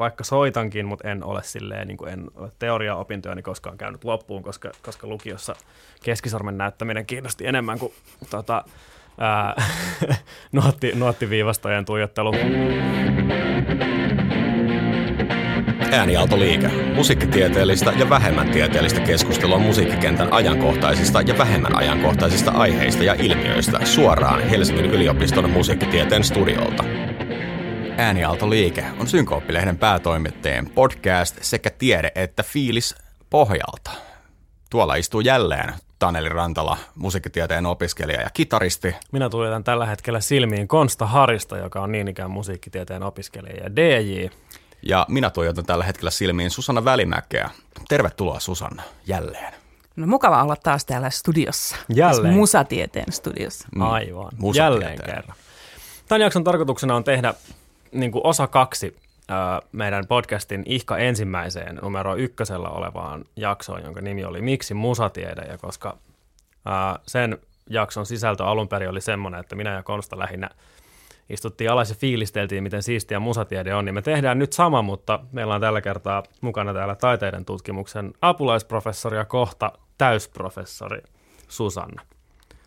vaikka 0.00 0.24
soitankin, 0.24 0.86
mutta 0.86 1.08
en 1.08 1.24
ole 1.24 1.42
silleen, 1.42 1.88
niin 1.88 1.96
kuin 1.96 2.12
en 2.12 2.30
ole 2.34 2.50
teoriaopintoja 2.58 3.34
niin 3.34 3.42
koskaan 3.42 3.78
käynyt 3.78 4.04
loppuun, 4.04 4.42
koska, 4.42 4.70
koska 4.82 5.06
lukiossa 5.06 5.54
keskisormen 6.04 6.58
näyttäminen 6.58 7.06
kiinnosti 7.06 7.46
enemmän 7.46 7.78
kuin 7.78 7.92
tota, 8.30 8.64
ää, 9.18 9.54
nuotti, 10.52 10.92
nuottiviivastojen 10.94 11.84
tuijottelu. 11.84 12.32
Äänialtoliike. 15.92 16.68
Musiikkitieteellistä 16.94 17.92
ja 17.92 18.10
vähemmän 18.10 18.50
tieteellistä 18.50 19.00
keskustelua 19.00 19.58
musiikkikentän 19.58 20.32
ajankohtaisista 20.32 21.20
ja 21.20 21.38
vähemmän 21.38 21.76
ajankohtaisista 21.76 22.50
aiheista 22.50 23.04
ja 23.04 23.14
ilmiöistä 23.18 23.84
suoraan 23.84 24.42
Helsingin 24.42 24.86
yliopiston 24.86 25.50
musiikkitieteen 25.50 26.24
studiolta. 26.24 27.09
Äänialtoliike 28.00 28.84
on 29.00 29.06
Synkooppilehden 29.06 29.78
päätoimittajien 29.78 30.70
podcast 30.70 31.38
sekä 31.40 31.70
tiede 31.70 32.12
että 32.14 32.42
fiilis 32.42 32.94
pohjalta. 33.30 33.90
Tuolla 34.70 34.94
istuu 34.94 35.20
jälleen 35.20 35.74
Taneli 35.98 36.28
Rantala, 36.28 36.76
musiikkitieteen 36.94 37.66
opiskelija 37.66 38.20
ja 38.20 38.30
kitaristi. 38.34 38.94
Minä 39.12 39.28
tuijotan 39.28 39.64
tällä 39.64 39.86
hetkellä 39.86 40.20
silmiin 40.20 40.68
Konsta 40.68 41.06
Harista, 41.06 41.58
joka 41.58 41.80
on 41.80 41.92
niin 41.92 42.08
ikään 42.08 42.30
musiikkitieteen 42.30 43.02
opiskelija 43.02 43.64
ja 43.64 43.76
DJ. 43.76 44.26
Ja 44.82 45.06
minä 45.08 45.30
tuijotan 45.30 45.66
tällä 45.66 45.84
hetkellä 45.84 46.10
silmiin 46.10 46.50
Susanna 46.50 46.84
Välimäkeä. 46.84 47.50
Tervetuloa 47.88 48.40
Susanna 48.40 48.82
jälleen. 49.06 49.54
No 49.96 50.06
mukava 50.06 50.42
olla 50.42 50.56
taas 50.56 50.84
täällä 50.84 51.10
studiossa. 51.10 51.76
Jälleen. 51.88 52.22
Tässä 52.22 52.36
musatieteen 52.38 53.12
studiossa. 53.12 53.68
Mm. 53.74 53.82
Aivan, 53.82 54.30
Musatieteen. 54.36 54.72
jälleen 54.82 54.98
kerran. 55.16 55.36
Tämän 56.08 56.20
jakson 56.20 56.44
tarkoituksena 56.44 56.96
on 56.96 57.04
tehdä 57.04 57.34
niin 57.92 58.12
kuin 58.12 58.26
osa 58.26 58.46
kaksi 58.46 58.96
meidän 59.72 60.06
podcastin 60.06 60.62
ihka 60.66 60.98
ensimmäiseen 60.98 61.78
numero 61.82 62.16
ykkösellä 62.16 62.68
olevaan 62.68 63.24
jaksoon, 63.36 63.82
jonka 63.84 64.00
nimi 64.00 64.24
oli 64.24 64.40
Miksi 64.40 64.74
musatiede, 64.74 65.42
ja 65.42 65.58
koska 65.58 65.96
sen 67.06 67.38
jakson 67.70 68.06
sisältö 68.06 68.44
alun 68.44 68.68
perin 68.68 68.88
oli 68.88 69.00
semmoinen, 69.00 69.40
että 69.40 69.56
minä 69.56 69.74
ja 69.74 69.82
Konsta 69.82 70.18
lähinnä 70.18 70.50
istuttiin 71.30 71.70
alas 71.70 71.90
ja 71.90 71.96
fiilisteltiin, 71.96 72.62
miten 72.62 72.82
siistiä 72.82 73.20
musatiede 73.20 73.74
on, 73.74 73.84
niin 73.84 73.94
me 73.94 74.02
tehdään 74.02 74.38
nyt 74.38 74.52
sama, 74.52 74.82
mutta 74.82 75.20
meillä 75.32 75.54
on 75.54 75.60
tällä 75.60 75.80
kertaa 75.80 76.22
mukana 76.40 76.74
täällä 76.74 76.94
taiteiden 76.94 77.44
tutkimuksen 77.44 78.12
apulaisprofessori 78.22 79.16
ja 79.16 79.24
kohta 79.24 79.72
täysprofessori 79.98 81.00
Susanna. 81.48 82.02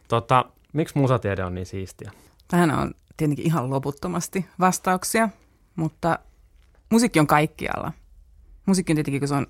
Tota, 0.08 0.45
miksi 0.73 0.97
musatiede 0.97 1.44
on 1.44 1.56
niin 1.56 1.66
siistiä? 1.66 2.12
Tähän 2.47 2.72
on 2.72 2.94
tietenkin 3.17 3.45
ihan 3.45 3.69
loputtomasti 3.69 4.45
vastauksia, 4.59 5.30
mutta 5.75 6.19
musiikki 6.89 7.19
on 7.19 7.28
kaikkialla. 7.28 7.92
Musiikki 8.66 8.94
on 8.94 8.95
tietenkin, 8.95 9.22
kun 9.22 9.28
se 9.28 9.36
on 9.36 9.47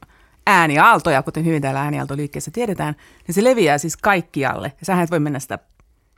ääniaaltoja, 0.48 1.24
kuten 1.24 1.46
hyvin 1.46 1.62
täällä 1.62 1.82
ääniaaltoliikkeessä 1.82 2.52
tiedetään, 2.52 2.96
niin 3.28 3.36
se 3.36 3.44
leviää 3.44 3.78
siis 3.78 3.98
kaikkialle. 3.98 4.74
Ja 4.80 4.86
sähän 4.86 5.04
et 5.04 5.12
voi 5.12 5.20
mennä 5.20 5.40
sitä 5.40 5.60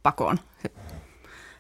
pakoon. 0.04 0.40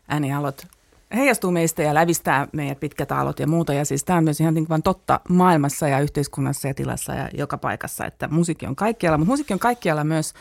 Äänialot 0.07 0.67
heijastuu 1.15 1.51
meistä 1.51 1.83
ja 1.83 1.93
lävistää 1.93 2.47
meidät 2.51 2.79
pitkät 2.79 3.11
aallot 3.11 3.39
ja 3.39 3.47
muuta. 3.47 3.73
Ja 3.73 3.85
siis 3.85 4.03
tämä 4.03 4.17
on 4.17 4.23
myös 4.23 4.41
ihan 4.41 4.53
niin 4.53 4.69
vaan 4.69 4.83
totta 4.83 5.19
maailmassa 5.29 5.87
ja 5.87 5.99
yhteiskunnassa 5.99 6.67
ja 6.67 6.73
tilassa 6.73 7.13
ja 7.13 7.29
joka 7.33 7.57
paikassa, 7.57 8.05
että 8.05 8.27
musiikki 8.27 8.65
on 8.65 8.75
kaikkialla. 8.75 9.17
Mutta 9.17 9.31
musiikki 9.31 9.53
on 9.53 9.59
kaikkialla 9.59 10.03
myös, 10.03 10.33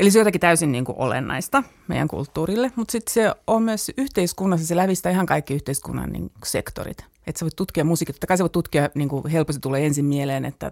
eli 0.00 0.10
se 0.10 0.18
on 0.18 0.20
jotakin 0.20 0.40
täysin 0.40 0.72
niin 0.72 0.84
kuin 0.84 0.98
olennaista 0.98 1.62
meidän 1.88 2.08
kulttuurille, 2.08 2.72
mutta 2.76 2.92
sitten 2.92 3.14
se 3.14 3.34
on 3.46 3.62
myös 3.62 3.90
yhteiskunnassa, 3.96 4.66
se 4.66 4.76
lävistää 4.76 5.12
ihan 5.12 5.26
kaikki 5.26 5.54
yhteiskunnan 5.54 6.10
niin 6.10 6.32
sektorit. 6.44 7.04
Että 7.26 7.38
sä 7.38 7.44
voit 7.44 7.56
tutkia 7.56 7.84
musiikkia, 7.84 8.12
totta 8.12 8.26
kai 8.26 8.36
sä 8.36 8.44
voit 8.44 8.52
tutkia, 8.52 8.90
niin 8.94 9.08
kuin 9.08 9.26
helposti 9.26 9.60
tulee 9.60 9.86
ensin 9.86 10.04
mieleen, 10.04 10.44
että 10.44 10.70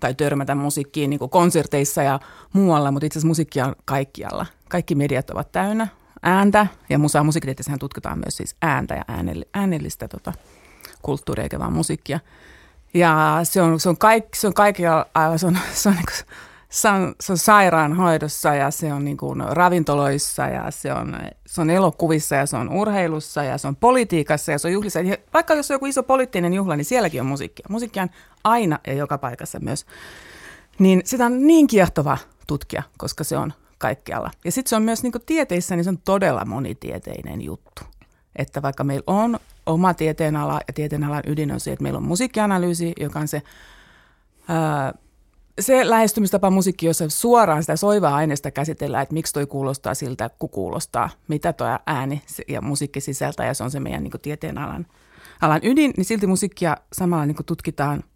tai 0.00 0.14
törmätä 0.14 0.54
musiikkiin 0.54 1.10
niin 1.10 1.18
kuin 1.18 1.30
konserteissa 1.30 2.02
ja 2.02 2.20
muualla, 2.52 2.90
mutta 2.90 3.06
itse 3.06 3.18
asiassa 3.18 3.28
musiikkia 3.28 3.66
on 3.66 3.74
kaikkialla. 3.84 4.46
Kaikki 4.68 4.94
mediat 4.94 5.30
ovat 5.30 5.52
täynnä 5.52 5.88
ääntä 6.22 6.66
ja 6.88 6.98
musaa 6.98 7.24
musiikkitieteessähän 7.24 7.78
tutkitaan 7.78 8.18
myös 8.18 8.36
siis 8.36 8.56
ääntä 8.62 8.94
ja 8.94 9.04
äänell- 9.12 9.48
äänellistä 9.54 10.08
tota, 10.08 10.32
kulttuuria 11.02 11.42
eikä 11.42 11.58
vaan 11.58 11.72
musiikkia. 11.72 12.20
Ja 12.94 13.40
se 13.42 13.62
on, 13.62 13.80
se 13.80 13.88
on, 13.88 13.98
kaik, 13.98 14.34
se 14.34 14.46
on 14.46 14.54
kaikkialla, 14.54 15.06
aivan, 15.14 15.38
se 15.38 15.46
on, 15.46 15.58
se 15.72 15.88
on, 15.88 15.94
niin 15.94 16.06
kuin, 16.06 16.36
se 16.74 16.88
on, 16.88 17.14
se 17.20 17.32
on 17.32 17.38
sairaanhoidossa 17.38 18.54
ja 18.54 18.70
se 18.70 18.92
on 18.92 19.04
niin 19.04 19.16
kuin 19.16 19.42
ravintoloissa 19.50 20.46
ja 20.46 20.70
se 20.70 20.92
on, 20.92 21.16
se 21.46 21.60
on 21.60 21.70
elokuvissa 21.70 22.34
ja 22.34 22.46
se 22.46 22.56
on 22.56 22.68
urheilussa 22.72 23.42
ja 23.42 23.58
se 23.58 23.68
on 23.68 23.76
politiikassa 23.76 24.52
ja 24.52 24.58
se 24.58 24.68
on 24.68 24.72
juhlissa. 24.72 25.00
Ja 25.00 25.16
Vaikka 25.34 25.54
jos 25.54 25.70
on 25.70 25.74
joku 25.74 25.86
iso 25.86 26.02
poliittinen 26.02 26.54
juhla, 26.54 26.76
niin 26.76 26.84
sielläkin 26.84 27.20
on 27.20 27.26
musiikkia. 27.26 27.66
Musiikkia 27.68 28.02
on 28.02 28.08
aina 28.44 28.78
ja 28.86 28.92
joka 28.92 29.18
paikassa 29.18 29.58
myös. 29.60 29.86
Niin 30.78 31.02
sitä 31.04 31.26
on 31.26 31.46
niin 31.46 31.66
kiehtova 31.66 32.18
tutkia, 32.46 32.82
koska 32.98 33.24
se 33.24 33.36
on 33.36 33.52
kaikkialla. 33.78 34.30
Ja 34.44 34.52
sitten 34.52 34.70
se 34.70 34.76
on 34.76 34.82
myös 34.82 35.02
niin 35.02 35.12
tieteissä, 35.26 35.76
niin 35.76 35.84
se 35.84 35.90
on 35.90 35.98
todella 35.98 36.44
monitieteinen 36.44 37.42
juttu. 37.42 37.82
Että 38.36 38.62
vaikka 38.62 38.84
meillä 38.84 39.04
on 39.06 39.38
oma 39.66 39.94
tieteenala 39.94 40.60
ja 40.68 40.72
tieteenalan 40.72 41.22
ydin 41.26 41.52
on 41.52 41.60
se, 41.60 41.72
että 41.72 41.82
meillä 41.82 41.96
on 41.96 42.04
musiikkianalyysi, 42.04 42.92
joka 43.00 43.18
on 43.18 43.28
se, 43.28 43.42
ää, 44.48 44.94
se 45.60 45.90
lähestymistapa 45.90 46.50
musiikki, 46.50 46.86
jossa 46.86 47.08
suoraan 47.08 47.62
sitä 47.62 47.76
soivaa 47.76 48.14
aineesta 48.14 48.50
käsitellään, 48.50 49.02
että 49.02 49.14
miksi 49.14 49.32
toi 49.32 49.46
kuulostaa 49.46 49.94
siltä, 49.94 50.30
kun 50.38 50.50
kuulostaa, 50.50 51.10
mitä 51.28 51.52
tuo 51.52 51.78
ääni 51.86 52.22
ja 52.48 52.60
musiikki 52.60 53.00
sisältää, 53.00 53.46
ja 53.46 53.54
se 53.54 53.64
on 53.64 53.70
se 53.70 53.80
meidän 53.80 54.02
niin 54.02 54.12
tieteenalan 54.22 54.86
alan 55.40 55.60
ydin, 55.62 55.92
niin 55.96 56.04
silti 56.04 56.26
musiikkia 56.26 56.76
samalla 56.92 57.26
niin 57.26 57.36
tutkitaan– 57.46 58.04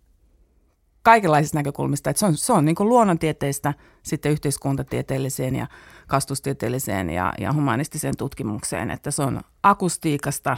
kaikenlaisista 1.08 1.58
näkökulmista. 1.58 2.10
Että 2.10 2.20
se 2.20 2.26
on, 2.26 2.36
se 2.36 2.52
on 2.52 2.64
niin 2.64 2.74
kuin 2.74 2.88
luonnontieteistä 2.88 3.74
sitten 4.02 4.32
yhteiskuntatieteelliseen 4.32 5.56
ja 5.56 5.66
kastustieteelliseen 6.06 7.10
ja, 7.10 7.32
ja 7.38 7.52
humanistiseen 7.52 8.16
tutkimukseen. 8.16 8.90
Että 8.90 9.10
se 9.10 9.22
on 9.22 9.40
akustiikasta 9.62 10.56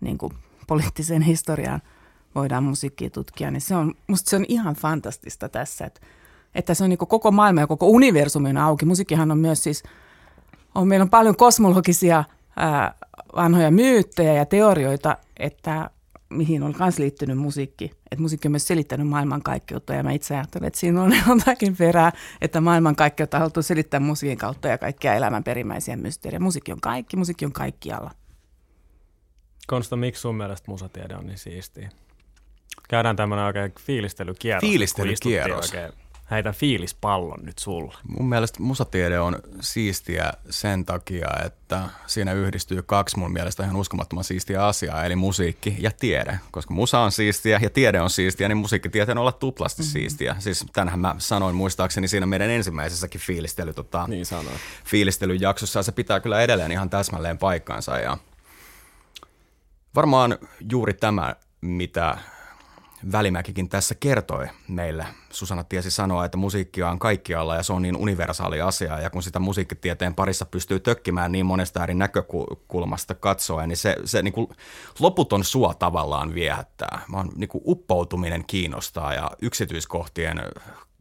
niin 0.00 0.18
kuin 0.18 0.32
poliittiseen 0.66 1.22
historiaan 1.22 1.82
voidaan 2.34 2.64
musiikkia 2.64 3.10
tutkia. 3.10 3.50
Niin 3.50 3.60
se 3.60 3.76
on, 3.76 3.94
musta 4.06 4.30
se 4.30 4.36
on 4.36 4.44
ihan 4.48 4.74
fantastista 4.74 5.48
tässä, 5.48 5.86
että, 5.86 6.00
että 6.54 6.74
se 6.74 6.84
on 6.84 6.90
niin 6.90 6.98
koko 6.98 7.30
maailma 7.30 7.60
ja 7.60 7.66
koko 7.66 7.88
universumi 7.88 8.50
on 8.50 8.56
auki. 8.56 8.84
Musiikkihan 8.84 9.30
on 9.30 9.38
myös 9.38 9.62
siis, 9.62 9.82
on, 10.74 10.88
meillä 10.88 11.02
on 11.02 11.10
paljon 11.10 11.36
kosmologisia 11.36 12.24
ää, 12.56 12.94
vanhoja 13.36 13.70
myyttejä 13.70 14.32
ja 14.32 14.46
teorioita, 14.46 15.16
että 15.38 15.90
mihin 16.30 16.62
on 16.62 16.74
myös 16.78 16.98
liittynyt 16.98 17.38
musiikki. 17.38 17.84
Että 17.84 18.22
musiikki 18.22 18.48
on 18.48 18.52
myös 18.52 18.66
selittänyt 18.66 19.08
maailmankaikkeutta 19.08 19.94
ja 19.94 20.02
mä 20.02 20.12
itse 20.12 20.34
ajattelen, 20.34 20.66
että 20.66 20.80
siinä 20.80 21.02
on 21.02 21.12
jotakin 21.28 21.76
perää, 21.76 22.12
että 22.40 22.60
maailmankaikkeutta 22.60 23.38
halutaan 23.38 23.64
selittää 23.64 24.00
musiikin 24.00 24.38
kautta 24.38 24.68
ja 24.68 24.78
kaikkia 24.78 25.14
elämän 25.14 25.44
perimmäisiä 25.44 25.96
mysteerejä. 25.96 26.40
Musiikki 26.40 26.72
on 26.72 26.80
kaikki, 26.80 27.16
musiikki 27.16 27.44
on 27.44 27.52
kaikkialla. 27.52 28.10
Konsta, 29.66 29.96
miksi 29.96 30.20
sun 30.20 30.36
mielestä 30.36 30.70
musatiede 30.70 31.16
on 31.16 31.26
niin 31.26 31.38
siistiä? 31.38 31.90
Käydään 32.90 33.16
tämmöinen 33.16 33.46
oikein 33.46 33.72
fiilistelykierros. 33.80 34.70
Fiilistelykierros. 34.70 35.72
Heitän 36.30 36.54
fiilispallon 36.54 37.38
nyt 37.42 37.58
sulle. 37.58 37.94
Mun 38.08 38.28
mielestä 38.28 38.62
musatiede 38.62 39.20
on 39.20 39.38
siistiä 39.60 40.32
sen 40.50 40.84
takia, 40.84 41.28
että 41.46 41.88
siinä 42.06 42.32
yhdistyy 42.32 42.82
kaksi 42.82 43.18
mun 43.18 43.32
mielestä 43.32 43.64
ihan 43.64 43.76
uskomattoman 43.76 44.24
siistiä 44.24 44.66
asiaa, 44.66 45.04
eli 45.04 45.16
musiikki 45.16 45.76
ja 45.78 45.90
tiede. 45.90 46.38
Koska 46.50 46.74
musa 46.74 47.00
on 47.00 47.12
siistiä 47.12 47.60
ja 47.62 47.70
tiede 47.70 48.00
on 48.00 48.10
siistiä, 48.10 48.48
niin 48.48 48.56
musiikkitieteen 48.56 49.18
olla 49.18 49.32
tuplasti 49.32 49.82
mm-hmm. 49.82 49.92
siistiä. 49.92 50.36
Siis 50.38 50.66
tänhän 50.72 51.00
mä 51.00 51.14
sanoin 51.18 51.56
muistaakseni 51.56 52.08
siinä 52.08 52.26
meidän 52.26 52.50
ensimmäisessäkin 52.50 53.20
fiilistely, 53.20 53.72
tota, 53.72 54.04
niin 54.08 54.26
sanoin. 54.26 54.56
fiilistelyjaksossa, 54.84 55.78
ja 55.78 55.82
se 55.82 55.92
pitää 55.92 56.20
kyllä 56.20 56.42
edelleen 56.42 56.72
ihan 56.72 56.90
täsmälleen 56.90 57.38
paikkaansa. 57.38 57.98
Ja 57.98 58.18
varmaan 59.94 60.38
juuri 60.70 60.94
tämä, 60.94 61.36
mitä 61.60 62.18
Välimäkikin 63.12 63.68
tässä 63.68 63.94
kertoi 63.94 64.48
meille. 64.68 65.06
Susanna 65.30 65.64
tiesi 65.64 65.90
sanoa, 65.90 66.24
että 66.24 66.36
musiikkia 66.36 66.90
on 66.90 66.98
kaikkialla 66.98 67.56
ja 67.56 67.62
se 67.62 67.72
on 67.72 67.82
niin 67.82 67.96
universaali 67.96 68.60
asia. 68.60 69.00
Ja 69.00 69.10
kun 69.10 69.22
sitä 69.22 69.38
musiikkitieteen 69.38 70.14
parissa 70.14 70.46
pystyy 70.46 70.80
tökkimään 70.80 71.32
niin 71.32 71.46
monesta 71.46 71.82
eri 71.82 71.94
näkökulmasta 71.94 73.14
katsoen, 73.14 73.68
niin 73.68 73.76
se, 73.76 73.96
se 74.04 74.22
niin 74.22 74.32
kuin 74.32 74.48
loputon 74.98 75.44
suo 75.44 75.74
tavallaan 75.74 76.34
viehättää. 76.34 77.02
Vaan 77.12 77.28
niin 77.36 77.48
kuin 77.48 77.62
uppoutuminen 77.66 78.44
kiinnostaa 78.46 79.14
ja 79.14 79.30
yksityiskohtien 79.42 80.42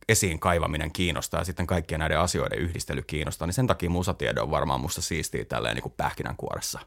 esiin 0.09 0.39
kaivaminen 0.39 0.91
kiinnostaa 0.91 1.41
ja 1.41 1.45
sitten 1.45 1.67
kaikkien 1.67 1.99
näiden 1.99 2.19
asioiden 2.19 2.59
yhdistely 2.59 3.01
kiinnostaa, 3.01 3.45
niin 3.45 3.53
sen 3.53 3.67
takia 3.67 3.89
musatiede 3.89 4.41
on 4.41 4.51
varmaan 4.51 4.81
musta 4.81 5.01
siistiä 5.01 5.45
tälleen 5.45 5.75
niin 5.75 5.83
kuin 5.83 5.93
pähkinänkuoressa. 5.97 6.79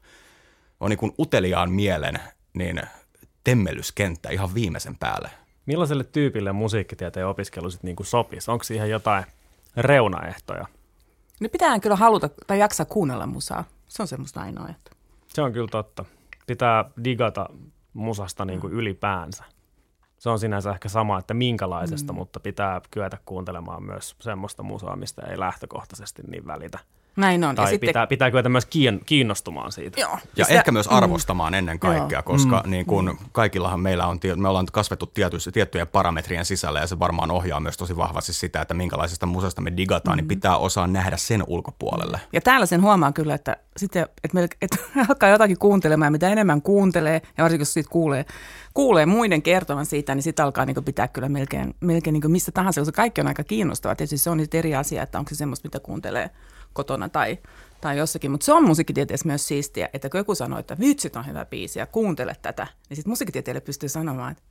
On 0.81 0.91
niin 0.91 0.99
kuin 0.99 1.13
uteliaan 1.19 1.71
mielen, 1.73 2.21
niin 2.55 2.83
temmelyskenttä 3.45 4.31
ihan 4.31 4.55
viimeisen 4.55 4.97
päälle. 4.97 5.31
Millaiselle 5.67 6.05
tyypille 6.05 6.53
musiikkitieteen 6.53 7.27
opiskelu 7.27 7.71
sitten 7.71 7.89
niin 7.89 8.07
sopisi? 8.07 8.51
Onko 8.51 8.65
siihen 8.65 8.91
jotain 8.91 9.25
reunaehtoja? 9.77 10.67
No 11.41 11.49
pitää 11.49 11.81
kyllä 11.81 11.97
haluta 11.97 12.29
tai 12.47 12.59
jaksaa 12.59 12.87
kuunnella 12.87 13.27
musaa. 13.27 13.65
Se 13.89 14.03
on 14.03 14.09
semmoista 14.09 14.41
ainoa. 14.41 14.69
Että. 14.69 14.91
Se 15.29 15.43
on 15.43 15.53
kyllä 15.53 15.69
totta. 15.69 16.05
Pitää 16.47 16.85
digata 17.05 17.49
musasta 17.93 18.45
niin 18.45 18.61
kuin 18.61 18.73
ylipäänsä. 18.73 19.45
Se 20.19 20.31
on 20.31 20.39
sinänsä 20.39 20.71
ehkä 20.71 20.89
sama, 20.89 21.19
että 21.19 21.35
minkälaisesta, 21.35 22.13
mm. 22.13 22.17
mutta 22.17 22.41
pitää 22.41 22.81
kyetä 22.91 23.19
kuuntelemaan 23.27 23.83
myös 23.83 24.17
semmoista 24.21 24.63
musaa, 24.63 24.97
mistä 24.97 25.23
ei 25.23 25.39
lähtökohtaisesti 25.39 26.23
niin 26.23 26.47
välitä. 26.47 26.79
Näin 27.17 27.45
on. 27.45 27.55
Tai 27.55 27.65
ja 27.65 27.71
sitten, 27.71 27.89
pitää, 27.89 28.07
pitää 28.07 28.31
kyetä 28.31 28.49
myös 28.49 28.69
kiinnostumaan 29.07 29.73
siitä. 29.73 30.01
joo, 30.01 30.19
Ja 30.37 30.45
sitä- 30.45 30.59
ehkä 30.59 30.73
myös 30.73 30.89
arvostamaan 30.89 31.53
mm. 31.53 31.59
ennen 31.59 31.79
kaikkea, 31.79 32.19
Joo. 32.19 32.23
koska 32.23 32.63
mm. 32.65 32.71
niin 32.71 32.87
kun 32.87 33.19
kaikillahan 33.33 33.81
meillä 33.81 34.07
on, 34.07 34.19
me 34.37 34.49
ollaan 34.49 34.67
kasvettu 34.73 35.07
tietyissä, 35.07 35.53
tiettyjen 35.53 35.89
parametrien 35.89 36.45
sisällä 36.45 36.81
ja 36.81 36.87
se 36.87 36.99
varmaan 36.99 37.31
ohjaa 37.31 37.61
myös 37.61 37.77
tosi 37.77 37.97
vahvasti 37.97 38.33
sitä, 38.33 38.61
että 38.61 38.75
minkälaisesta 38.75 39.27
musasta 39.27 39.61
me 39.61 39.73
digataan, 39.77 40.17
mm. 40.17 40.21
niin 40.21 40.29
pitää 40.29 40.57
osaa 40.57 40.87
nähdä 40.87 41.17
sen 41.17 41.45
ulkopuolelle. 41.47 42.21
Ja 42.33 42.41
täällä 42.41 42.67
sen 42.67 42.83
huomaa 42.83 43.13
kyllä, 43.13 43.35
että, 43.35 43.57
sitten, 43.77 44.03
että, 44.03 44.35
meillä, 44.35 44.49
että 44.63 44.77
alkaa 45.09 45.29
jotakin 45.29 45.59
kuuntelemaan, 45.59 46.13
mitä 46.13 46.29
enemmän 46.29 46.63
kuuntelee, 46.63 47.23
ja 47.39 47.43
varsinkin 47.45 47.61
jos 47.63 47.73
siitä 47.73 47.91
kuulee, 47.91 48.25
kuulee 48.75 49.07
muiden 49.07 49.43
kertovan 49.43 49.87
siitä, 49.87 50.15
niin 50.15 50.23
sitten 50.23 50.45
alkaa 50.45 50.65
niin 50.65 50.85
pitää 50.85 51.09
kyllä 51.09 51.29
melkein, 51.29 51.75
melkein 51.81 52.15
niin 52.15 52.31
mistä 52.33 52.53
tahansa, 52.53 52.81
koska 52.81 52.97
kaikki 52.97 53.21
on 53.21 53.27
aika 53.27 53.45
kiinnostavaa. 53.45 53.95
Tietysti 53.95 54.19
se 54.19 54.31
on 54.31 54.39
nyt 54.39 54.55
eri 54.55 54.75
asia, 54.75 55.03
että 55.03 55.19
onko 55.19 55.29
se 55.29 55.35
semmoista, 55.35 55.67
mitä 55.67 55.81
kuuntelee 55.81 56.31
kotona 56.73 57.09
tai, 57.09 57.39
tai 57.81 57.99
jossakin, 57.99 58.31
mutta 58.31 58.45
se 58.45 58.53
on 58.53 58.65
musiikkitieteessä 58.65 59.29
myös 59.29 59.49
siistiä, 59.49 59.89
että 59.93 60.11
kun 60.11 60.19
joku 60.19 60.35
sanoo, 60.35 60.59
että 60.59 60.79
vitsit 60.81 61.17
on 61.17 61.27
hyvä 61.27 61.45
biisi 61.45 61.79
ja 61.79 61.87
kuuntele 61.87 62.37
tätä, 62.43 62.67
niin 62.89 62.97
sitten 62.97 63.11
musiikkitieteilijä 63.11 63.61
pystyy 63.61 63.89
sanomaan, 63.89 64.33
että 64.33 64.45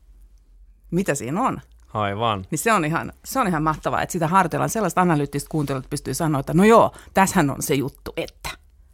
mitä 0.91 1.15
siinä 1.15 1.41
on. 1.41 1.62
Aivan. 1.94 2.45
Niin 2.51 2.59
se 2.59 2.73
on 2.73 2.85
ihan, 2.85 3.13
se 3.25 3.39
on 3.39 3.47
ihan 3.47 3.63
mahtavaa, 3.63 4.01
että 4.01 4.13
sitä 4.13 4.27
harjoitellaan 4.27 4.69
sellaista 4.69 5.01
analyyttistä 5.01 5.50
kuuntelua, 5.50 5.79
että 5.79 5.89
pystyy 5.89 6.13
sanoa, 6.13 6.39
että 6.39 6.53
no 6.53 6.63
joo, 6.63 6.91
tässähän 7.13 7.50
on 7.50 7.62
se 7.62 7.75
juttu, 7.75 8.13
että 8.18 8.50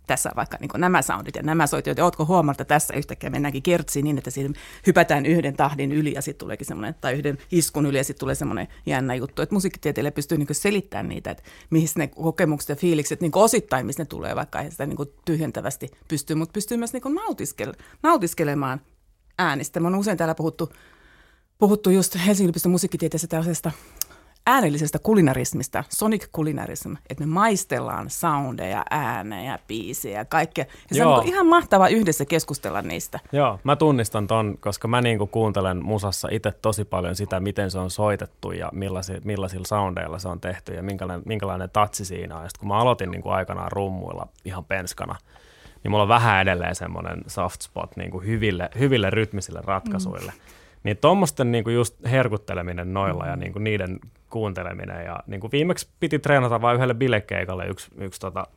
tässä 0.08 0.32
vaikka 0.36 0.58
niin 0.62 0.70
nämä 0.78 1.02
soundit 1.02 1.36
ja 1.36 1.44
nämä 1.44 1.68
soitiot, 1.68 1.98
ja 1.98 2.04
ootko 2.04 2.26
huomannut, 2.26 2.62
että 2.62 2.76
tässä 2.76 2.94
yhtäkkiä 2.94 3.30
mennäänkin 3.30 3.64
kertsiin 3.64 4.04
niin, 4.04 4.18
että 4.18 4.32
siinä 4.32 4.54
hypätään 4.88 5.26
yhden 5.26 5.54
tahdin 5.54 5.92
yli 5.92 6.14
ja 6.14 6.22
sitten 6.22 6.40
tuleekin 6.40 6.68
semmoinen, 6.68 6.96
tai 7.02 7.14
yhden 7.14 7.38
iskun 7.52 7.86
yli 7.86 7.98
ja 7.98 8.04
sitten 8.04 8.20
tulee 8.20 8.36
semmoinen 8.36 8.68
jännä 8.86 9.16
juttu, 9.16 9.42
että 9.42 9.56
musiikkitieteilijä 9.56 10.12
pystyy 10.12 10.38
niin 10.38 10.48
selittämään 10.52 11.10
niitä, 11.10 11.32
että 11.32 11.44
mihin 11.70 11.88
ne 11.96 12.08
kokemukset 12.08 12.70
ja 12.70 12.76
fiilikset 12.76 13.22
niin 13.22 13.32
osittain, 13.36 13.86
missä 13.86 14.04
ne 14.04 14.06
tulee, 14.06 14.36
vaikka 14.36 14.62
ei 14.62 14.72
sitä 14.72 14.86
niin 14.86 14.98
tyhjentävästi 15.26 15.88
pystyy, 16.08 16.36
mutta 16.36 16.54
pystyy 16.54 16.78
myös 16.78 16.94
niin 16.94 17.04
nautiskele- 17.04 17.84
nautiskelemaan 18.04 18.82
äänistä. 19.40 19.80
Me 19.80 19.88
on 19.88 19.96
usein 19.96 20.18
täällä 20.18 20.36
puhuttu 20.36 20.74
puhuttu 21.58 21.90
just 21.90 22.16
Helsingin 22.16 22.46
yliopiston 22.46 22.72
musiikkitieteestä 22.72 23.28
tällaisesta 23.28 23.72
äänellisestä 24.48 25.00
kulinarismista, 25.00 25.84
sonic 25.90 26.28
kulinarism, 26.32 26.94
että 27.10 27.24
me 27.24 27.34
maistellaan 27.34 28.10
soundeja, 28.10 28.84
äänejä, 28.90 29.60
biisejä 29.68 30.20
ja 30.20 30.26
kaikkea. 30.26 30.66
Ja 30.90 30.96
se 30.96 31.02
Joo. 31.02 31.14
on 31.14 31.20
niin 31.20 31.34
ihan 31.34 31.48
mahtavaa 31.48 31.88
yhdessä 31.88 32.26
keskustella 32.26 32.82
niistä. 32.82 33.20
Joo, 33.32 33.60
mä 33.64 33.76
tunnistan 33.76 34.28
ton, 34.28 34.58
koska 34.60 34.88
mä 34.88 35.02
niinku 35.02 35.28
kuuntelen 35.28 35.86
musassa 35.86 36.28
itse 36.32 36.52
tosi 36.52 36.86
paljon 36.86 37.16
sitä, 37.16 37.40
miten 37.40 37.72
se 37.72 37.80
on 37.80 37.92
soitettu 37.92 38.52
ja 38.52 38.70
millaisilla, 38.74 39.22
millaisilla 39.24 39.66
soundeilla 39.66 40.20
se 40.20 40.28
on 40.28 40.40
tehty 40.40 40.74
ja 40.74 40.84
minkälainen, 40.84 41.24
minkälainen 41.26 41.70
tatsi 41.70 42.06
siinä 42.06 42.36
on. 42.38 42.44
Ja 42.44 42.50
sit 42.50 42.58
kun 42.58 42.68
mä 42.68 42.78
aloitin 42.78 43.12
niinku 43.12 43.30
aikanaan 43.30 43.72
rummuilla 43.72 44.28
ihan 44.46 44.66
penskana, 44.66 45.16
niin 45.84 45.92
mulla 45.92 46.04
on 46.04 46.10
vähän 46.10 46.42
edelleen 46.42 46.76
semmoinen 46.76 47.22
soft 47.28 47.62
spot 47.62 47.98
niinku 47.98 48.20
hyville, 48.20 48.70
hyville 48.80 49.10
rytmisille 49.10 49.62
ratkaisuille. 49.64 50.32
Mm. 50.32 50.40
Niin 50.84 50.98
tuommoisten 50.98 51.52
niinku 51.52 51.70
just 51.70 51.96
herkutteleminen 52.06 52.94
noilla 52.94 53.24
mm. 53.24 53.30
ja 53.30 53.36
niinku 53.36 53.60
niiden 53.60 54.00
kuunteleminen. 54.30 55.06
Ja 55.06 55.20
niinku 55.28 55.50
viimeksi 55.52 55.88
piti 56.00 56.20
treenata 56.20 56.62
vain 56.62 56.76
yhdelle 56.76 56.94
bilekeikalle 56.94 57.68
yksi, 57.68 57.88
yksi 57.98 58.20
tota, 58.20 58.48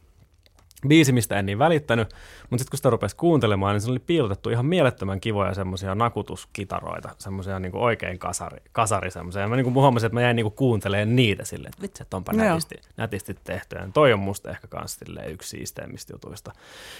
biisi, 0.89 1.13
mistä 1.13 1.39
en 1.39 1.47
niin 1.47 1.59
välittänyt, 1.59 2.09
mutta 2.51 2.59
sitten 2.59 2.71
kun 2.71 2.77
sitä 2.77 2.91
rupesi 2.91 3.17
kuuntelemaan, 3.17 3.75
niin 3.75 3.81
se 3.81 3.91
oli 3.91 3.99
piilotettu 3.99 4.51
ihan 4.51 4.67
mielettömän 4.67 5.21
kivoja 5.21 5.55
semmoisia 5.55 5.95
nakutuskitaroita, 5.95 7.09
semmoisia 7.19 7.59
niinku 7.59 7.83
oikein 7.83 8.19
kasari, 8.19 8.63
kasari 8.73 9.11
semmoisia. 9.11 9.43
Ja 9.43 9.49
mä 9.49 9.57
niinku 9.57 9.73
huomasin, 9.73 10.07
että 10.07 10.15
mä 10.15 10.23
jäin 10.23 10.37
niinku 10.37 10.51
kuuntelemaan 10.51 11.17
niitä 11.17 11.45
silleen, 11.45 11.69
että 11.69 11.83
vitsi, 11.83 12.03
että 12.03 12.17
onpa 12.17 12.33
Joo. 12.33 12.45
nätisti, 12.45 12.75
nätisti 12.97 13.37
tehty. 13.45 13.77
Ja 13.77 13.89
toi 13.95 14.13
on 14.13 14.21
musta 14.21 14.51
ehkä 14.51 14.67
kans 14.69 14.99
yksi 15.29 15.49
siisteimmistä 15.49 16.13
jutuista. 16.13 16.53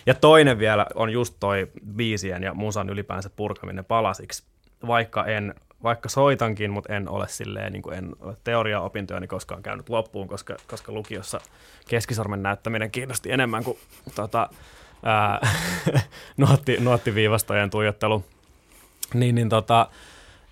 Ja 0.07 0.15
toinen 0.15 0.59
vielä 0.59 0.87
on 0.95 1.11
just 1.11 1.35
toi 1.41 1.71
biisien 1.97 2.43
ja 2.43 2.55
musan 2.55 2.91
ylipäänsä 2.91 3.31
purkaminen 3.37 3.85
palasiksi, 3.85 4.45
vaikka 4.87 5.27
en 5.27 5.55
vaikka 5.83 6.09
soitankin, 6.09 6.71
mutta 6.71 6.95
en 6.95 7.09
ole 7.09 7.29
silleen, 7.29 7.73
niin 7.73 7.83
kuin 7.83 7.99
en 7.99 8.13
ole 8.21 8.37
teoriaopintoja 8.45 9.27
koskaan 9.27 9.63
käynyt 9.63 9.89
loppuun, 9.89 10.29
koska, 10.29 10.57
koska 10.67 10.93
lukiossa 10.93 11.41
keskisormen 11.89 12.43
näyttäminen 12.43 12.91
kiinnosti 12.91 13.33
enemmän 13.33 13.65
kuin 13.65 13.79
tota, 14.15 14.49
ää, 15.03 15.41
nuotti, 16.37 16.77
nuottiviivastojen 16.81 17.71
tuijottelu. 17.71 18.25
Niin, 19.15 19.35
niin 19.35 19.49
tota, 19.49 19.89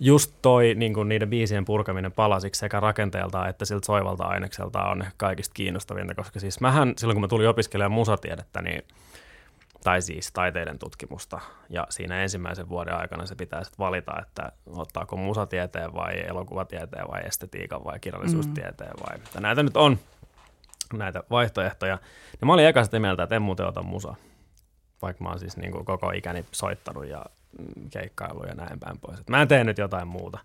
just 0.00 0.32
toi 0.42 0.74
niin 0.74 0.94
kuin 0.94 1.08
niiden 1.08 1.30
biisien 1.30 1.64
purkaminen 1.64 2.12
palasiksi 2.12 2.58
sekä 2.58 2.80
rakenteeltaan 2.80 3.48
että 3.48 3.64
siltä 3.64 3.86
soivalta 3.86 4.24
ainekselta 4.24 4.82
on 4.82 5.04
kaikista 5.16 5.54
kiinnostavinta, 5.54 6.14
koska 6.14 6.40
siis 6.40 6.60
mähän 6.60 6.92
silloin 6.96 7.14
kun 7.14 7.22
mä 7.22 7.28
tulin 7.28 7.48
opiskelemaan 7.48 7.92
musatiedettä, 7.92 8.62
niin 8.62 8.82
tai 9.84 10.02
siis 10.02 10.32
taiteiden 10.32 10.78
tutkimusta, 10.78 11.40
ja 11.68 11.86
siinä 11.90 12.22
ensimmäisen 12.22 12.68
vuoden 12.68 12.94
aikana 12.94 13.26
se 13.26 13.34
pitää 13.34 13.64
sitten 13.64 13.84
valita, 13.84 14.12
että 14.22 14.52
ottaako 14.66 15.16
musatieteen 15.16 15.94
vai 15.94 16.20
elokuvatieteen 16.26 17.08
vai 17.08 17.20
estetiikan 17.24 17.84
vai 17.84 18.00
kirjallisuustieteen 18.00 18.92
vai, 19.06 19.16
että 19.16 19.40
näitä 19.40 19.62
nyt 19.62 19.76
on, 19.76 19.98
näitä 20.92 21.22
vaihtoehtoja. 21.30 21.98
Ja 22.40 22.46
mä 22.46 22.52
olin 22.52 22.66
eka 22.66 22.84
sitä 22.84 23.00
mieltä, 23.00 23.22
että 23.22 23.36
en 23.36 23.42
muuten 23.42 23.66
ota 23.66 23.82
musa, 23.82 24.14
vaikka 25.02 25.24
mä 25.24 25.30
oon 25.30 25.38
siis 25.38 25.56
niin 25.56 25.72
kuin 25.72 25.84
koko 25.84 26.10
ikäni 26.10 26.44
soittanut 26.52 27.06
ja 27.06 27.24
mm, 27.58 27.90
keikkailu 27.90 28.44
ja 28.44 28.54
näin 28.54 28.80
päin 28.80 28.98
pois. 28.98 29.20
Et 29.20 29.28
mä 29.28 29.42
en 29.42 29.48
tee 29.48 29.64
nyt 29.64 29.78
jotain 29.78 30.08
muuta. 30.08 30.38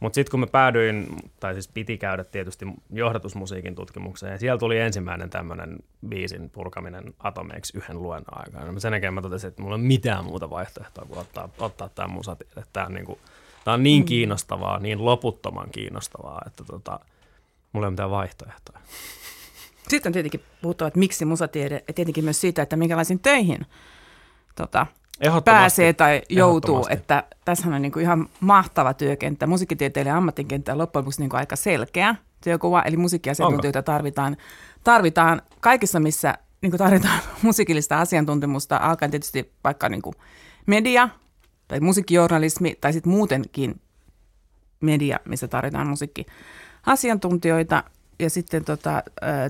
Mutta 0.00 0.14
sitten 0.14 0.30
kun 0.30 0.40
mä 0.40 0.46
päädyin, 0.46 1.06
tai 1.40 1.54
siis 1.54 1.68
piti 1.68 1.98
käydä 1.98 2.24
tietysti 2.24 2.66
johdatusmusiikin 2.92 3.74
tutkimukseen, 3.74 4.32
ja 4.32 4.38
siellä 4.38 4.58
tuli 4.58 4.78
ensimmäinen 4.78 5.30
tämmöinen 5.30 5.78
biisin 6.08 6.50
purkaminen 6.50 7.14
atomeiksi 7.18 7.78
yhden 7.78 8.02
luennon 8.02 8.38
aikana. 8.38 8.80
Sen 8.80 8.92
jälkeen 8.92 9.14
mä 9.14 9.22
totesin, 9.22 9.48
että 9.48 9.62
mulla 9.62 9.76
ei 9.76 9.80
ole 9.80 9.86
mitään 9.86 10.24
muuta 10.24 10.50
vaihtoehtoa 10.50 11.04
kuin 11.04 11.18
ottaa, 11.18 11.48
ottaa 11.58 11.88
tämä 11.88 12.08
musatiede. 12.08 12.62
Tämä 12.72 12.86
on, 12.86 12.94
niinku, 12.94 13.18
tää 13.64 13.74
on 13.74 13.82
niin 13.82 14.04
kiinnostavaa, 14.04 14.78
niin 14.78 15.04
loputtoman 15.04 15.70
kiinnostavaa, 15.70 16.42
että 16.46 16.64
tota, 16.64 17.00
mulla 17.72 17.86
ei 17.86 17.88
ole 17.88 17.90
mitään 17.90 18.10
vaihtoehtoja. 18.10 18.78
Sitten 19.88 20.10
on 20.10 20.12
tietenkin 20.12 20.42
puhuttava, 20.62 20.88
että 20.88 20.98
miksi 20.98 21.24
musatiede, 21.24 21.82
ja 21.88 21.94
tietenkin 21.94 22.24
myös 22.24 22.40
siitä, 22.40 22.62
että 22.62 22.76
minkälaisiin 22.76 23.20
töihin 23.20 23.66
tota, 24.58 24.86
pääsee 25.44 25.92
tai 25.92 26.22
joutuu. 26.28 26.86
Että 26.90 27.24
tässähän 27.44 27.74
on 27.74 27.82
niin 27.82 27.92
kuin 27.92 28.02
ihan 28.02 28.28
mahtava 28.40 28.94
työkenttä. 28.94 29.46
Musiikkitieteilijän 29.46 30.16
ammattikenttä 30.16 30.72
on 30.72 30.78
loppujen 30.78 31.02
lopuksi 31.02 31.20
niin 31.20 31.30
kuin 31.30 31.38
aika 31.38 31.56
selkeä 31.56 32.14
työkuva, 32.44 32.82
eli 32.82 32.96
musiikkiasiantuntijoita 32.96 33.82
tarvitaan, 33.82 34.36
tarvitaan 34.84 35.42
kaikissa, 35.60 36.00
missä 36.00 36.34
niin 36.60 36.70
kuin 36.70 36.78
tarvitaan 36.78 37.20
musiikillista 37.42 38.00
asiantuntemusta, 38.00 38.76
alkaen 38.76 39.10
tietysti 39.10 39.52
vaikka 39.64 39.88
niin 39.88 40.02
kuin 40.02 40.14
media 40.66 41.08
tai 41.68 41.80
musiikkijournalismi 41.80 42.76
tai 42.80 42.92
sitten 42.92 43.12
muutenkin 43.12 43.80
media, 44.80 45.18
missä 45.24 45.48
tarvitaan 45.48 45.86
musiikkiasiantuntijoita. 45.88 47.84
Ja 48.20 48.30
sitten 48.30 48.64
tota, 48.64 49.02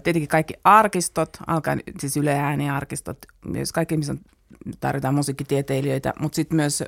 tietenkin 0.04 0.28
kaikki 0.28 0.54
arkistot, 0.64 1.36
alkaen 1.46 1.82
siis 1.98 2.16
Yle 2.16 2.34
Ääni-arkistot, 2.38 3.18
myös 3.44 3.72
kaikki, 3.72 3.96
missä 3.96 4.12
on, 4.12 4.20
tarvitaan 4.80 5.14
musiikkitieteilijöitä, 5.14 6.12
mutta 6.20 6.36
sitten 6.36 6.56
myös 6.56 6.84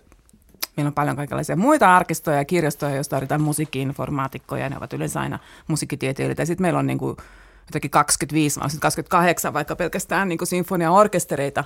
meillä 0.76 0.88
on 0.88 0.94
paljon 0.94 1.16
kaikenlaisia 1.16 1.56
muita 1.56 1.96
arkistoja 1.96 2.36
ja 2.36 2.44
kirjastoja, 2.44 2.94
joissa 2.94 3.10
tarvitaan 3.10 3.42
musiikki-informaatikkoja, 3.42 4.62
ja 4.62 4.68
ne 4.68 4.76
ovat 4.76 4.92
yleensä 4.92 5.20
aina 5.20 5.38
musiikkitieteilijöitä. 5.68 6.42
Ja 6.42 6.46
sitten 6.46 6.62
meillä 6.62 6.78
on 6.78 6.86
niin 6.86 6.98
kuin 6.98 7.16
jotakin 7.66 7.90
25, 7.90 8.60
vaan 8.60 8.70
sitten 8.70 8.82
28 8.82 9.52
vaikka 9.52 9.76
pelkästään 9.76 10.28
niin 10.28 10.38
sinfoniaorkestereita, 10.44 11.64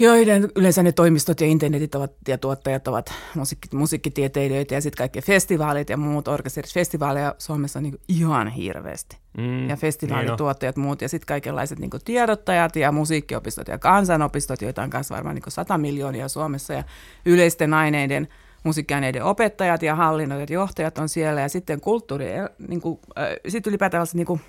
joiden 0.00 0.48
yleensä 0.56 0.82
ne 0.82 0.92
toimistot 0.92 1.40
ja 1.40 1.46
internetit 1.46 1.94
ovat, 1.94 2.12
ja 2.28 2.38
tuottajat 2.38 2.88
ovat 2.88 3.12
musiikki, 3.34 3.76
musiikkitieteilijöitä 3.76 4.74
ja 4.74 4.80
sitten 4.80 4.98
kaikki 4.98 5.20
festivaalit 5.20 5.90
ja 5.90 5.96
muut 5.96 6.28
orkesterit. 6.28 6.72
Festivaaleja 6.72 7.34
Suomessa 7.38 7.78
on 7.78 7.82
niin 7.82 8.00
ihan 8.08 8.48
hirveästi. 8.48 9.16
Mm, 9.38 9.68
Ja 9.68 9.76
festivaalituottajat 9.76 10.76
muut 10.76 11.02
ja 11.02 11.08
sitten 11.08 11.26
kaikenlaiset 11.26 11.78
niin 11.78 11.90
tiedottajat 12.04 12.76
ja 12.76 12.92
musiikkiopistot 12.92 13.68
ja 13.68 13.78
kansanopistot, 13.78 14.62
joita 14.62 14.82
on 14.82 14.90
myös 14.92 15.10
varmaan 15.10 15.34
niin 15.34 15.44
100 15.48 15.78
miljoonia 15.78 16.28
Suomessa 16.28 16.72
ja 16.72 16.84
yleisten 17.26 17.74
aineiden 17.74 18.28
musiikkiaineiden 18.64 19.24
opettajat 19.24 19.82
ja 19.82 19.94
hallinnoijat, 19.94 20.50
johtajat 20.50 20.98
on 20.98 21.08
siellä 21.08 21.40
ja 21.40 21.48
sitten 21.48 21.80
kulttuuri, 21.80 22.26
niin 22.68 22.80
kuin, 22.80 22.98
äh, 23.18 23.26
sitten 23.48 23.70
ylipäätään 23.70 24.06
niin 24.14 24.26
kuin, 24.26 24.40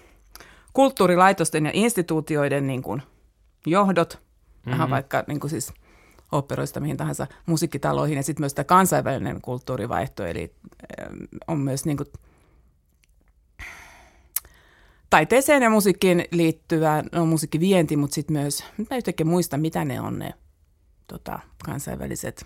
kulttuurilaitosten 0.73 1.65
ja 1.65 1.71
instituutioiden 1.73 2.67
niin 2.67 2.81
kuin, 2.81 3.01
johdot, 3.65 4.22
mm-hmm. 4.65 4.73
ihan 4.73 4.89
vaikka 4.89 5.23
niin 5.27 5.39
kuin 5.39 5.51
siis 5.51 5.73
operoista 6.31 6.79
mihin 6.79 6.97
tahansa 6.97 7.27
musiikkitaloihin 7.45 8.17
ja 8.17 8.23
sitten 8.23 8.41
myös 8.41 8.53
tämä 8.53 8.63
kansainvälinen 8.63 9.41
kulttuurivaihto, 9.41 10.25
eli 10.25 10.55
äh, 11.01 11.07
on 11.47 11.59
myös 11.59 11.85
niin 11.85 11.97
kuin, 11.97 12.07
taiteeseen 15.09 15.63
ja 15.63 15.69
musiikkiin 15.69 16.25
liittyvä 16.31 17.03
no, 17.11 17.25
musiikkivienti, 17.25 17.97
mutta 17.97 18.15
sitten 18.15 18.37
myös, 18.37 18.63
nyt 18.77 18.89
mä 18.89 18.97
yhtäkkiä 18.97 19.25
muista, 19.25 19.57
mitä 19.57 19.85
ne 19.85 20.01
on 20.01 20.19
ne 20.19 20.33
tota, 21.07 21.39
kansainväliset 21.65 22.45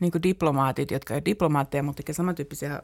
niin 0.00 0.22
diplomaatit, 0.22 0.90
jotka 0.90 1.14
ei 1.14 1.24
diplomaatteja, 1.24 1.82
mutta 1.82 2.12
samantyyppisiä 2.12 2.82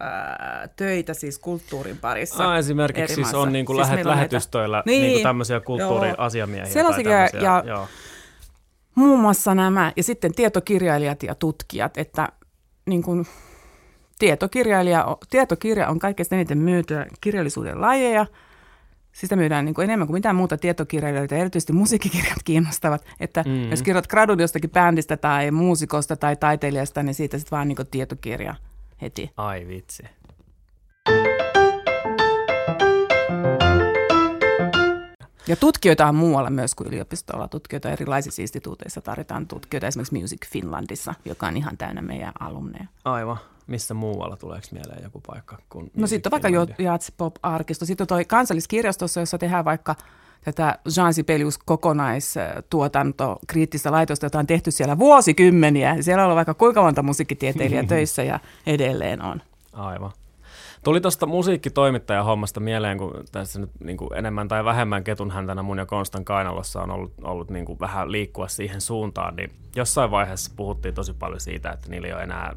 ää, 0.00 0.68
töitä 0.76 1.14
siis 1.14 1.38
kulttuurin 1.38 1.98
parissa. 1.98 2.50
Ah, 2.50 2.58
esimerkiksi 2.58 3.14
siis 3.14 3.34
on 3.34 3.52
niin 3.52 3.66
kuin 3.66 3.76
siis 3.76 3.88
lähet, 3.88 4.06
lähetystöillä 4.06 4.82
niin, 4.86 5.02
niin 5.02 5.12
kuin 5.12 5.22
tämmöisiä 5.22 5.60
kulttuuriasiamiehiä. 5.60 6.72
Sellaisia 6.72 7.10
ja, 7.10 7.28
ja 7.40 7.62
joo. 7.66 7.86
muun 8.94 9.20
muassa 9.20 9.54
nämä, 9.54 9.92
ja 9.96 10.02
sitten 10.02 10.34
tietokirjailijat 10.34 11.22
ja 11.22 11.34
tutkijat, 11.34 11.98
että 11.98 12.28
niin 12.86 13.02
kuin, 13.02 13.26
tietokirjailija, 14.18 15.16
tietokirja 15.30 15.88
on 15.88 15.98
kaikkein 15.98 16.26
eniten 16.30 16.58
myytyä 16.58 17.06
kirjallisuuden 17.20 17.80
lajeja. 17.80 18.26
Sitä 19.12 19.36
myydään 19.36 19.64
niin 19.64 19.74
kuin 19.74 19.84
enemmän 19.84 20.06
kuin 20.06 20.16
mitään 20.16 20.36
muuta 20.36 20.58
tietokirjailijoita, 20.58 21.34
erityisesti 21.34 21.72
musiikkikirjat 21.72 22.38
kiinnostavat. 22.44 23.04
Että 23.20 23.44
mm. 23.46 23.70
jos 23.70 23.82
kirjoit 23.82 24.06
gradun 24.06 24.40
jostakin 24.40 24.70
bändistä 24.70 25.16
tai 25.16 25.50
muusikosta 25.50 26.16
tai 26.16 26.36
taiteilijasta, 26.36 27.02
niin 27.02 27.14
siitä 27.14 27.38
sitten 27.38 27.56
vaan 27.56 27.68
niin 27.68 27.76
kuin 27.76 27.88
tietokirja 27.88 28.54
heti. 29.02 29.30
Ai 29.36 29.66
vitsi. 29.68 30.02
Ja 35.46 35.56
tutkijoita 35.56 36.06
on 36.06 36.14
muualla 36.14 36.50
myös 36.50 36.74
kuin 36.74 36.86
yliopistolla. 36.86 37.48
Tutkijoita 37.48 37.90
erilaisissa 37.90 38.42
instituuteissa 38.42 39.00
tarvitaan 39.00 39.46
tutkijoita, 39.46 39.86
esimerkiksi 39.86 40.20
Music 40.20 40.46
Finlandissa, 40.46 41.14
joka 41.24 41.46
on 41.46 41.56
ihan 41.56 41.76
täynnä 41.76 42.02
meidän 42.02 42.32
alumneja. 42.40 42.86
Aivan. 43.04 43.38
Missä 43.66 43.94
muualla 43.94 44.36
tuleeko 44.36 44.66
mieleen 44.72 45.02
joku 45.02 45.20
paikka? 45.26 45.58
Kuin 45.68 45.90
no 45.96 46.06
sitten 46.06 46.34
on 46.34 46.42
vaikka 46.42 46.82
Jats 46.82 47.12
Pop 47.16 47.36
Arkisto. 47.42 47.84
Sitten 47.84 48.04
on 48.04 48.08
toi 48.08 48.24
kansalliskirjastossa, 48.24 49.20
jossa 49.20 49.38
tehdään 49.38 49.64
vaikka 49.64 49.96
tätä 50.44 50.78
Jean 50.96 51.14
Sibelius 51.14 51.58
kokonaistuotanto 51.58 53.38
kriittistä 53.46 53.92
laitosta, 53.92 54.26
jota 54.26 54.38
on 54.38 54.46
tehty 54.46 54.70
siellä 54.70 54.98
vuosikymmeniä. 54.98 56.02
Siellä 56.02 56.22
on 56.22 56.24
ollut 56.24 56.36
vaikka 56.36 56.54
kuinka 56.54 56.82
monta 56.82 57.02
musiikkitieteilijää 57.02 57.84
töissä 57.94 58.22
ja 58.22 58.40
edelleen 58.66 59.22
on. 59.22 59.42
Aivan. 59.72 60.10
Tuli 60.84 61.00
tuosta 61.00 61.26
musiikkitoimittajan 61.26 62.24
hommasta 62.24 62.60
mieleen, 62.60 62.98
kun 62.98 63.24
tässä 63.32 63.60
nyt 63.60 63.70
niin 63.84 63.96
kuin 63.96 64.14
enemmän 64.14 64.48
tai 64.48 64.64
vähemmän 64.64 65.04
ketun 65.04 65.30
häntänä 65.30 65.62
mun 65.62 65.78
ja 65.78 65.86
Konstan 65.86 66.24
kainalossa 66.24 66.82
on 66.82 66.90
ollut, 66.90 67.12
ollut 67.22 67.50
niin 67.50 67.64
kuin 67.64 67.80
vähän 67.80 68.12
liikkua 68.12 68.48
siihen 68.48 68.80
suuntaan, 68.80 69.36
niin 69.36 69.50
jossain 69.76 70.10
vaiheessa 70.10 70.52
puhuttiin 70.56 70.94
tosi 70.94 71.12
paljon 71.12 71.40
siitä, 71.40 71.70
että 71.70 71.88
niillä 71.88 72.08
ei 72.08 72.14
ole 72.14 72.22
enää 72.22 72.56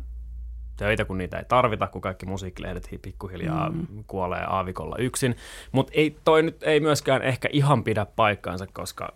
töitä, 0.78 1.06
kun 1.06 1.18
niitä 1.18 1.38
ei 1.38 1.46
tarvita, 1.48 1.88
kun 1.88 2.02
kaikki 2.02 2.26
musiikkilehdet 2.26 2.90
pikkuhiljaa 3.02 3.70
mm. 3.70 4.04
kuolee 4.08 4.44
aavikolla 4.48 4.96
yksin. 5.00 5.36
Mutta 5.72 5.94
ei, 5.96 6.18
toi 6.24 6.44
nyt 6.44 6.64
ei 6.64 6.80
myöskään 6.80 7.22
ehkä 7.22 7.50
ihan 7.52 7.84
pidä 7.84 8.06
paikkaansa, 8.06 8.68
koska 8.74 9.14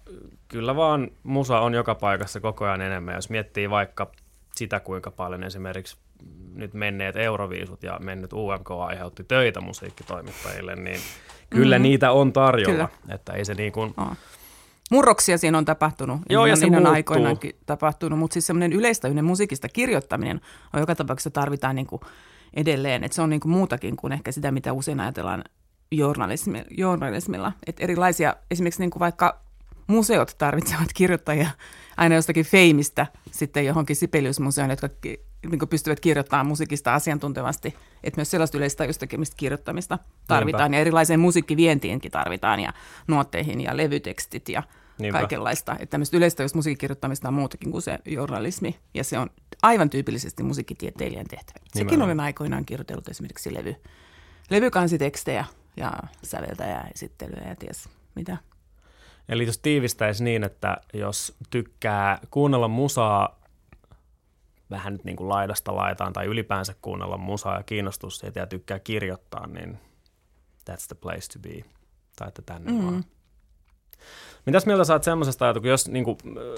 kyllä 0.48 0.75
vaan 0.75 1.12
musa 1.24 1.60
on 1.60 1.74
joka 1.74 1.96
paikassa 1.96 2.39
koko 2.39 2.65
ajan 2.65 2.82
enemmän. 2.82 3.15
Jos 3.15 3.30
miettii 3.30 3.70
vaikka 3.70 4.12
sitä, 4.56 4.80
kuinka 4.80 5.12
paljon 5.12 5.44
esimerkiksi 5.44 5.98
nyt 6.53 6.74
menneet 6.74 7.15
Euroviisut 7.15 7.84
ja 7.84 8.00
mennyt 8.00 8.34
UMK 8.34 8.72
aiheutti 8.72 9.24
töitä 9.24 9.62
musiikkitoimittajille, 9.62 10.75
niin 10.75 11.00
kyllä 11.50 11.77
mm. 11.77 11.84
niitä 11.84 12.12
on 12.12 12.34
tarjolla. 12.34 12.88
Kyllä. 12.88 13.15
Että 13.15 13.34
ei 13.34 13.46
se 13.46 13.53
niin 13.53 13.72
kuin... 13.72 13.94
Oh 13.98 14.18
murroksia 14.92 15.38
siinä 15.38 15.58
on 15.58 15.66
tapahtunut. 15.66 16.22
Joo, 16.30 16.46
ja 16.46 16.56
se 16.56 16.66
on 16.66 16.88
aikoinaankin 16.88 17.56
tapahtunut, 17.66 18.20
mutta 18.20 18.34
siis 18.34 18.48
semmoinen 18.48 18.74
yleistäyinen 18.74 19.26
musiikista 19.26 19.70
kirjoittaminen 19.70 20.42
on 20.74 20.80
joka 20.80 20.96
tapauksessa 20.96 21.30
tarvitaan 21.30 21.76
niin 21.76 21.88
kuin 21.88 22.02
edelleen. 22.54 23.04
Että 23.04 23.16
se 23.16 23.22
on 23.22 23.30
niin 23.30 23.40
kuin 23.40 23.52
muutakin 23.52 23.98
kuin 23.98 24.14
ehkä 24.14 24.32
sitä, 24.32 24.52
mitä 24.52 24.74
usein 24.74 25.00
ajatellaan 25.00 25.44
journalismi, 25.92 26.64
journalismilla. 26.70 27.52
Että 27.68 27.84
erilaisia, 27.84 28.36
esimerkiksi 28.52 28.82
niin 28.82 28.92
kuin 28.92 29.00
vaikka 29.00 29.42
museot 29.88 30.36
tarvitsevat 30.38 30.94
kirjoittajia 30.94 31.50
aina 31.98 32.16
jostakin 32.16 32.46
feimistä 32.46 33.08
sitten 33.32 33.66
johonkin 33.66 33.96
Sibelius-museoon, 33.96 34.70
jotka 34.70 34.90
niin 35.52 35.70
pystyvät 35.70 36.00
kirjoittamaan 36.00 36.48
musiikista 36.48 36.94
asiantuntevasti. 36.94 37.76
Että 38.04 38.20
myös 38.20 38.32
sellaista 38.32 38.58
yleistä 38.58 38.88
tekemistä 39.00 39.36
kirjoittamista 39.38 40.00
tarvitaan 40.28 40.72
Niinpä. 40.72 40.78
ja 40.78 40.82
erilaiseen 40.82 41.20
musiikkivientiinkin 41.20 42.12
tarvitaan 42.12 42.60
ja 42.60 42.74
nuotteihin 43.08 43.62
ja 43.62 43.78
levytekstit 43.78 44.50
ja 44.50 44.64
Niinpä. 44.98 45.20
kaikenlaista. 45.20 45.74
Että 45.74 45.86
tämmöistä 45.86 46.18
yleistä 46.18 46.44
musiikkikirjoittamista 46.54 47.28
on 47.28 47.34
muutakin 47.34 47.72
kuin 47.72 47.82
se 47.82 48.00
journalismi 48.06 48.80
ja 48.94 49.04
se 49.04 49.20
on 49.20 49.30
aivan 49.62 49.90
tyypillisesti 49.90 50.44
musiikkitieteilijän 50.44 51.28
tehtävä. 51.28 51.60
Sekin 51.74 52.02
olen 52.02 52.20
aikoinaan 52.20 52.66
kirjoitellut 52.66 53.10
esimerkiksi 53.10 53.54
levy, 53.54 53.76
levykansitekstejä 54.50 55.46
ja 55.78 55.94
säveltäjää, 56.24 56.90
esittelyä 56.94 57.48
ja 57.48 57.56
ties 57.56 57.90
mitä. 58.16 58.38
Eli 59.30 59.46
jos 59.46 59.58
tiivistäisi 59.58 60.24
niin, 60.24 60.44
että 60.44 60.78
jos 60.94 61.36
tykkää 61.50 62.20
kuunnella 62.32 62.68
musaa 62.68 63.42
vähän 64.70 64.94
nyt 64.94 65.04
niin 65.04 65.16
kuin 65.16 65.30
laidasta 65.30 65.76
laitaan 65.76 66.14
tai 66.14 66.26
ylipäänsä 66.26 66.76
kuunnella 66.82 67.18
musaa 67.18 67.58
ja 67.58 67.64
kiinnostus 67.64 68.18
siitä 68.18 68.40
ja 68.40 68.48
tykkää 68.48 68.80
kirjoittaa, 68.80 69.48
niin 69.48 69.80
that's 70.70 70.88
the 70.88 70.96
place 71.02 71.28
to 71.34 71.40
be. 71.40 71.64
Tai 72.16 72.28
että 72.28 72.42
tänne 72.42 72.72
mm. 72.72 72.86
vaan. 72.86 73.06
Mitäs 74.46 74.66
mieltä 74.66 74.84
saat 74.84 75.04
semmoisesta 75.04 75.46
ajatuksesta, 75.46 75.70
jos 75.70 75.88
niin 75.88 76.06
kuin, 76.06 76.18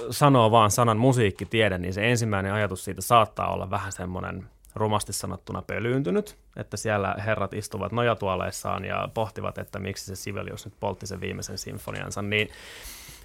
sanoo 0.10 0.52
vaan 0.52 0.72
sanan 0.72 0.98
musiikkitiede, 0.98 1.78
niin 1.78 1.94
se 1.94 2.12
ensimmäinen 2.12 2.54
ajatus 2.54 2.86
siitä 2.86 3.02
saattaa 3.02 3.54
olla 3.54 3.70
vähän 3.70 3.92
semmoinen 3.92 4.50
rumasti 4.75 5.13
sanottuna 5.13 5.62
pölyyntynyt, 5.62 6.38
että 6.58 6.78
siellä 6.78 7.16
herrat 7.25 7.54
istuvat 7.54 7.92
nojatuoleissaan 7.92 8.86
ja 8.86 9.10
pohtivat, 9.13 9.58
että 9.58 9.80
miksi 9.80 10.06
se 10.06 10.16
Sibelius 10.16 10.66
nyt 10.66 10.74
poltti 10.80 11.08
sen 11.08 11.22
viimeisen 11.22 11.58
sinfoniansa, 11.58 12.22
niin 12.22 12.50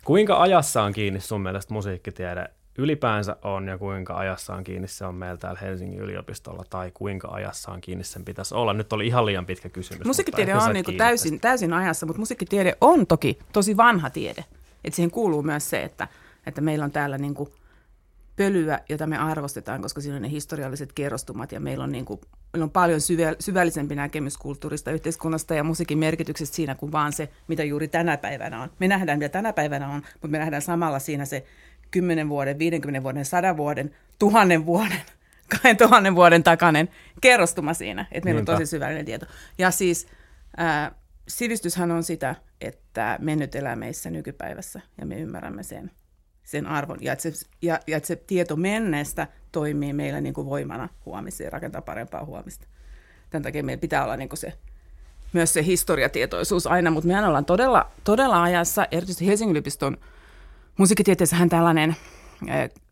kuinka 0.04 0.40
ajassa 0.40 0.82
on 0.82 0.92
kiinni 0.92 1.20
sun 1.20 1.40
mielestä 1.40 1.74
musiikkitiede 1.74 2.50
ylipäänsä 2.78 3.36
on 3.42 3.68
ja 3.68 3.78
kuinka 3.78 4.16
ajassa 4.16 4.54
on 4.54 4.64
kiinni 4.64 4.88
se 4.88 5.04
on 5.04 5.14
meillä 5.14 5.36
täällä 5.36 5.60
Helsingin 5.60 6.00
yliopistolla 6.00 6.64
tai 6.70 6.90
kuinka 6.94 7.28
ajassa 7.28 7.72
on 7.72 7.80
kiinni 7.80 8.04
sen 8.04 8.24
pitäisi 8.24 8.54
olla. 8.54 8.72
Nyt 8.72 8.92
oli 8.92 9.06
ihan 9.06 9.26
liian 9.26 9.46
pitkä 9.46 9.68
kysymys. 9.68 10.06
Musiikkitiede 10.06 10.54
on 10.54 10.72
niin 10.72 10.96
täysin, 10.96 11.40
täysin 11.40 11.72
ajassa, 11.72 12.06
mutta 12.06 12.20
musiikkitiede 12.20 12.76
on 12.80 13.06
toki 13.06 13.38
tosi 13.52 13.76
vanha 13.76 14.10
tiede. 14.10 14.44
Et 14.84 14.94
siihen 14.94 15.10
kuuluu 15.10 15.42
myös 15.42 15.70
se, 15.70 15.82
että, 15.82 16.08
että 16.46 16.60
meillä 16.60 16.84
on 16.84 16.92
täällä 16.92 17.18
niin 17.18 17.34
kuin 17.34 17.50
pölyä, 18.36 18.80
jota 18.88 19.06
me 19.06 19.18
arvostetaan, 19.18 19.82
koska 19.82 20.00
siinä 20.00 20.16
on 20.16 20.22
ne 20.22 20.30
historialliset 20.30 20.92
kerrostumat 20.92 21.52
ja 21.52 21.60
meillä 21.60 21.84
on, 21.84 21.92
niin 21.92 22.04
kuin, 22.04 22.20
meillä 22.52 22.64
on 22.64 22.70
paljon 22.70 23.00
syvä, 23.00 23.34
syvällisempi 23.40 23.94
näkemys 23.94 24.38
kulttuurista, 24.38 24.90
yhteiskunnasta 24.90 25.54
ja 25.54 25.64
musiikin 25.64 25.98
merkityksestä 25.98 26.56
siinä 26.56 26.74
kuin 26.74 26.92
vaan 26.92 27.12
se, 27.12 27.28
mitä 27.48 27.64
juuri 27.64 27.88
tänä 27.88 28.16
päivänä 28.16 28.62
on. 28.62 28.70
Me 28.78 28.88
nähdään, 28.88 29.18
mitä 29.18 29.28
tänä 29.28 29.52
päivänä 29.52 29.88
on, 29.88 30.02
mutta 30.12 30.28
me 30.28 30.38
nähdään 30.38 30.62
samalla 30.62 30.98
siinä 30.98 31.24
se 31.24 31.44
10 31.90 32.28
vuoden, 32.28 32.58
50 32.58 33.02
vuoden, 33.02 33.24
100 33.24 33.56
vuoden, 33.56 33.94
tuhannen 34.18 34.66
vuoden, 34.66 35.00
kahden 35.52 35.76
tuhannen 35.76 36.14
vuoden 36.14 36.42
takainen 36.42 36.88
kerrostuma 37.20 37.74
siinä, 37.74 38.06
että 38.12 38.26
meillä 38.26 38.38
Niinpä. 38.38 38.52
on 38.52 38.58
tosi 38.58 38.70
syvällinen 38.70 39.04
tieto. 39.04 39.26
Ja 39.58 39.70
siis 39.70 40.06
ää, 40.56 40.92
sivistyshän 41.28 41.90
on 41.90 42.02
sitä, 42.02 42.34
että 42.60 43.18
mennyt 43.20 43.54
elää 43.54 43.76
meissä 43.76 44.10
nykypäivässä 44.10 44.80
ja 45.00 45.06
me 45.06 45.20
ymmärrämme 45.20 45.62
sen, 45.62 45.90
sen 46.44 46.66
arvon. 46.66 46.98
Ja 47.00 47.12
että 47.12 47.30
se, 47.30 47.46
ja, 47.62 47.80
ja 47.86 47.96
että 47.96 48.06
se 48.06 48.16
tieto 48.16 48.56
menneestä 48.56 49.26
toimii 49.52 49.92
meillä 49.92 50.20
niin 50.20 50.34
kuin 50.34 50.46
voimana 50.46 50.88
huomissa 51.06 51.42
ja 51.42 51.50
rakentaa 51.50 51.82
parempaa 51.82 52.24
huomista. 52.24 52.66
Tämän 53.30 53.42
takia 53.42 53.62
meillä 53.64 53.80
pitää 53.80 54.04
olla 54.04 54.16
niin 54.16 54.28
kuin 54.28 54.38
se, 54.38 54.52
myös 55.32 55.52
se 55.52 55.64
historiatietoisuus 55.64 56.66
aina, 56.66 56.90
mutta 56.90 57.08
mehän 57.08 57.24
ollaan 57.24 57.44
todella, 57.44 57.90
todella 58.04 58.42
ajassa, 58.42 58.86
erityisesti 58.90 59.26
Helsingin 59.26 59.52
yliopiston 59.52 59.96
musiikkitieteessähän 60.78 61.48
tällainen 61.48 61.96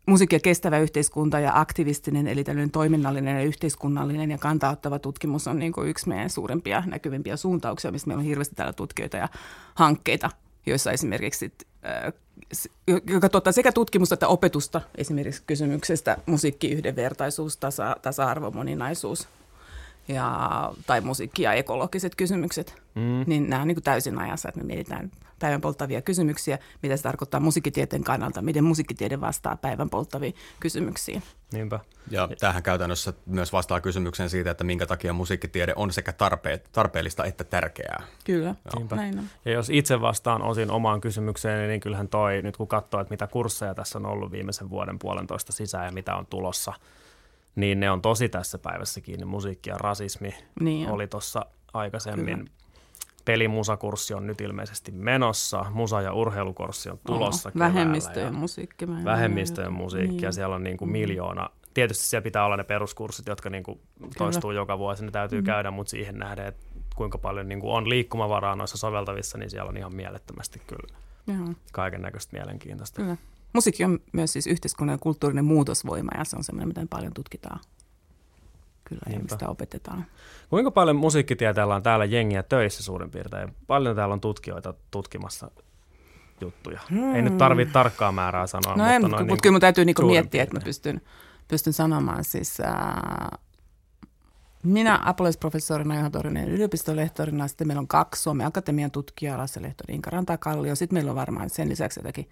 musiikki- 0.05 0.35
ja 0.35 0.39
kestävä 0.39 0.79
yhteiskunta 0.79 1.39
ja 1.39 1.51
aktivistinen, 1.55 2.27
eli 2.27 2.43
tällainen 2.43 2.71
toiminnallinen 2.71 3.35
ja 3.35 3.43
yhteiskunnallinen 3.43 4.31
ja 4.31 4.37
kantauttava 4.37 4.99
tutkimus 4.99 5.47
on 5.47 5.59
niin 5.59 5.71
kuin 5.73 5.89
yksi 5.89 6.09
meidän 6.09 6.29
suurimpia 6.29 6.83
näkyvimpiä 6.85 7.37
suuntauksia, 7.37 7.91
mistä 7.91 8.07
meillä 8.07 8.21
on 8.21 8.25
hirveästi 8.25 8.55
täällä 8.55 8.73
tutkijoita 8.73 9.17
ja 9.17 9.29
hankkeita, 9.75 10.29
joissa 10.65 10.91
esimerkiksi 10.91 11.51
joka 13.09 13.29
tuottaa 13.29 13.53
sekä 13.53 13.71
tutkimusta 13.71 14.13
että 14.13 14.27
opetusta 14.27 14.81
esimerkiksi 14.95 15.43
kysymyksestä 15.47 16.17
musiikki, 16.25 16.71
yhdenvertaisuus, 16.71 17.57
tasa, 17.57 17.95
tasa-arvo, 18.01 18.51
moninaisuus 18.51 19.27
ja, 20.07 20.71
tai 20.87 21.01
musiikki 21.01 21.43
ja 21.43 21.53
ekologiset 21.53 22.15
kysymykset, 22.15 22.81
mm. 22.95 23.23
niin 23.27 23.49
nämä 23.49 23.61
on 23.61 23.67
niin 23.67 23.75
kuin 23.75 23.83
täysin 23.83 24.19
ajassa, 24.19 24.49
että 24.49 24.61
me 24.61 24.67
mietitään 24.67 25.11
päivän 25.39 25.61
polttavia 25.61 26.01
kysymyksiä, 26.01 26.59
mitä 26.83 26.97
se 26.97 27.03
tarkoittaa 27.03 27.39
musiikkitieteen 27.39 28.03
kannalta, 28.03 28.41
miten 28.41 28.63
musiikkitiede 28.63 29.21
vastaa 29.21 29.57
päivän 29.57 29.89
polttaviin 29.89 30.35
kysymyksiin. 30.59 31.23
Niinpä. 31.51 31.79
Ja 32.09 32.29
tähän 32.39 32.63
käytännössä 32.63 33.13
myös 33.25 33.53
vastaa 33.53 33.81
kysymykseen 33.81 34.29
siitä, 34.29 34.51
että 34.51 34.63
minkä 34.63 34.85
takia 34.85 35.13
musiikkitiede 35.13 35.73
on 35.75 35.91
sekä 35.91 36.13
tarpeet, 36.13 36.69
tarpeellista 36.71 37.25
että 37.25 37.43
tärkeää. 37.43 38.03
Kyllä, 38.23 38.55
Niinpä. 38.75 38.95
näin 38.95 39.19
on. 39.19 39.25
Ja 39.45 39.51
jos 39.51 39.69
itse 39.69 40.01
vastaan 40.01 40.41
osin 40.41 40.71
omaan 40.71 41.01
kysymykseen, 41.01 41.69
niin 41.69 41.79
kyllähän 41.79 42.07
toi, 42.07 42.41
nyt 42.41 42.57
kun 42.57 42.67
katsoo, 42.67 43.01
että 43.01 43.13
mitä 43.13 43.27
kursseja 43.27 43.75
tässä 43.75 43.99
on 43.99 44.05
ollut 44.05 44.31
viimeisen 44.31 44.69
vuoden 44.69 44.99
puolentoista 44.99 45.51
sisään 45.51 45.85
ja 45.85 45.91
mitä 45.91 46.15
on 46.15 46.25
tulossa, 46.25 46.73
niin 47.57 47.79
ne 47.79 47.91
on 47.91 48.01
tosi 48.01 48.29
tässä 48.29 48.57
päivässä 48.57 49.01
kiinni. 49.01 49.25
Musiikki 49.25 49.69
ja 49.69 49.77
rasismi 49.77 50.35
niin 50.59 50.89
oli 50.89 51.07
tuossa 51.07 51.45
aikaisemmin. 51.73 52.37
Kyllä 52.37 52.57
pelimusakurssi 53.25 54.13
on 54.13 54.27
nyt 54.27 54.41
ilmeisesti 54.41 54.91
menossa, 54.91 55.65
musa- 55.71 56.01
ja 56.01 56.13
urheilukurssi 56.13 56.89
on 56.89 56.99
tulossa 57.07 57.49
oh, 57.49 57.59
Vähemmistöjen 57.59 58.35
musiikki. 58.35 58.87
Vähemmistöjen 58.87 59.73
musiikki, 59.73 60.11
niin. 60.11 60.21
ja 60.21 60.31
siellä 60.31 60.55
on 60.55 60.63
niin 60.63 60.77
kuin 60.77 60.91
miljoona 60.91 61.49
tietysti 61.73 62.05
siellä 62.05 62.23
pitää 62.23 62.45
olla 62.45 62.57
ne 62.57 62.63
peruskurssit, 62.63 63.27
jotka 63.27 63.49
niin 63.49 63.63
kuin 63.63 63.79
toistuu 64.17 64.51
joka 64.51 64.77
vuosi, 64.77 65.05
ne 65.05 65.11
täytyy 65.11 65.41
mm. 65.41 65.45
käydä, 65.45 65.71
mutta 65.71 65.91
siihen 65.91 66.17
nähden, 66.17 66.45
että 66.45 66.65
kuinka 66.95 67.17
paljon 67.17 67.49
niin 67.49 67.59
kuin 67.59 67.71
on 67.73 67.89
liikkumavaraa 67.89 68.55
noissa 68.55 68.77
soveltavissa, 68.77 69.37
niin 69.37 69.49
siellä 69.49 69.69
on 69.69 69.77
ihan 69.77 69.95
mielettömästi 69.95 70.61
kyllä 70.67 70.97
kaiken 71.71 72.01
näköistä 72.01 72.37
mielenkiintoista. 72.37 73.01
Kyllä. 73.01 73.17
Musiikki 73.57 73.83
on 73.83 73.99
myös 74.11 74.33
siis 74.33 74.47
yhteiskunnan 74.47 74.93
ja 74.93 74.97
kulttuurinen 74.97 75.45
muutosvoima 75.45 76.11
ja 76.17 76.23
se 76.23 76.37
on 76.37 76.43
semmoinen, 76.43 76.67
mitä 76.67 76.85
paljon 76.89 77.13
tutkitaan. 77.13 77.59
Kyllä, 78.83 79.01
Niinpä. 79.05 79.19
ja 79.19 79.23
mistä 79.23 79.49
opetetaan. 79.49 80.05
Kuinka 80.49 80.71
paljon 80.71 80.95
musiikkitieteellä 80.95 81.75
on 81.75 81.83
täällä 81.83 82.05
jengiä 82.05 82.43
töissä 82.43 82.83
suurin 82.83 83.11
piirtein? 83.11 83.53
Paljon 83.67 83.95
täällä 83.95 84.13
on 84.13 84.21
tutkijoita 84.21 84.73
tutkimassa 84.91 85.51
juttuja. 86.41 86.79
Hmm. 86.89 87.15
Ei 87.15 87.21
nyt 87.21 87.37
tarvitse 87.37 87.73
tarkkaa 87.73 88.11
määrää 88.11 88.47
sanoa. 88.47 88.75
No 88.75 88.83
mutta, 88.83 88.95
en, 88.95 89.01
mutta 89.01 89.23
niin 89.23 89.41
kyllä 89.41 89.53
mun 89.53 89.61
täytyy 89.61 89.85
niinku 89.85 90.05
miettiä, 90.05 90.43
että 90.43 90.55
mä 90.55 90.61
pystyn, 90.63 91.01
pystyn 91.47 91.73
sanomaan 91.73 92.23
siis... 92.23 92.59
Ää, 92.59 93.37
minä 94.63 94.99
apulaisprofessorina 95.05 95.95
Johan 95.95 96.11
Torinen 96.11 96.49
yliopistolehtorina, 96.49 97.47
sitten 97.47 97.67
meillä 97.67 97.79
on 97.79 97.87
kaksi 97.87 98.23
Suomen 98.23 98.47
Akatemian 98.47 98.91
tutkijaa, 98.91 99.37
Lasse 99.37 99.61
Lehtori, 99.61 99.95
Inka 99.95 100.09
Rantakallio, 100.09 100.75
sitten 100.75 100.95
meillä 100.95 101.09
on 101.09 101.15
varmaan 101.15 101.49
sen 101.49 101.69
lisäksi 101.69 101.99
jotakin 101.99 102.29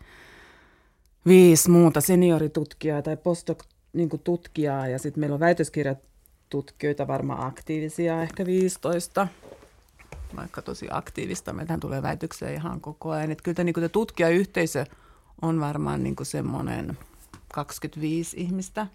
viisi 1.27 1.69
muuta 1.69 2.01
senioritutkijaa 2.01 3.01
tai 3.01 3.17
postdoc-tutkijaa 3.17 4.83
niin 4.83 4.91
ja 4.91 4.99
sitten 4.99 5.19
meillä 5.19 5.33
on 5.33 5.39
väitöskirjatutkijoita 5.39 7.07
varmaan 7.07 7.47
aktiivisia, 7.47 8.21
ehkä 8.23 8.45
15 8.45 9.27
vaikka 10.35 10.61
tosi 10.61 10.87
aktiivista. 10.91 11.53
Meiltähän 11.53 11.79
tulee 11.79 12.01
väitöksiä 12.01 12.49
ihan 12.49 12.81
koko 12.81 13.11
ajan. 13.11 13.31
Että 13.31 13.43
kyllä 13.43 13.63
niin 13.63 13.89
tutkijayhteisö 13.91 14.85
on 15.41 15.59
varmaan 15.59 16.03
niin 16.03 16.15
semmoinen 16.23 16.97
25 17.53 18.37
ihmistä, 18.41 18.87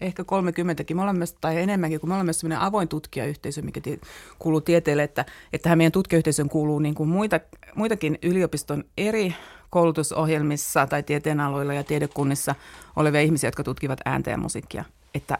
ehkä 0.00 0.22
30kin. 0.22 0.94
Me 0.94 1.02
olemme, 1.02 1.24
tai 1.40 1.62
enemmänkin, 1.62 2.00
kun 2.00 2.08
me 2.08 2.14
olemme 2.14 2.32
sellainen 2.32 2.66
avoin 2.66 2.88
tutkijayhteisö, 2.88 3.62
mikä 3.62 3.80
tie, 3.80 3.98
kuuluu 4.38 4.60
tieteelle, 4.60 5.02
että, 5.02 5.24
että 5.52 5.62
tähän 5.62 5.78
meidän 5.78 5.92
tutkijayhteisöön 5.92 6.48
kuuluu 6.48 6.78
niin 6.78 6.94
kuin 6.94 7.08
muita, 7.08 7.40
muitakin 7.74 8.18
yliopiston 8.22 8.84
eri 8.96 9.34
koulutusohjelmissa 9.70 10.86
tai 10.86 11.02
tieteenaloilla 11.02 11.74
ja 11.74 11.84
tiedekunnissa 11.84 12.54
olevia 12.96 13.20
ihmisiä, 13.20 13.48
jotka 13.48 13.64
tutkivat 13.64 14.00
ääntä 14.04 14.30
ja 14.30 14.38
musiikkia. 14.38 14.84
Että, 15.14 15.38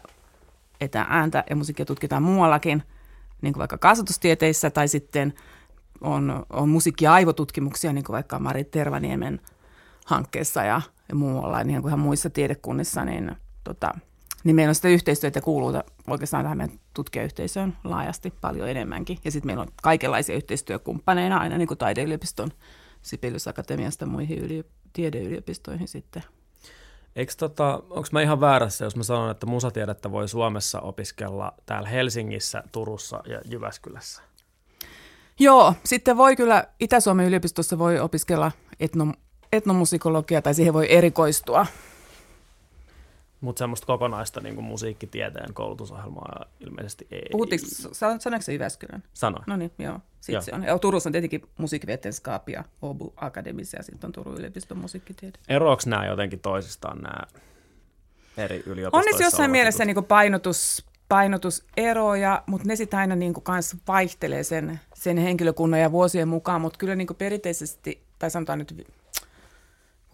että 0.81 1.07
ääntä 1.09 1.45
ja 1.51 1.57
musiikkia 1.57 1.87
tutkitaan 1.87 2.23
muuallakin– 2.23 2.83
niin 3.45 3.53
kuin 3.53 3.59
vaikka 3.59 3.79
kasvatustieteissä 3.79 4.71
tai 4.71 4.89
sitten 4.89 5.35
on, 6.01 6.47
on 6.51 6.69
musiikki- 6.69 7.05
ja 7.05 7.13
aivotutkimuksia, 7.13 7.93
niin 7.93 8.05
kuin 8.05 8.15
vaikka 8.15 8.39
Marit 8.39 8.71
Tervaniemen 8.71 9.41
hankkeessa 10.07 10.65
ja, 10.65 10.81
ja 11.09 11.15
muualla, 11.15 11.65
niin 11.65 11.83
kuin 11.83 11.91
ihan 11.91 12.01
muissa 12.01 12.31
tiedekunnissa, 12.31 13.05
niin, 13.05 13.37
tota, 13.65 13.95
niin 14.45 14.57
meillä 14.57 14.71
on 14.71 14.75
sitä 14.75 14.89
yhteistyötä 14.89 15.41
kuuluu 15.41 15.73
oikeastaan 16.07 16.45
tähän 16.45 16.59
meidän 16.59 16.81
tutkijayhteisöön 16.95 17.77
laajasti 17.85 18.33
paljon 18.41 18.69
enemmänkin. 18.69 19.19
Ja 19.25 19.31
sitten 19.31 19.47
meillä 19.47 19.63
on 19.63 19.69
kaikenlaisia 19.83 20.37
yhteistyökumppaneina 20.37 21.39
aina 21.39 21.59
niin 21.59 21.69
kuin 21.69 21.79
taideyliopiston 21.79 22.51
Sibelius 23.03 23.49
Akatemiasta 23.49 24.07
muihin 24.07 24.39
yli, 24.39 24.65
tiedeyliopistoihin 24.93 25.89
sitten. 25.89 26.23
Eikö 27.17 27.33
tota, 27.39 27.75
onko 27.91 28.09
mä 28.13 28.23
ihan 28.23 28.41
väärässä, 28.41 28.85
jos 28.85 28.97
mä 28.97 29.03
sanon, 29.03 29.31
että 29.31 29.47
musatiedettä 29.47 30.13
voi 30.13 30.29
Suomessa 30.29 30.81
opiskella 30.81 31.53
täällä 31.67 31.89
Helsingissä, 31.89 32.63
Turussa 32.73 33.23
ja 33.27 33.41
Jyväskylässä? 33.45 34.23
Joo, 35.39 35.75
sitten 35.85 36.17
voi 36.17 36.37
kyllä 36.37 36.65
Itä-Suomen 36.81 37.27
yliopistossa 37.27 37.79
voi 37.79 38.01
opiskella 38.01 38.53
etno, 38.81 39.13
etnomusikologia 39.53 40.43
tai 40.43 40.55
siihen 40.55 40.75
voi 40.75 40.93
erikoistua. 40.93 41.67
Mutta 43.45 43.59
semmoista 43.59 43.87
kokonaista 43.87 44.41
niin 44.41 44.55
kuin 44.55 44.65
musiikkitieteen 44.65 45.55
koulutusohjelmaa 45.55 46.45
ilmeisesti 46.61 47.07
ei. 47.11 47.29
Puhuttiinko, 47.33 47.67
sanoiko 47.93 48.43
se 48.43 48.53
Jyväskylän? 48.53 49.03
Sanoin. 49.15 49.45
No 49.47 49.57
niin, 49.57 49.73
joo. 49.79 50.01
Sitten 50.21 50.35
joo. 50.35 50.43
se 50.43 50.55
on. 50.55 50.63
Ja 50.63 50.79
Turussa 50.79 51.09
on 51.09 51.13
tietenkin 51.13 51.43
musiikkivetenskap 51.59 52.49
ja 52.49 52.65
Obu 52.83 53.13
Akademisia 53.17 53.79
ja 53.79 53.83
sitten 53.83 54.09
on 54.09 54.13
Turun 54.13 54.39
yliopiston 54.39 54.79
musiikkitiede. 54.79 55.39
Eroako 55.49 55.83
nämä 55.87 56.07
jotenkin 56.07 56.41
toisistaan 56.41 56.99
nämä 56.99 57.23
eri 58.37 58.63
yliopistoissa? 58.67 58.97
On 58.97 59.05
niissä 59.05 59.25
jossain 59.25 59.51
mielessä 59.51 59.85
niin 59.85 59.95
kuin 59.95 60.07
painotus, 60.07 60.87
painotuseroja, 61.09 62.43
mutta 62.47 62.69
ne 62.69 62.77
sitten 62.77 62.99
aina 62.99 63.17
niin 63.17 63.35
kuin 63.35 63.45
kanssa 63.45 63.77
vaihtelee 63.89 64.43
sen, 64.43 64.81
sen 64.95 65.19
henkilökunnan 65.19 65.81
ja 65.81 65.93
vuosien 65.93 66.29
mukaan, 66.29 66.61
mutta 66.61 66.79
kyllä 66.79 66.95
niin 66.95 67.07
kuin 67.07 67.17
perinteisesti, 67.17 68.03
tai 68.19 68.31
sanotaan 68.31 68.59
nyt 68.59 68.87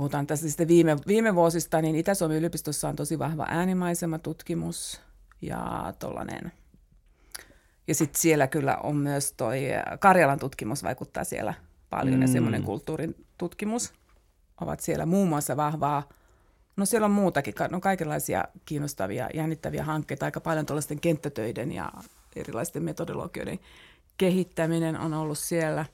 puhutaan 0.00 0.26
tässä 0.26 0.48
sitten 0.48 0.68
viime, 0.68 0.96
viime 1.06 1.34
vuosista, 1.34 1.82
niin 1.82 1.96
Itä-Suomen 1.96 2.36
yliopistossa 2.36 2.88
on 2.88 2.96
tosi 2.96 3.18
vahva 3.18 3.46
äänimaisematutkimus 3.48 5.00
ja 5.42 5.92
tollainen. 5.98 6.52
Ja 7.88 7.94
sitten 7.94 8.20
siellä 8.20 8.46
kyllä 8.46 8.76
on 8.76 8.96
myös 8.96 9.32
toi 9.32 9.60
Karjalan 10.00 10.38
tutkimus 10.38 10.82
vaikuttaa 10.82 11.24
siellä 11.24 11.54
paljon 11.90 12.14
mm. 12.14 12.22
ja 12.22 12.28
semmoinen 12.28 12.62
kulttuurin 12.62 13.26
tutkimus 13.38 13.92
ovat 14.60 14.80
siellä 14.80 15.06
muun 15.06 15.28
muassa 15.28 15.56
vahvaa. 15.56 16.08
No 16.76 16.86
siellä 16.86 17.04
on 17.04 17.10
muutakin, 17.10 17.54
no 17.70 17.80
kaikenlaisia 17.80 18.44
kiinnostavia, 18.64 19.28
jännittäviä 19.34 19.84
hankkeita, 19.84 20.24
aika 20.24 20.40
paljon 20.40 20.66
tuollaisten 20.66 21.00
kenttätöiden 21.00 21.72
ja 21.72 21.92
erilaisten 22.36 22.82
metodologioiden 22.82 23.58
kehittäminen 24.18 25.00
on 25.00 25.14
ollut 25.14 25.38
siellä 25.38 25.84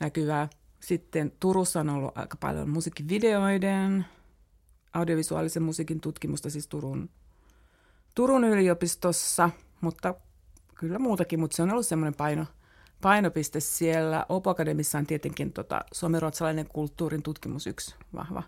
näkyvää. 0.00 0.48
Sitten 0.84 1.32
Turussa 1.40 1.80
on 1.80 1.88
ollut 1.88 2.18
aika 2.18 2.36
paljon 2.36 2.68
musiikkivideoiden, 2.68 4.06
audiovisuaalisen 4.94 5.62
musiikin 5.62 6.00
tutkimusta 6.00 6.50
siis 6.50 6.68
Turun, 6.68 7.10
Turun 8.14 8.44
yliopistossa, 8.44 9.50
mutta 9.80 10.14
kyllä 10.74 10.98
muutakin, 10.98 11.40
mutta 11.40 11.56
se 11.56 11.62
on 11.62 11.70
ollut 11.70 11.86
semmoinen 11.86 12.14
paino, 12.14 12.46
painopiste 13.02 13.60
siellä. 13.60 14.26
Opo 14.28 14.50
Akademissa 14.50 14.98
on 14.98 15.06
tietenkin 15.06 15.52
tota, 15.52 15.84
suomenruotsalainen 15.92 16.68
kulttuurin 16.68 17.22
tutkimus 17.22 17.66
yksi 17.66 17.94
vahva, 18.14 18.42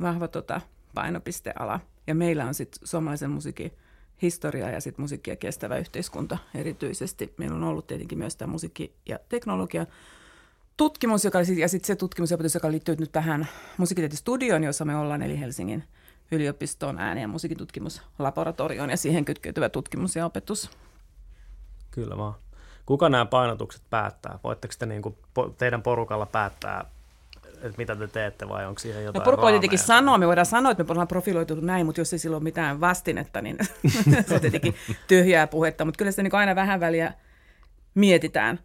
vahva 0.00 0.28
tota, 0.28 0.60
painopisteala. 0.94 1.80
Ja 2.06 2.14
meillä 2.14 2.46
on 2.46 2.54
sitten 2.54 2.88
suomalaisen 2.88 3.30
musiikin 3.30 3.72
historia 4.22 4.70
ja 4.70 4.80
sitten 4.80 5.02
musiikki 5.02 5.30
ja 5.30 5.36
kestävä 5.36 5.78
yhteiskunta 5.78 6.38
erityisesti. 6.54 7.34
Meillä 7.36 7.56
on 7.56 7.64
ollut 7.64 7.86
tietenkin 7.86 8.18
myös 8.18 8.36
tämä 8.36 8.52
musiikki 8.52 8.94
ja 9.06 9.18
teknologia 9.28 9.86
tutkimus, 10.78 11.24
joka, 11.24 11.38
ja 11.56 11.68
sitten 11.68 11.86
se 11.86 11.96
tutkimusopetus, 11.96 12.54
joka 12.54 12.70
liittyy 12.70 12.96
nyt 12.98 13.12
tähän 13.12 13.48
musiikkitieteen 13.76 14.62
jossa 14.62 14.84
me 14.84 14.96
ollaan, 14.96 15.22
eli 15.22 15.40
Helsingin 15.40 15.84
yliopiston 16.32 16.98
ääni- 16.98 17.20
ja 17.20 17.28
musiikintutkimuslaboratorioon 17.28 18.90
ja 18.90 18.96
siihen 18.96 19.24
kytkeytyvä 19.24 19.68
tutkimus 19.68 20.16
ja 20.16 20.26
opetus. 20.26 20.70
Kyllä 21.90 22.16
vaan. 22.16 22.34
Kuka 22.86 23.08
nämä 23.08 23.26
painotukset 23.26 23.82
päättää? 23.90 24.38
Voitteko 24.44 24.74
te 24.78 24.86
niin 24.86 25.02
kuin 25.02 25.16
teidän 25.58 25.82
porukalla 25.82 26.26
päättää, 26.26 26.84
että 27.46 27.78
mitä 27.78 27.96
te 27.96 28.06
teette 28.08 28.48
vai 28.48 28.66
onko 28.66 28.78
siihen 28.78 29.04
jotain 29.04 29.20
No 29.20 29.24
porukka 29.24 29.50
tietenkin 29.50 29.78
sanoa, 29.78 30.18
me 30.18 30.26
voidaan 30.26 30.46
sanoa, 30.46 30.72
että 30.72 30.84
me 30.84 30.90
ollaan 30.90 31.08
profiloitu 31.08 31.54
näin, 31.54 31.86
mutta 31.86 32.00
jos 32.00 32.12
ei 32.12 32.18
sillä 32.18 32.36
ole 32.36 32.42
mitään 32.42 32.80
vastinetta, 32.80 33.42
niin 33.42 33.58
se 34.28 34.34
on 34.34 34.40
tietenkin 34.40 34.74
tyhjää 35.08 35.46
puhetta, 35.46 35.84
mutta 35.84 35.98
kyllä 35.98 36.10
sitä 36.12 36.22
niin 36.22 36.34
aina 36.34 36.54
vähän 36.54 36.80
väliä 36.80 37.12
mietitään 37.94 38.58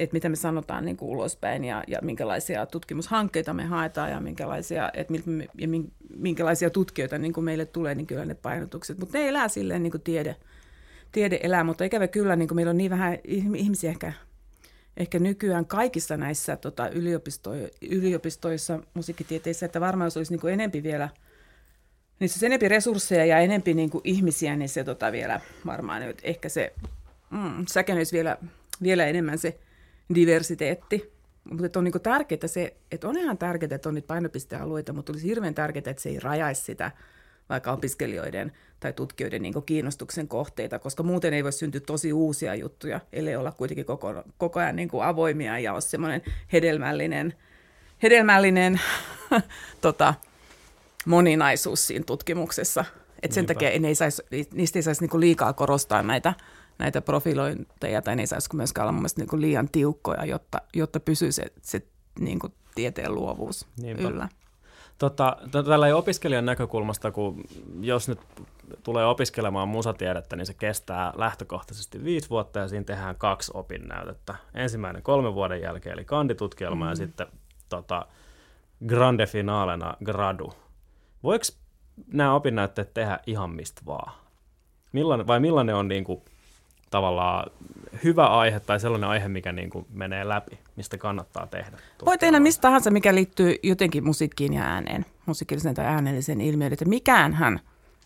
että 0.00 0.14
mitä 0.14 0.28
me 0.28 0.36
sanotaan 0.36 0.84
niin 0.84 0.96
kuin 0.96 1.08
ulospäin 1.08 1.64
ja, 1.64 1.84
ja 1.86 1.98
minkälaisia 2.02 2.66
tutkimushankkeita 2.66 3.54
me 3.54 3.64
haetaan 3.64 4.10
ja 4.10 4.20
minkälaisia, 4.20 4.90
että 4.94 5.14
ja 5.58 5.68
minkälaisia 6.16 6.70
tutkijoita 6.70 7.18
niin 7.18 7.32
kuin 7.32 7.44
meille 7.44 7.66
tulee, 7.66 7.94
niin 7.94 8.06
kyllä 8.06 8.24
ne 8.24 8.34
painotukset. 8.34 8.98
Mutta 8.98 9.18
ne 9.18 9.28
elää 9.28 9.48
silleen 9.48 9.82
niin 9.82 9.90
kuin 9.90 10.02
tiede, 10.02 10.36
tiede 11.12 11.40
elää, 11.42 11.64
mutta 11.64 11.84
ikävä 11.84 12.08
kyllä 12.08 12.36
niin 12.36 12.48
kuin 12.48 12.56
meillä 12.56 12.70
on 12.70 12.76
niin 12.76 12.90
vähän 12.90 13.18
ihmisiä 13.54 13.90
ehkä, 13.90 14.12
ehkä 14.96 15.18
nykyään 15.18 15.66
kaikissa 15.66 16.16
näissä 16.16 16.56
tota, 16.56 16.88
yliopisto, 16.88 17.50
yliopistoissa, 17.90 18.80
musiikkitieteissä, 18.94 19.66
että 19.66 19.80
varmaan 19.80 20.06
jos 20.06 20.16
olisi 20.16 20.32
niin 20.32 20.40
kuin 20.40 20.52
enempi 20.52 20.82
vielä– 20.82 21.08
niin 22.20 22.28
se 22.28 22.46
enempi 22.46 22.68
resursseja 22.68 23.24
ja 23.24 23.38
enempi 23.38 23.74
niin 23.74 23.90
kuin 23.90 24.02
ihmisiä, 24.04 24.56
niin 24.56 24.68
se 24.68 24.84
tota 24.84 25.12
vielä 25.12 25.40
varmaan, 25.66 26.02
että 26.02 26.22
ehkä 26.24 26.48
se 26.48 26.72
mm, 27.30 27.64
säkenöisi 27.68 28.16
vielä, 28.16 28.36
vielä 28.82 29.06
enemmän 29.06 29.38
se 29.38 29.58
diversiteetti. 30.14 31.12
Mutta 31.44 31.78
on 31.78 31.84
niin 31.84 32.00
tärkeää 32.02 32.46
se, 32.46 32.76
että 32.92 33.08
on 33.08 33.18
ihan 33.18 33.38
tärkeää, 33.38 33.74
että 33.74 33.88
on 33.88 33.94
niitä 33.94 34.06
painopistealueita, 34.06 34.92
mutta 34.92 35.12
olisi 35.12 35.26
hirveän 35.26 35.54
tärkeää, 35.54 35.82
että 35.86 36.02
se 36.02 36.08
ei 36.08 36.20
rajaisi 36.20 36.62
sitä 36.62 36.90
vaikka 37.48 37.72
opiskelijoiden 37.72 38.52
tai 38.80 38.92
tutkijoiden 38.92 39.42
niin 39.42 39.62
kiinnostuksen 39.66 40.28
kohteita, 40.28 40.78
koska 40.78 41.02
muuten 41.02 41.34
ei 41.34 41.44
voi 41.44 41.52
syntyä 41.52 41.80
tosi 41.80 42.12
uusia 42.12 42.54
juttuja, 42.54 43.00
ellei 43.12 43.36
olla 43.36 43.52
kuitenkin 43.52 43.84
koko, 43.84 44.22
koko 44.38 44.60
ajan 44.60 44.76
niin 44.76 44.88
kuin 44.88 45.04
avoimia 45.04 45.58
ja 45.58 45.72
ole 45.72 45.80
semmoinen 45.80 46.22
hedelmällinen, 46.52 47.34
hedelmällinen 48.02 48.80
tota, 49.80 50.14
moninaisuus 51.06 51.86
siinä 51.86 52.04
tutkimuksessa. 52.04 52.84
Et 53.22 53.32
sen 53.32 53.42
Niinpä. 53.42 53.54
takia 53.54 53.70
ei 53.70 53.94
saisi, 53.94 54.22
niistä 54.52 54.78
ei 54.78 54.82
saisi 54.82 55.06
niin 55.06 55.20
liikaa 55.20 55.52
korostaa 55.52 56.02
näitä– 56.02 56.34
näitä 56.78 57.00
profilointeja, 57.00 58.02
tai 58.02 58.16
ne 58.16 58.22
ei 58.22 58.26
saisi 58.26 58.56
myöskään 58.56 58.82
olla 58.84 58.92
mun 58.92 59.00
mielestä 59.00 59.20
niin 59.20 59.28
kuin 59.28 59.42
liian 59.42 59.68
tiukkoja, 59.68 60.24
jotta, 60.24 60.58
jotta 60.74 61.00
pysyy 61.00 61.32
se, 61.32 61.44
se 61.62 61.82
niin 62.20 62.38
kuin 62.38 62.52
tieteen 62.74 63.14
luovuus 63.14 63.66
Niinpä. 63.82 64.02
yllä. 64.02 64.28
Tota, 64.98 65.36
tällä 65.50 65.86
ei 65.86 65.92
opiskelijan 65.92 66.46
näkökulmasta, 66.46 67.10
kun 67.10 67.44
jos 67.80 68.08
nyt 68.08 68.20
tulee 68.82 69.06
opiskelemaan 69.06 69.68
musatiedettä, 69.68 70.36
niin 70.36 70.46
se 70.46 70.54
kestää 70.54 71.12
lähtökohtaisesti 71.16 72.04
viisi 72.04 72.30
vuotta 72.30 72.58
ja 72.58 72.68
siinä 72.68 72.84
tehdään 72.84 73.16
kaksi 73.16 73.52
opinnäytettä. 73.54 74.34
Ensimmäinen 74.54 75.02
kolmen 75.02 75.34
vuoden 75.34 75.60
jälkeen, 75.60 75.92
eli 75.92 76.04
kanditutkielma 76.04 76.84
mm-hmm. 76.84 76.90
ja 76.90 76.96
sitten 76.96 77.26
tota, 77.68 78.06
grande 78.86 79.26
finaalena 79.26 79.94
gradu. 80.04 80.52
Voiko 81.22 81.44
nämä 82.12 82.34
opinnäytteet 82.34 82.94
tehdä 82.94 83.18
ihan 83.26 83.50
mistä 83.50 83.82
vaan? 83.86 84.12
Millainen, 84.92 85.26
vai 85.26 85.40
millainen 85.40 85.74
on 85.74 85.88
niin 85.88 86.04
kuin, 86.04 86.22
tavallaan 86.90 87.50
hyvä 88.04 88.26
aihe 88.26 88.60
tai 88.60 88.80
sellainen 88.80 89.10
aihe, 89.10 89.28
mikä 89.28 89.52
niin 89.52 89.70
kuin 89.70 89.86
menee 89.92 90.28
läpi, 90.28 90.58
mistä 90.76 90.98
kannattaa 90.98 91.46
tehdä? 91.46 91.76
Voi 92.06 92.18
tehdä 92.18 92.40
mistä 92.40 92.62
tahansa, 92.62 92.90
mikä 92.90 93.14
liittyy 93.14 93.56
jotenkin 93.62 94.04
musiikkiin 94.04 94.54
ja 94.54 94.62
ääneen, 94.62 95.06
musiikillisen 95.26 95.74
tai 95.74 95.84
äänellisen 95.84 96.40
ilmiöön. 96.40 96.72
Että 96.72 96.84
mikäänhän 96.84 97.60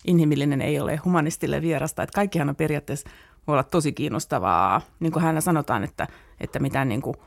inhimillinen 0.07 0.61
ei 0.61 0.79
ole 0.79 0.95
humanistille 0.95 1.61
vierasta. 1.61 2.03
Että 2.03 2.15
kaikkihan 2.15 2.49
on 2.49 2.55
periaatteessa 2.55 3.09
voi 3.47 3.53
olla 3.53 3.63
tosi 3.63 3.93
kiinnostavaa. 3.93 4.81
Niin 4.99 5.11
kuin 5.11 5.23
hänellä 5.23 5.41
sanotaan, 5.41 5.83
että, 5.83 6.07
että 6.39 6.59
mitään 6.59 6.89
niin 6.89 7.01
kuin– 7.01 7.15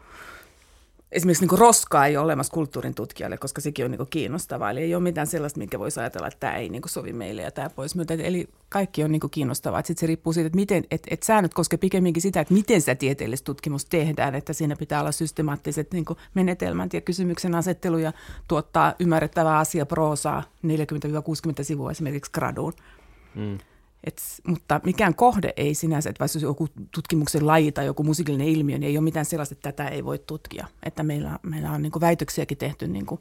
esimerkiksi 1.12 1.46
niin 1.46 1.58
roskaa 1.58 2.06
ei 2.06 2.16
ole 2.16 2.24
olemassa 2.24 2.52
kulttuurin 2.52 2.94
tutkijalle, 2.94 3.36
koska 3.36 3.60
sekin 3.60 3.84
on 3.84 3.90
niin 3.90 4.06
kiinnostavaa. 4.10 4.70
Eli 4.70 4.80
ei 4.80 4.94
ole 4.94 5.02
mitään 5.02 5.26
sellaista, 5.26 5.58
minkä 5.58 5.78
voisi 5.78 6.00
ajatella, 6.00 6.26
että 6.26 6.40
tämä 6.40 6.56
ei 6.56 6.68
niin 6.68 6.82
sovi 6.86 7.12
meille 7.12 7.42
ja 7.42 7.50
tämä 7.50 7.70
pois. 7.70 7.94
Mutta, 7.94 8.14
eli 8.14 8.48
kaikki 8.68 9.04
on 9.04 9.12
niin 9.12 9.20
kiinnostavaa. 9.30 9.82
Sitten 9.82 10.00
se 10.00 10.06
riippuu 10.06 10.32
siitä, 10.32 10.46
että, 10.46 10.56
miten, 10.56 10.84
että, 10.90 11.08
että 11.10 11.26
säännöt 11.26 11.54
koskevat 11.54 11.80
pikemminkin 11.80 12.22
sitä, 12.22 12.40
että 12.40 12.54
miten 12.54 12.80
sitä 12.80 12.94
tieteellistä 12.94 13.44
tutkimusta 13.44 13.88
tehdään. 13.90 14.34
Että 14.34 14.52
siinä 14.52 14.76
pitää 14.76 15.00
olla 15.00 15.12
systemaattiset 15.12 15.92
niin 15.92 16.04
menetelmät 16.34 16.94
ja 16.94 17.00
kysymyksen 17.00 17.54
asettelu 17.54 17.98
ja 17.98 18.12
tuottaa 18.48 18.94
ymmärrettävää 18.98 19.58
asia 19.58 19.86
proosaa 19.86 20.42
40-60 20.66 20.68
sivua 21.62 21.90
esimerkiksi 21.90 22.32
graduun. 22.32 22.72
Mm. 23.34 23.58
Et, 24.06 24.22
mutta 24.46 24.80
mikään 24.84 25.14
kohde 25.14 25.52
ei 25.56 25.74
sinänsä, 25.74 26.10
että 26.10 26.20
vaikka 26.20 26.38
joku 26.38 26.68
tutkimuksen 26.94 27.46
laji 27.46 27.72
tai 27.72 27.86
joku 27.86 28.02
musiikillinen 28.02 28.48
ilmiö, 28.48 28.78
niin 28.78 28.88
ei 28.88 28.98
ole 28.98 29.04
mitään 29.04 29.26
sellaista, 29.26 29.52
että 29.52 29.72
tätä 29.72 29.88
ei 29.88 30.04
voi 30.04 30.18
tutkia. 30.18 30.66
Että 30.82 31.02
meillä, 31.02 31.38
meillä 31.42 31.70
on 31.70 31.82
niin 31.82 31.92
kuin 31.92 32.00
väitöksiäkin 32.00 32.58
tehty 32.58 32.88
niin 32.88 33.06
kuin 33.06 33.20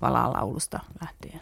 laulusta 0.00 0.80
lähtien. 1.00 1.40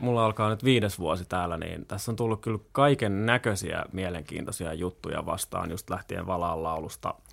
Mulla 0.00 0.24
alkaa 0.24 0.50
nyt 0.50 0.64
viides 0.64 0.98
vuosi 0.98 1.24
täällä, 1.24 1.56
niin 1.56 1.86
tässä 1.86 2.12
on 2.12 2.16
tullut 2.16 2.40
kyllä 2.40 2.58
kaiken 2.72 3.26
näköisiä 3.26 3.84
mielenkiintoisia 3.92 4.72
juttuja 4.74 5.26
vastaan, 5.26 5.70
just 5.70 5.90
lähtien 5.90 6.26
valaan 6.26 6.62
laulusta– 6.62 7.14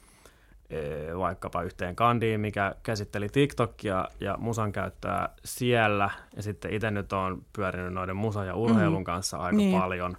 vaikkapa 1.18 1.64
yhteen 1.64 1.96
kandiin, 1.96 2.40
mikä 2.40 2.76
käsitteli 2.84 3.30
TikTokia 3.30 4.08
ja 4.20 4.38
musan 4.40 4.72
käyttöä 4.72 5.30
siellä. 5.46 6.10
Ja 6.36 6.44
sitten 6.44 6.74
itse 6.74 6.92
nyt 6.92 7.14
on 7.14 7.42
pyörinyt 7.54 7.94
noiden 7.94 8.16
musa- 8.16 8.46
ja 8.46 8.56
urheilun 8.56 9.02
mm. 9.02 9.04
kanssa 9.04 9.38
aika 9.38 9.58
niin. 9.58 9.80
paljon. 9.80 10.18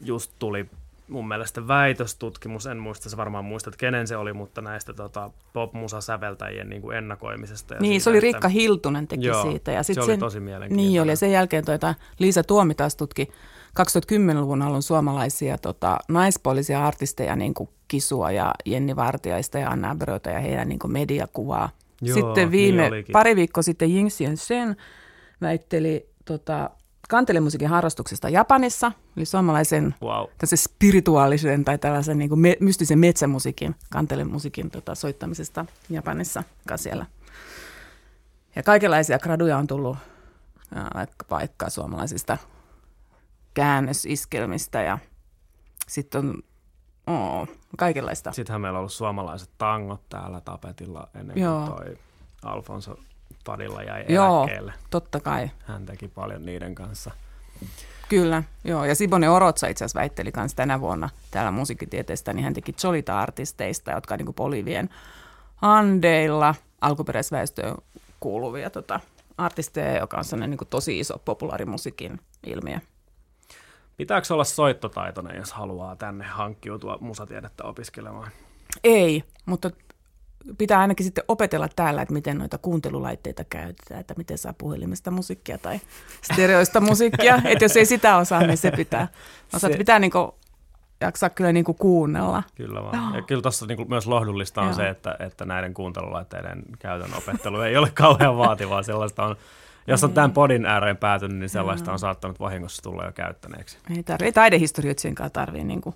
Just 0.00 0.32
tuli 0.38 0.66
mun 1.08 1.28
mielestä 1.28 1.68
väitöstutkimus, 1.68 2.66
en 2.66 2.78
muista, 2.78 3.10
se 3.10 3.16
varmaan 3.16 3.44
muistat, 3.44 3.76
kenen 3.76 4.06
se 4.06 4.16
oli, 4.16 4.32
mutta 4.32 4.60
näistä 4.60 4.92
tota, 4.92 5.30
pop-musa-säveltäjien 5.52 6.68
niin 6.68 6.82
kuin 6.82 6.96
ennakoimisesta. 6.96 7.74
Ja 7.74 7.80
niin, 7.80 7.90
siitä, 7.90 8.04
se 8.04 8.10
oli 8.10 8.20
Rikka 8.20 8.48
Hiltunen 8.48 9.08
teki 9.08 9.26
joo, 9.26 9.42
siitä. 9.42 9.72
Ja 9.72 9.82
sit 9.82 9.94
se 9.94 10.00
sen, 10.00 10.10
oli 10.10 10.18
tosi 10.18 10.40
mielenkiintoinen. 10.40 10.90
Niin 10.90 11.02
oli, 11.02 11.10
ja 11.10 11.16
sen 11.16 11.32
jälkeen 11.32 11.64
tuota, 11.64 11.94
Liisa 12.18 12.42
Tuomi 12.42 12.74
taas 12.74 12.96
tutki 12.96 13.28
2010-luvun 13.80 14.62
alun 14.62 14.82
suomalaisia 14.82 15.58
tota, 15.58 15.98
naispuolisia 16.08 16.86
artisteja, 16.86 17.36
niin 17.36 17.54
kuin 17.54 17.68
Kisua 17.88 18.30
ja 18.30 18.54
Jenni 18.64 18.96
Vartiaista 18.96 19.58
ja 19.58 19.70
Anna 19.70 19.94
Brötä 19.94 20.30
ja 20.30 20.40
heidän 20.40 20.68
niin 20.68 20.78
mediakuvaa. 20.86 21.70
Joo, 22.02 22.14
sitten 22.14 22.50
viime, 22.50 22.90
niin 22.90 23.04
pari 23.12 23.36
viikkoa 23.36 23.62
sitten 23.62 23.90
Ying 23.90 24.08
Sen 24.34 24.76
väitteli 25.40 26.08
tota, 26.24 26.70
kantelemusiikin 27.08 27.68
harrastuksesta 27.68 28.28
Japanissa, 28.28 28.92
eli 29.16 29.24
suomalaisen 29.24 29.94
wow. 30.02 30.26
spirituaalisen 30.54 31.64
tai 31.64 31.78
tällaisen 31.78 32.18
niin 32.18 32.28
kuin 32.28 32.38
me, 32.38 32.56
mystisen 32.60 32.98
metsämusiikin, 32.98 33.74
kantelemusiikin 33.90 34.70
tota, 34.70 34.94
soittamisesta 34.94 35.66
Japanissa 35.90 36.42
siellä. 36.76 37.06
Ja 38.56 38.62
kaikenlaisia 38.62 39.18
graduja 39.18 39.58
on 39.58 39.66
tullut 39.66 39.96
vaikka 40.94 41.24
paikkaa 41.28 41.70
suomalaisista 41.70 42.38
käännösiskelmistä 43.54 44.82
ja 44.82 44.98
sitten 45.88 46.18
on 46.18 46.42
oh, 47.08 47.48
kaikenlaista. 47.76 48.32
Sittenhän 48.32 48.60
meillä 48.60 48.76
on 48.76 48.80
ollut 48.80 48.92
suomalaiset 48.92 49.50
tangot 49.58 50.00
täällä 50.08 50.40
tapetilla 50.40 51.08
ennen 51.14 51.38
Joo. 51.38 51.66
kuin 51.66 51.76
toi 51.76 51.98
Alfonso 52.42 52.96
Padilla 53.44 53.82
jäi 53.82 54.04
Joo, 54.08 54.40
eläkkeelle. 54.42 54.72
totta 54.90 55.20
kai. 55.20 55.50
Hän 55.66 55.86
teki 55.86 56.08
paljon 56.08 56.46
niiden 56.46 56.74
kanssa. 56.74 57.10
Kyllä, 58.08 58.42
joo. 58.64 58.84
Ja 58.84 58.94
Sibone 58.94 59.30
Orotsa 59.30 59.66
itse 59.66 59.84
asiassa 59.84 59.98
väitteli 59.98 60.32
myös 60.36 60.54
tänä 60.54 60.80
vuonna 60.80 61.08
täällä 61.30 61.50
musiikkitieteestä, 61.50 62.32
niin 62.32 62.44
hän 62.44 62.54
teki 62.54 62.72
Cholita-artisteista, 62.72 63.90
jotka 63.90 64.14
on 64.14 64.18
niin 64.18 64.34
Polivien 64.34 64.90
Andeilla 65.62 66.54
alkuperäisväestöön 66.80 67.76
kuuluvia 68.20 68.70
tota, 68.70 69.00
artisteja, 69.38 70.00
joka 70.00 70.18
on 70.18 70.24
sellainen 70.24 70.50
niin 70.50 70.68
tosi 70.70 70.98
iso 71.00 71.18
populaarimusiikin 71.24 72.20
ilmiö. 72.46 72.80
Pitääkö 73.98 74.34
olla 74.34 74.44
soittotaitoinen, 74.44 75.36
jos 75.36 75.52
haluaa 75.52 75.96
tänne 75.96 76.24
hankkiutua 76.24 76.98
musatiedettä 77.00 77.64
opiskelemaan? 77.64 78.30
Ei, 78.84 79.24
mutta 79.46 79.70
pitää 80.58 80.80
ainakin 80.80 81.04
sitten 81.04 81.24
opetella 81.28 81.68
täällä, 81.76 82.02
että 82.02 82.14
miten 82.14 82.38
noita 82.38 82.58
kuuntelulaitteita 82.58 83.44
käytetään, 83.44 84.00
että 84.00 84.14
miten 84.16 84.38
saa 84.38 84.52
puhelimesta 84.58 85.10
musiikkia 85.10 85.58
tai 85.58 85.80
stereoista 86.22 86.80
musiikkia. 86.80 87.34
että 87.44 87.64
jos 87.64 87.76
ei 87.76 87.86
sitä 87.86 88.16
osaa, 88.16 88.42
niin 88.42 88.58
se 88.58 88.70
pitää. 88.70 89.08
Osaat, 89.54 89.72
se... 89.72 89.78
pitää 89.78 89.98
niinku 89.98 90.34
jaksaa 91.00 91.30
kyllä 91.30 91.52
niinku 91.52 91.74
kuunnella. 91.74 92.42
Kyllä 92.54 92.82
vaan. 92.82 93.14
Ja 93.14 93.22
kyllä 93.22 93.42
tuossa 93.42 93.66
niinku 93.66 93.84
myös 93.84 94.06
lohdullista 94.06 94.60
on 94.60 94.66
Joo. 94.66 94.76
se, 94.76 94.88
että, 94.88 95.16
että 95.18 95.44
näiden 95.44 95.74
kuuntelulaitteiden 95.74 96.62
käytön 96.78 97.14
opettelu 97.14 97.60
ei 97.60 97.76
ole 97.76 97.90
kauhean 97.94 98.38
vaativaa. 98.38 98.82
Sellaista 98.82 99.24
on 99.24 99.36
jos 99.88 100.04
on 100.04 100.12
tämän 100.12 100.32
podin 100.32 100.66
ääreen 100.66 100.96
päätynyt, 100.96 101.38
niin 101.38 101.48
sellaista 101.48 101.92
on 101.92 101.98
saattanut 101.98 102.40
vahingossa 102.40 102.82
tulla 102.82 103.04
jo 103.04 103.12
käyttäneeksi. 103.12 103.78
Ei, 103.96 104.02
tarvi, 104.02 104.24
ei 104.24 104.32
taidehistorioitsienkaan 104.32 105.30
tarvitse 105.30 105.64
niin 105.64 105.80
kuin 105.80 105.94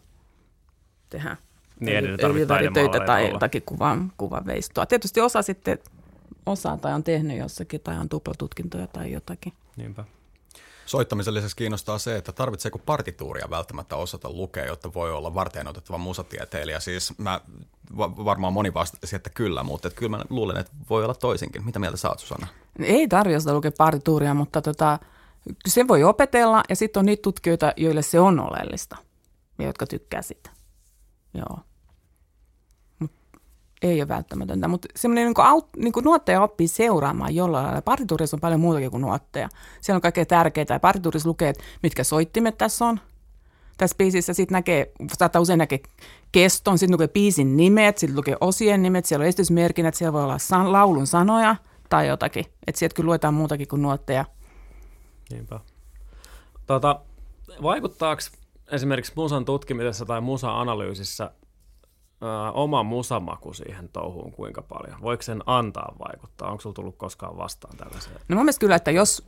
tehdä 1.11 1.37
niin, 1.81 1.96
eli, 1.96 2.70
töitä 2.74 3.00
tai 3.00 3.31
jotakin 3.31 3.62
kuvan, 3.66 4.12
kuvan 4.16 4.46
veistoa. 4.46 4.87
Tietysti 4.87 5.20
osa 5.20 5.42
sitten 5.42 5.78
osaa 6.46 6.76
tai 6.76 6.92
on 6.92 7.05
tehnyt 7.05 7.38
jossakin 7.38 7.81
tai 7.81 7.98
on 7.98 8.09
tuplatutkintoja 8.09 8.87
tai 8.87 9.12
jotakin. 9.12 9.52
Niinpä. 9.76 10.05
Soittamisen 10.92 11.35
lisäksi 11.35 11.57
kiinnostaa 11.57 11.98
se, 11.98 12.16
että 12.16 12.33
tarvitseeko 12.33 12.78
partituuria 12.78 13.50
välttämättä 13.50 13.96
osata 13.96 14.31
lukea, 14.31 14.66
jotta 14.66 14.94
voi 14.94 15.12
olla 15.12 15.35
varten 15.35 15.68
otettava 15.68 15.98
musatieteilijä. 15.98 16.81
Siis 16.81 17.18
mä 17.18 17.40
varmaan 17.96 18.52
moni 18.52 18.74
vastasi, 18.74 19.16
että 19.16 19.31
kyllä, 19.31 19.62
mutta 19.62 19.88
että 19.88 19.98
kyllä 19.98 20.16
mä 20.16 20.24
luulen, 20.31 20.57
että 20.57 20.72
voi 20.90 21.05
olla 21.05 21.14
toisinkin. 21.14 21.64
Mitä 21.64 21.78
mieltä 21.78 21.96
sä 21.96 22.09
oot, 22.09 22.18
Susanna? 22.18 22.46
Ei 22.78 23.09
tarvitse 23.09 23.52
lukea 23.52 23.72
partituuria, 23.78 24.35
mutta 24.35 24.62
tota, 24.62 24.98
se 25.68 25.88
voi 25.88 26.05
opetella 26.05 26.62
ja 26.68 26.76
sitten 26.76 27.00
on 27.00 27.07
niitä 27.07 27.22
tutkijoita, 27.22 27.72
joille 27.76 28.02
se 28.02 28.20
on 28.20 28.40
oleellista 28.40 28.96
ja 29.59 29.66
jotka 29.66 29.87
tykkää 29.87 30.22
sitä. 30.22 30.50
Joo. 31.35 31.59
Ei 33.83 34.01
ole 34.01 34.09
välttämätöntä, 34.09 34.68
mutta 34.68 34.88
semmoinen 34.97 35.25
niin 35.25 35.35
kuin, 35.35 35.47
niin 35.77 36.05
nuotteja 36.05 36.42
oppii 36.42 36.68
seuraamaan 36.68 37.35
jollain 37.35 37.64
lailla. 37.64 37.83
Partituurissa 37.83 38.37
on 38.37 38.40
paljon 38.40 38.61
muutakin 38.61 38.90
kuin 38.90 39.01
nuotteja. 39.01 39.49
Siellä 39.81 39.97
on 39.97 40.03
kaikkea 40.03 40.27
tärkeää. 40.27 40.66
Ja 40.71 40.81
partituurissa 40.81 41.29
lukee, 41.29 41.49
että 41.49 41.64
mitkä 41.83 42.05
soittimet 42.05 42.59
tässä 42.59 42.85
on. 42.85 43.01
Tässä 43.79 43.97
biisissä 43.99 44.33
sitten 44.33 44.53
näkee, 44.53 44.92
saattaa 45.18 45.42
usein 45.42 45.59
näkee 45.59 45.81
keston, 46.33 46.79
sitten 46.79 46.95
lukee 46.95 47.09
biisin 47.09 47.57
nimet, 47.57 47.99
sitten 47.99 48.16
lukee 48.16 48.37
osien 48.40 48.83
nimet, 48.83 49.05
siellä 49.05 49.23
on 49.23 49.29
esitysmerkinnät, 49.29 49.95
siellä 49.95 50.12
voi 50.12 50.23
olla 50.23 50.38
san, 50.38 50.73
laulun 50.73 51.07
sanoja– 51.07 51.57
tai 51.92 52.09
jotakin. 52.09 52.45
Että 52.66 52.79
sieltä 52.79 52.95
kyllä 52.95 53.07
luetaan 53.07 53.35
muutakin 53.35 53.68
kuin 53.68 53.83
nuotteja. 53.83 54.25
Niinpä. 55.31 55.61
Tota, 56.66 57.01
vaikuttaako 57.62 58.23
esimerkiksi 58.73 59.12
musan 59.16 59.45
tutkimisessa 59.45 60.07
tai 60.07 60.21
musa-analyysissä 60.21 61.31
oma 62.55 62.83
musamaku 62.83 63.53
siihen 63.53 63.89
touhuun 63.89 64.33
kuinka 64.33 64.63
paljon? 64.63 65.01
Voiko 65.03 65.23
sen 65.23 65.43
antaa 65.47 65.95
vaikuttaa? 65.99 66.51
Onko 66.51 66.61
sinulla 66.61 66.75
tullut 66.75 66.97
koskaan 66.97 67.37
vastaan 67.37 67.77
tällaiseen? 67.77 68.17
No 68.29 68.37
mielestä 68.37 68.61
kyllä, 68.61 68.77
että 68.77 68.91
jos 68.91 69.27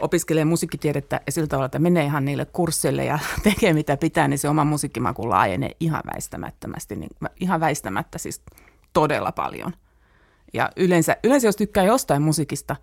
opiskelee 0.00 0.44
musiikkitiedettä 0.44 1.20
ja 1.26 1.32
sillä 1.32 1.46
tavalla, 1.46 1.66
että 1.66 1.78
menee 1.78 2.04
ihan 2.04 2.24
niille 2.24 2.44
kursseille 2.44 3.04
ja 3.04 3.18
tekee 3.42 3.72
mitä 3.72 3.96
pitää, 3.96 4.28
niin 4.28 4.38
se 4.38 4.48
oma 4.48 4.64
musiikkimaku 4.64 5.30
laajenee 5.30 5.70
ihan 5.80 6.02
väistämättömästi, 6.14 6.96
niin 6.96 7.10
ihan 7.40 7.60
väistämättä 7.60 8.18
siis 8.18 8.42
todella 8.92 9.32
paljon. 9.32 9.72
Ja 10.54 10.70
yleensä, 10.76 11.16
yleensä 11.24 11.48
jos 11.48 11.56
tykkää 11.56 11.84
jostain 11.84 12.22
musiikista, 12.22 12.76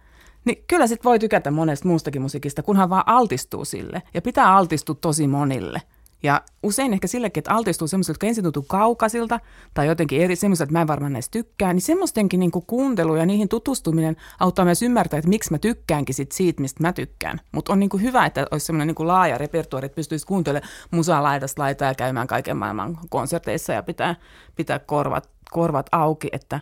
niin 0.46 0.64
kyllä 0.68 0.88
sit 0.88 1.06
voi 1.06 1.20
tykätä 1.20 1.52
monesta 1.52 1.88
muustakin 1.88 2.22
musiikista, 2.22 2.64
kunhan 2.64 2.90
vaan 2.90 3.04
altistuu 3.06 3.66
sille. 3.66 4.02
Ja 4.14 4.22
pitää 4.22 4.56
altistua 4.56 4.96
tosi 4.96 5.28
monille. 5.28 5.82
Ja 6.24 6.42
usein 6.64 6.94
ehkä 6.94 7.08
sillekin, 7.08 7.42
että 7.42 7.52
altistuu 7.52 7.88
semmoisilta, 7.88 8.12
jotka 8.16 8.28
ensin 8.28 8.44
tuntuu 8.44 8.66
kaukaisilta 8.68 9.40
tai 9.74 9.88
jotenkin 9.88 10.22
eri 10.22 10.36
semmoiset, 10.36 10.66
että 10.66 10.74
mä 10.74 10.82
en 10.82 10.88
varmaan 10.88 11.14
näistä 11.14 11.32
tykkää, 11.32 11.74
niin 11.74 11.82
semmoistenkin 11.82 12.40
niin 12.40 12.52
kuin 12.52 12.66
kuuntelu 12.66 13.16
ja 13.16 13.26
niihin 13.26 13.50
tutustuminen 13.50 14.16
auttaa 14.40 14.66
myös 14.66 14.82
ymmärtää, 14.82 15.18
että 15.18 15.30
miksi 15.30 15.52
mä 15.52 15.58
tykkäänkin 15.58 16.16
sit 16.16 16.32
siitä, 16.32 16.62
mistä 16.62 16.84
mä 16.84 16.94
tykkään. 16.94 17.42
Mutta 17.52 17.74
on 17.74 17.80
niin 17.80 17.90
kuin 17.90 18.04
hyvä, 18.04 18.26
että 18.26 18.48
olisi 18.52 18.66
semmoinen 18.66 18.96
niin 18.98 19.08
laaja 19.08 19.38
repertuari, 19.38 19.86
että 19.86 19.96
pystyisi 19.96 20.28
kuuntelemaan 20.28 20.72
musaa 20.92 21.24
laidasta 21.24 21.62
laitaa 21.62 21.88
ja 21.88 21.96
käymään 21.96 22.28
kaiken 22.28 22.58
maailman 22.58 22.98
konserteissa 23.10 23.74
ja 23.74 23.84
pitää, 23.84 24.16
pitää 24.56 24.80
korvat, 24.80 25.30
korvat 25.52 25.88
auki, 25.92 26.30
että 26.32 26.60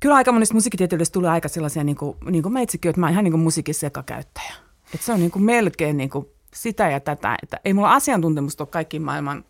kyllä 0.00 0.14
aika 0.14 0.32
monista 0.32 0.54
musiikkitieteilijöistä 0.54 1.12
tulee 1.12 1.30
aika 1.30 1.48
sellaisia, 1.48 1.84
niin 1.84 1.96
kuin, 1.96 2.16
niin 2.30 2.42
kuin 2.42 2.52
mä 2.52 2.60
itsekin, 2.60 2.88
että 2.88 3.00
mä 3.00 3.06
oon 3.06 3.12
ihan 3.12 3.24
niin 3.24 3.32
kuin 3.32 3.40
musiikin 3.40 3.74
sekakäyttäjä. 3.74 4.54
Että 4.94 5.06
se 5.06 5.12
on 5.12 5.20
niin 5.20 5.30
kuin 5.30 5.42
melkein 5.42 5.96
niin 5.96 6.10
kuin 6.10 6.26
sitä 6.56 6.90
ja 6.90 7.00
tätä, 7.00 7.36
että 7.42 7.60
ei 7.64 7.74
mulla 7.74 7.92
asiantuntemusta 7.92 8.64
ole 8.64 8.68
kaikkiin 8.68 9.02
maailman, 9.02 9.44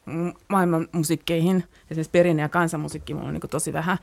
maailman 0.49 0.88
musiikkeihin, 0.92 1.64
esimerkiksi 1.90 2.11
perinne- 2.11 2.42
ja 2.42 2.49
kansanmusiikki, 2.49 3.14
mulla 3.14 3.29
on 3.29 3.35
niin 3.35 3.51
tosi 3.51 3.73
vähän 3.73 3.99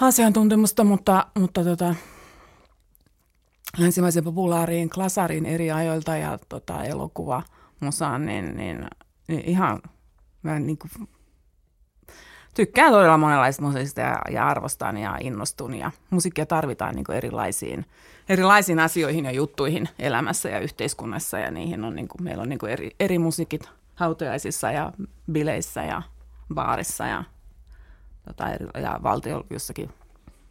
asiantuntemusta, 0.00 0.84
mutta, 0.84 1.26
mutta 1.38 1.64
tota, 1.64 1.94
länsimaisen 3.78 4.24
populaariin 4.24 4.90
klasariin 4.90 5.46
eri 5.46 5.70
ajoilta 5.70 6.16
ja 6.16 6.38
tota, 6.48 6.84
elokuva 6.84 7.42
musaan, 7.80 8.26
niin, 8.26 8.56
niin, 8.56 8.86
niin 9.28 9.40
ihan 9.44 9.82
mä 10.42 10.58
niin 10.58 10.78
kuin 10.78 11.08
tykkään 12.54 12.92
todella 12.92 13.16
monenlaista 13.16 13.62
musiikista 13.62 14.00
ja, 14.00 14.18
ja 14.30 14.48
arvostan 14.48 14.96
ja 14.96 15.16
innostun 15.20 15.74
ja 15.74 15.90
musiikkia 16.10 16.46
tarvitaan 16.46 16.94
niin 16.94 17.12
erilaisiin, 17.12 17.86
erilaisiin 18.28 18.78
asioihin 18.78 19.24
ja 19.24 19.30
juttuihin 19.30 19.88
elämässä 19.98 20.48
ja 20.48 20.60
yhteiskunnassa 20.60 21.38
ja 21.38 21.50
niihin 21.50 21.84
on 21.84 21.94
niin 21.94 22.08
kuin, 22.08 22.22
meillä 22.22 22.42
on 22.42 22.48
niin 22.48 22.58
kuin 22.58 22.72
eri, 22.72 22.90
eri 23.00 23.18
musiikit 23.18 23.68
hautajaisissa 23.94 24.72
ja 24.72 24.92
bileissä 25.32 25.82
ja 25.82 26.02
baarissa 26.54 27.06
ja, 27.06 27.24
tota, 28.26 28.52
eri, 28.52 28.66
ja 28.82 29.00
valtio 29.02 29.46
jossakin 29.50 29.90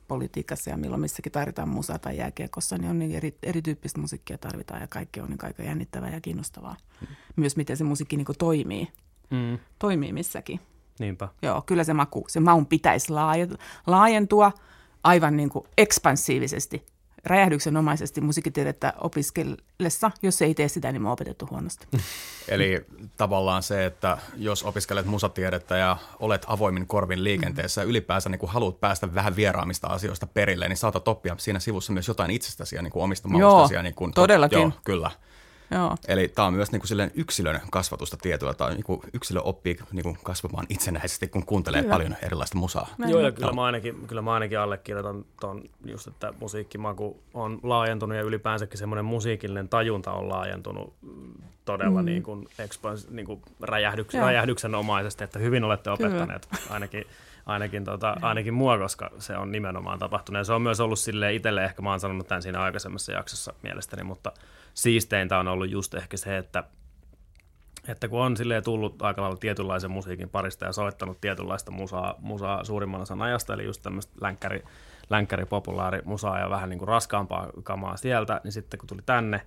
politiikassa 0.08 0.70
ja 0.70 0.78
milloin 0.78 1.02
missäkin 1.02 1.32
tarvitaan 1.32 1.70
musaa 1.70 2.00
tai 2.00 2.18
jääkiekossa, 2.18 2.78
niin 2.78 2.90
on 2.90 3.00
niin 3.00 3.16
eri, 3.16 3.38
erityyppistä 3.44 4.02
musiikkia 4.02 4.38
tarvitaan 4.38 4.82
ja 4.82 4.88
kaikki 4.88 5.20
on 5.20 5.30
niin 5.30 5.40
aika 5.44 5.64
jännittävää 5.64 6.10
ja 6.10 6.22
kiinnostavaa. 6.22 6.76
Mm. 7.02 7.08
Myös 7.36 7.56
miten 7.56 7.78
se 7.78 7.84
musiikki 7.84 8.18
niin 8.18 8.26
toimii, 8.38 8.88
mm. 9.30 9.60
toimii 9.80 10.14
missäkin. 10.14 10.60
Niinpä. 11.00 11.28
Joo, 11.42 11.62
kyllä 11.66 11.84
se 11.84 11.94
maku, 11.94 12.26
se 12.28 12.40
maun 12.40 12.66
pitäisi 12.66 13.14
laajentua 13.88 14.52
aivan 15.04 15.38
niin 15.38 15.50
kuin 15.50 15.66
ekspansiivisesti, 15.78 16.86
räjähdyksenomaisesti 17.26 18.22
musiikkitiedettä 18.22 18.94
opiskellessa. 18.98 20.12
Jos 20.22 20.42
ei 20.42 20.54
tee 20.54 20.68
sitä, 20.68 20.92
niin 20.92 21.02
mä 21.02 21.08
oon 21.08 21.14
opetettu 21.14 21.48
huonosti. 21.52 21.88
Eli 22.48 22.86
tavallaan 23.18 23.64
se, 23.64 23.86
että 23.86 24.18
jos 24.38 24.64
opiskelet 24.64 25.06
musatiedettä 25.06 25.78
ja 25.78 25.98
olet 26.20 26.46
avoimin 26.48 26.88
korvin 26.88 27.24
liikenteessä 27.24 27.82
mm-hmm. 27.82 27.88
ja 27.88 27.92
ylipäänsä 27.92 28.30
niin 28.30 28.40
kuin 28.40 28.52
haluat 28.52 28.80
päästä 28.80 29.14
vähän 29.14 29.36
vieraamista 29.36 29.88
asioista 29.88 30.28
perille, 30.28 30.68
niin 30.68 30.78
saatat 30.78 31.08
oppia 31.08 31.36
siinä 31.38 31.60
sivussa 31.60 31.94
myös 31.94 32.08
jotain 32.08 32.32
itsestäsi 32.32 32.76
ja 32.76 32.82
niin 32.82 32.92
kuin 32.92 33.04
omista 33.04 33.28
maustasi. 33.28 33.74
Joo, 33.74 33.84
niin 33.84 33.96
kuin, 33.96 34.12
todellakin. 34.12 34.60
Joo, 34.60 34.72
kyllä. 34.86 35.12
Joo. 35.74 35.96
Eli 36.08 36.28
tämä 36.28 36.46
on 36.46 36.54
myös 36.54 36.72
niin 36.72 36.82
kuin 36.82 37.12
yksilön 37.16 37.62
kasvatusta 37.72 38.18
tietyllä. 38.22 38.54
Tai 38.54 38.74
niin 38.74 38.84
kuin 38.84 39.02
yksilö 39.14 39.40
oppii 39.42 39.78
niin 39.92 40.04
kuin 40.04 40.18
kasvamaan 40.24 40.66
itsenäisesti, 40.70 41.28
kun 41.28 41.46
kuuntelee 41.46 41.82
kyllä. 41.82 41.94
paljon 41.94 42.16
erilaista 42.22 42.58
musaa. 42.58 42.88
Näin. 42.98 43.12
Joo, 43.12 43.22
ja 43.22 43.32
kyllä 43.32 43.54
mä 43.54 43.64
ainakin, 43.64 44.08
kyllä 44.08 44.22
mä 44.22 44.34
ainakin 44.34 44.60
allekirjoitan 44.60 45.26
tuon 45.40 45.64
just, 45.86 46.08
että 46.08 46.34
musiikkimaku 46.40 47.20
on 47.34 47.60
laajentunut 47.64 48.18
ja 48.18 48.24
ylipäänsäkin 48.24 48.78
semmoinen 48.78 49.06
musiikillinen 49.06 49.70
tajunta 49.70 50.12
on 50.12 50.30
laajentunut 50.30 50.94
todella 51.66 52.02
mm. 52.02 52.06
niin 52.06 52.24
kuin, 52.24 52.48
niin 53.10 53.26
kuin 53.26 53.42
räjähdyks, 53.62 54.14
räjähdyksenomaisesti, 54.14 55.24
että 55.24 55.40
hyvin 55.40 55.64
olette 55.64 55.90
opettaneet 55.90 56.46
kyllä. 56.46 56.64
ainakin 56.70 57.06
ainakin, 57.46 57.84
tota, 57.84 58.16
ainakin 58.22 58.54
mua, 58.54 58.78
koska 58.78 59.10
se 59.20 59.38
on 59.38 59.52
nimenomaan 59.52 60.00
tapahtunut. 60.00 60.38
Ja 60.38 60.44
se 60.44 60.54
on 60.54 60.62
myös 60.62 60.80
ollut 60.80 61.00
sille 61.00 61.34
itselle, 61.34 61.64
ehkä 61.64 61.82
mä 61.82 61.90
oon 61.90 62.00
sanonut 62.00 62.28
tämän 62.28 62.42
siinä 62.42 62.62
aikaisemmassa 62.62 63.12
jaksossa 63.12 63.54
mielestäni, 63.64 64.04
mutta 64.04 64.32
siisteintä 64.74 65.38
on 65.38 65.48
ollut 65.48 65.70
just 65.70 65.94
ehkä 65.94 66.18
se, 66.18 66.38
että, 66.38 66.64
että 67.88 68.08
kun 68.08 68.22
on 68.22 68.38
silleen 68.38 68.64
tullut 68.64 69.02
aika 69.02 69.22
lailla 69.22 69.38
tietynlaisen 69.38 69.92
musiikin 69.92 70.30
parista 70.30 70.66
ja 70.66 70.72
soittanut 70.72 71.22
tietynlaista 71.22 71.72
musaa, 71.72 72.16
musaa 72.20 72.64
suurimman 72.64 73.02
osan 73.02 73.22
ajasta, 73.22 73.54
eli 73.54 73.66
just 73.66 73.82
tämmöistä 73.82 74.14
länkkäri, 74.22 74.64
länkkäri 75.10 75.46
populaari 75.46 76.02
musaa 76.06 76.40
ja 76.40 76.50
vähän 76.50 76.70
niin 76.70 76.80
kuin 76.80 76.90
raskaampaa 76.90 77.50
kamaa 77.64 77.98
sieltä, 77.98 78.42
niin 78.44 78.52
sitten 78.52 78.80
kun 78.80 78.88
tuli 78.88 79.02
tänne, 79.06 79.42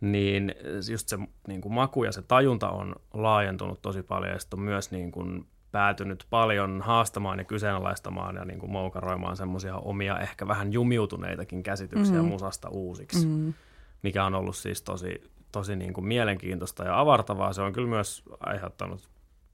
niin 0.00 0.54
just 0.90 1.08
se 1.08 1.18
niin 1.46 1.60
kuin 1.60 1.72
maku 1.72 2.04
ja 2.04 2.12
se 2.12 2.22
tajunta 2.22 2.70
on 2.70 2.94
laajentunut 3.14 3.82
tosi 3.82 4.02
paljon 4.02 4.32
ja 4.32 4.38
sitten 4.38 4.58
on 4.58 4.64
myös 4.64 4.90
niin 4.90 5.12
kuin 5.12 5.46
päätynyt 5.72 6.26
paljon 6.30 6.82
haastamaan 6.82 7.38
ja 7.38 7.44
kyseenalaistamaan 7.44 8.36
ja 8.36 8.44
niin 8.44 8.58
kuin 8.58 8.72
moukaroimaan 8.72 9.36
semmoisia 9.36 9.76
omia 9.76 10.18
ehkä 10.18 10.48
vähän 10.48 10.72
jumiutuneitakin 10.72 11.62
käsityksiä 11.62 12.14
mm-hmm. 12.14 12.28
musasta 12.28 12.68
uusiksi, 12.68 13.26
mm-hmm. 13.26 13.54
mikä 14.02 14.24
on 14.24 14.34
ollut 14.34 14.56
siis 14.56 14.82
tosi, 14.82 15.30
tosi 15.52 15.76
niin 15.76 15.92
kuin 15.92 16.06
mielenkiintoista 16.06 16.84
ja 16.84 17.00
avartavaa. 17.00 17.52
Se 17.52 17.62
on 17.62 17.72
kyllä 17.72 17.88
myös 17.88 18.22
aiheuttanut 18.40 19.08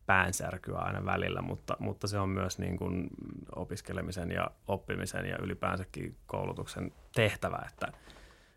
päänsärkyä 0.06 0.78
aina 0.78 1.04
välillä, 1.04 1.42
mutta, 1.42 1.76
mutta 1.78 2.08
se 2.08 2.18
on 2.18 2.28
myös 2.28 2.58
niin 2.58 2.76
kuin 2.76 3.10
opiskelemisen 3.56 4.30
ja 4.30 4.50
oppimisen 4.68 5.26
ja 5.26 5.36
ylipäänsäkin 5.42 6.16
koulutuksen 6.26 6.92
tehtävä, 7.14 7.58
että, 7.70 7.92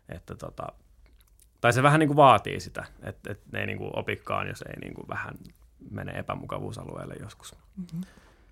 että 0.08 0.34
tota, 0.34 0.66
tai 1.60 1.72
se 1.72 1.82
vähän 1.82 2.00
niin 2.00 2.08
kuin 2.08 2.16
vaatii 2.16 2.60
sitä, 2.60 2.84
että, 3.02 3.32
että 3.32 3.46
ne 3.52 3.60
ei 3.60 3.66
niin 3.66 3.78
kuin 3.78 3.98
opikaan, 3.98 4.48
jos 4.48 4.62
ei 4.62 4.80
niin 4.80 4.94
kuin 4.94 5.08
vähän 5.08 5.34
menee 5.90 6.18
epämukavuusalueelle 6.18 7.14
joskus. 7.20 7.54
Mm-hmm. 7.76 8.00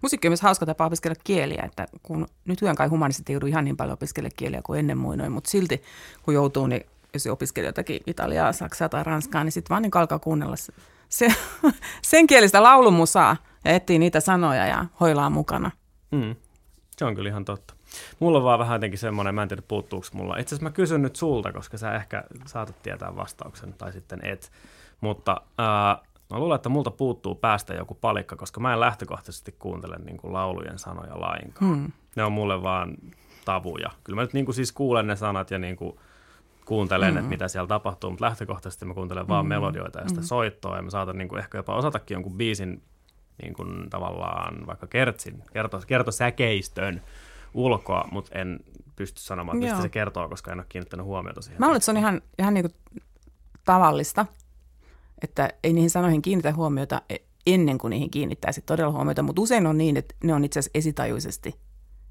Musiikki 0.03 0.29
on 0.29 0.31
myös 0.31 0.43
hauska 0.43 0.67
tapa 0.67 0.87
opiskella 0.87 1.17
kieliä, 1.25 1.63
että 1.67 1.87
kun 2.03 2.27
nykyään 2.45 2.77
kai 2.77 2.89
humanistit 2.89 3.29
joudu 3.29 3.47
ihan 3.47 3.65
niin 3.65 3.77
paljon 3.77 3.95
opiskella 3.95 4.29
kieliä 4.37 4.61
kuin 4.65 4.79
ennen 4.79 4.99
muinoin, 4.99 5.33
mutta 5.33 5.51
silti 5.51 5.83
kun 6.23 6.35
joutuu, 6.35 6.67
niin 6.67 6.87
jos 7.13 7.27
opiskelee 7.27 7.69
jotakin 7.69 8.01
Italiaa, 8.07 8.53
Saksaa 8.53 8.89
tai 8.89 9.05
Ranskaa, 9.05 9.45
niin 9.45 9.53
sitten 9.53 9.71
vaan 9.71 9.83
niin 9.83 9.97
alkaa 9.97 10.19
kuunnella 10.19 10.57
se, 10.57 10.73
se, 11.09 11.29
sen 12.03 12.27
kielistä 12.27 12.63
laulumusaa 12.63 13.37
ja 13.65 13.73
etsii 13.73 13.99
niitä 13.99 14.21
sanoja 14.21 14.67
ja 14.67 14.87
hoilaa 15.01 15.31
mukana. 15.31 15.71
Mm. 16.11 16.37
Se 16.97 17.05
on 17.05 17.15
kyllä 17.15 17.29
ihan 17.29 17.45
totta. 17.45 17.75
Mulla 18.21 18.39
on 18.39 18.45
vaan 18.45 18.59
vähän 18.59 18.75
jotenkin 18.75 18.99
semmoinen, 18.99 19.35
mä 19.35 19.43
en 19.43 19.49
tiedä 19.49 19.63
puuttuuko 19.69 20.07
mulla. 20.13 20.37
Itse 20.37 20.55
asiassa 20.55 20.71
mä 20.71 20.75
kysyn 20.75 21.03
nyt 21.03 21.17
sulta, 21.17 21.53
koska 21.53 21.79
sä 21.79 21.95
ehkä 21.95 22.25
saatat 22.47 22.83
tietää 22.83 23.17
vastauksen 23.17 23.73
tai 23.73 23.93
sitten 23.93 24.21
et. 24.23 24.53
Mutta 25.01 25.41
äh, 25.61 26.07
Mä 26.31 26.39
luulen, 26.39 26.57
että 26.57 26.69
multa 26.69 26.91
puuttuu 26.91 27.35
päästä 27.35 27.75
joku 27.75 27.95
palikka, 27.95 28.37
koska 28.37 28.61
mä 28.61 28.73
en 28.73 28.81
lähtökohtaisesti 28.81 29.55
kuuntele 29.59 29.97
niin 29.97 30.17
kuin 30.17 30.33
laulujen 30.33 30.79
sanoja 30.79 31.21
lainkaan. 31.21 31.75
Hmm. 31.75 31.93
Ne 32.17 32.25
on 32.25 32.33
mulle 32.33 32.63
vaan 32.63 32.95
tavuja. 33.45 33.91
Kyllä 34.05 34.17
mä 34.17 34.23
nyt 34.23 34.33
niin 34.33 34.45
kuin 34.45 34.55
siis 34.55 34.73
kuulen 34.73 35.07
ne 35.07 35.17
sanat 35.17 35.51
ja 35.51 35.59
niin 35.59 35.77
kuin 35.77 35.99
kuuntelen, 36.65 37.09
hmm. 37.09 37.17
että 37.19 37.29
mitä 37.29 37.49
siellä 37.49 37.69
tapahtuu, 37.69 38.11
mutta 38.11 38.25
lähtökohtaisesti 38.25 38.85
mä 38.85 38.95
kuuntelen 38.95 39.29
vaan 39.29 39.45
hmm. 39.45 39.49
melodioita 39.49 40.01
ja 40.01 40.09
sitä 40.09 40.21
hmm. 40.21 40.27
soittoa 40.27 40.77
ja 40.77 40.83
mä 40.83 40.91
saatan 40.91 41.19
niin 41.19 41.29
kuin 41.29 41.39
ehkä 41.39 41.59
jopa 41.59 41.75
osatakin 41.75 42.15
jonkun 42.15 42.37
biisin 42.37 42.83
niin 43.43 43.55
kuin 43.55 43.91
tavallaan 43.91 44.67
vaikka 44.67 44.87
kertsin, 44.87 45.43
kerto, 45.53 45.81
kertosäkeistön 45.87 47.03
ulkoa, 47.55 48.09
mutta 48.13 48.39
en 48.39 48.61
pysty 48.97 49.21
sanomaan, 49.21 49.59
mistä 49.59 49.83
se 49.83 49.89
kertoo, 49.89 50.29
koska 50.29 50.53
en 50.53 50.59
ole 50.59 50.67
kiinnittänyt 50.69 51.07
huomiota 51.07 51.43
siihen. 51.43 51.61
Mä 51.61 51.67
luulen, 51.67 51.77
että 51.77 51.85
se 51.85 51.91
on 51.91 51.97
ihan, 51.97 52.23
ihan 52.39 52.55
niin 52.55 52.65
kuin 52.71 53.03
tavallista, 53.65 54.27
että 55.23 55.51
ei 55.65 55.73
niihin 55.73 55.91
sanoihin 55.91 56.23
kiinnitä 56.23 56.53
huomiota 56.53 57.03
e- 57.11 57.17
ennen 57.47 57.79
kuin 57.79 57.91
niihin 57.91 58.11
kiinnittää 58.11 58.53
sitten 58.53 58.77
todella 58.77 58.93
huomiota, 58.93 59.23
mutta 59.23 59.43
usein 59.43 59.67
on 59.67 59.79
niin, 59.79 59.97
että 59.97 60.15
ne 60.25 60.35
on 60.35 60.45
itse 60.45 60.59
asiassa 60.59 60.79
esitajuisesti. 60.79 61.55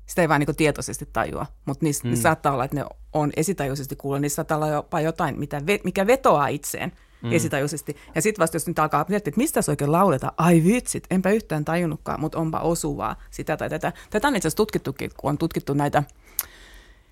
Sitä 0.05 0.21
ei 0.21 0.29
vaan 0.29 0.39
niin 0.39 0.55
tietoisesti 0.55 1.09
tajua, 1.13 1.45
mutta 1.65 1.85
niissä 1.85 2.07
hmm. 2.07 2.15
saattaa 2.15 2.53
olla, 2.53 2.65
että 2.65 2.77
ne 2.77 2.85
on 3.13 3.31
esitajuisesti 3.35 3.95
kuulla. 3.95 4.19
Niissä 4.19 4.35
saattaa 4.35 4.57
olla 4.57 4.67
jopa 4.67 5.01
jotain, 5.01 5.39
mitä, 5.39 5.61
mikä 5.83 6.07
vetoaa 6.07 6.47
itseen 6.47 6.91
hmm. 7.21 7.31
esitajuisesti. 7.31 7.95
Ja 8.15 8.21
sitten 8.21 8.41
vasta, 8.41 8.55
jos 8.55 8.67
nyt 8.67 8.79
alkaa 8.79 9.05
miettiä, 9.09 9.29
että 9.29 9.41
mistä 9.41 9.61
se 9.61 9.71
oikein 9.71 9.91
lauletaan, 9.91 10.33
ai 10.37 10.63
vitsit, 10.63 11.03
enpä 11.09 11.31
yhtään 11.31 11.65
tajunnutkaan, 11.65 12.19
mutta 12.19 12.37
onpa 12.37 12.59
osuvaa 12.59 13.15
sitä 13.31 13.57
tai 13.57 13.69
tätä. 13.69 13.93
Tätä 14.09 14.27
on 14.27 14.35
itse 14.35 14.47
asiassa 14.47 14.57
tutkittukin, 14.57 15.11
kun 15.17 15.29
on 15.29 15.37
tutkittu 15.37 15.73
näitä 15.73 16.03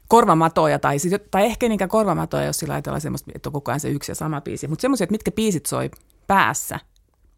korvamatoja, 0.08 0.80
tai, 0.80 1.00
siis, 1.00 1.16
tai 1.32 1.46
ehkä 1.46 1.70
niinkään 1.70 1.90
korvamatoja, 1.90 2.46
jos 2.46 2.60
sillä 2.60 2.74
ajatellaan 2.74 3.02
semmoista, 3.02 3.32
että 3.36 3.50
on 3.50 3.54
koko 3.54 3.72
ajan 3.72 3.80
se 3.80 3.90
yksi 3.90 4.12
ja 4.12 4.16
sama 4.16 4.42
biisi, 4.42 4.68
mutta 4.68 4.82
semmoisia, 4.82 5.04
että 5.04 5.14
mitkä 5.14 5.32
biisit 5.32 5.66
soi 5.66 5.92
päässä. 6.28 6.80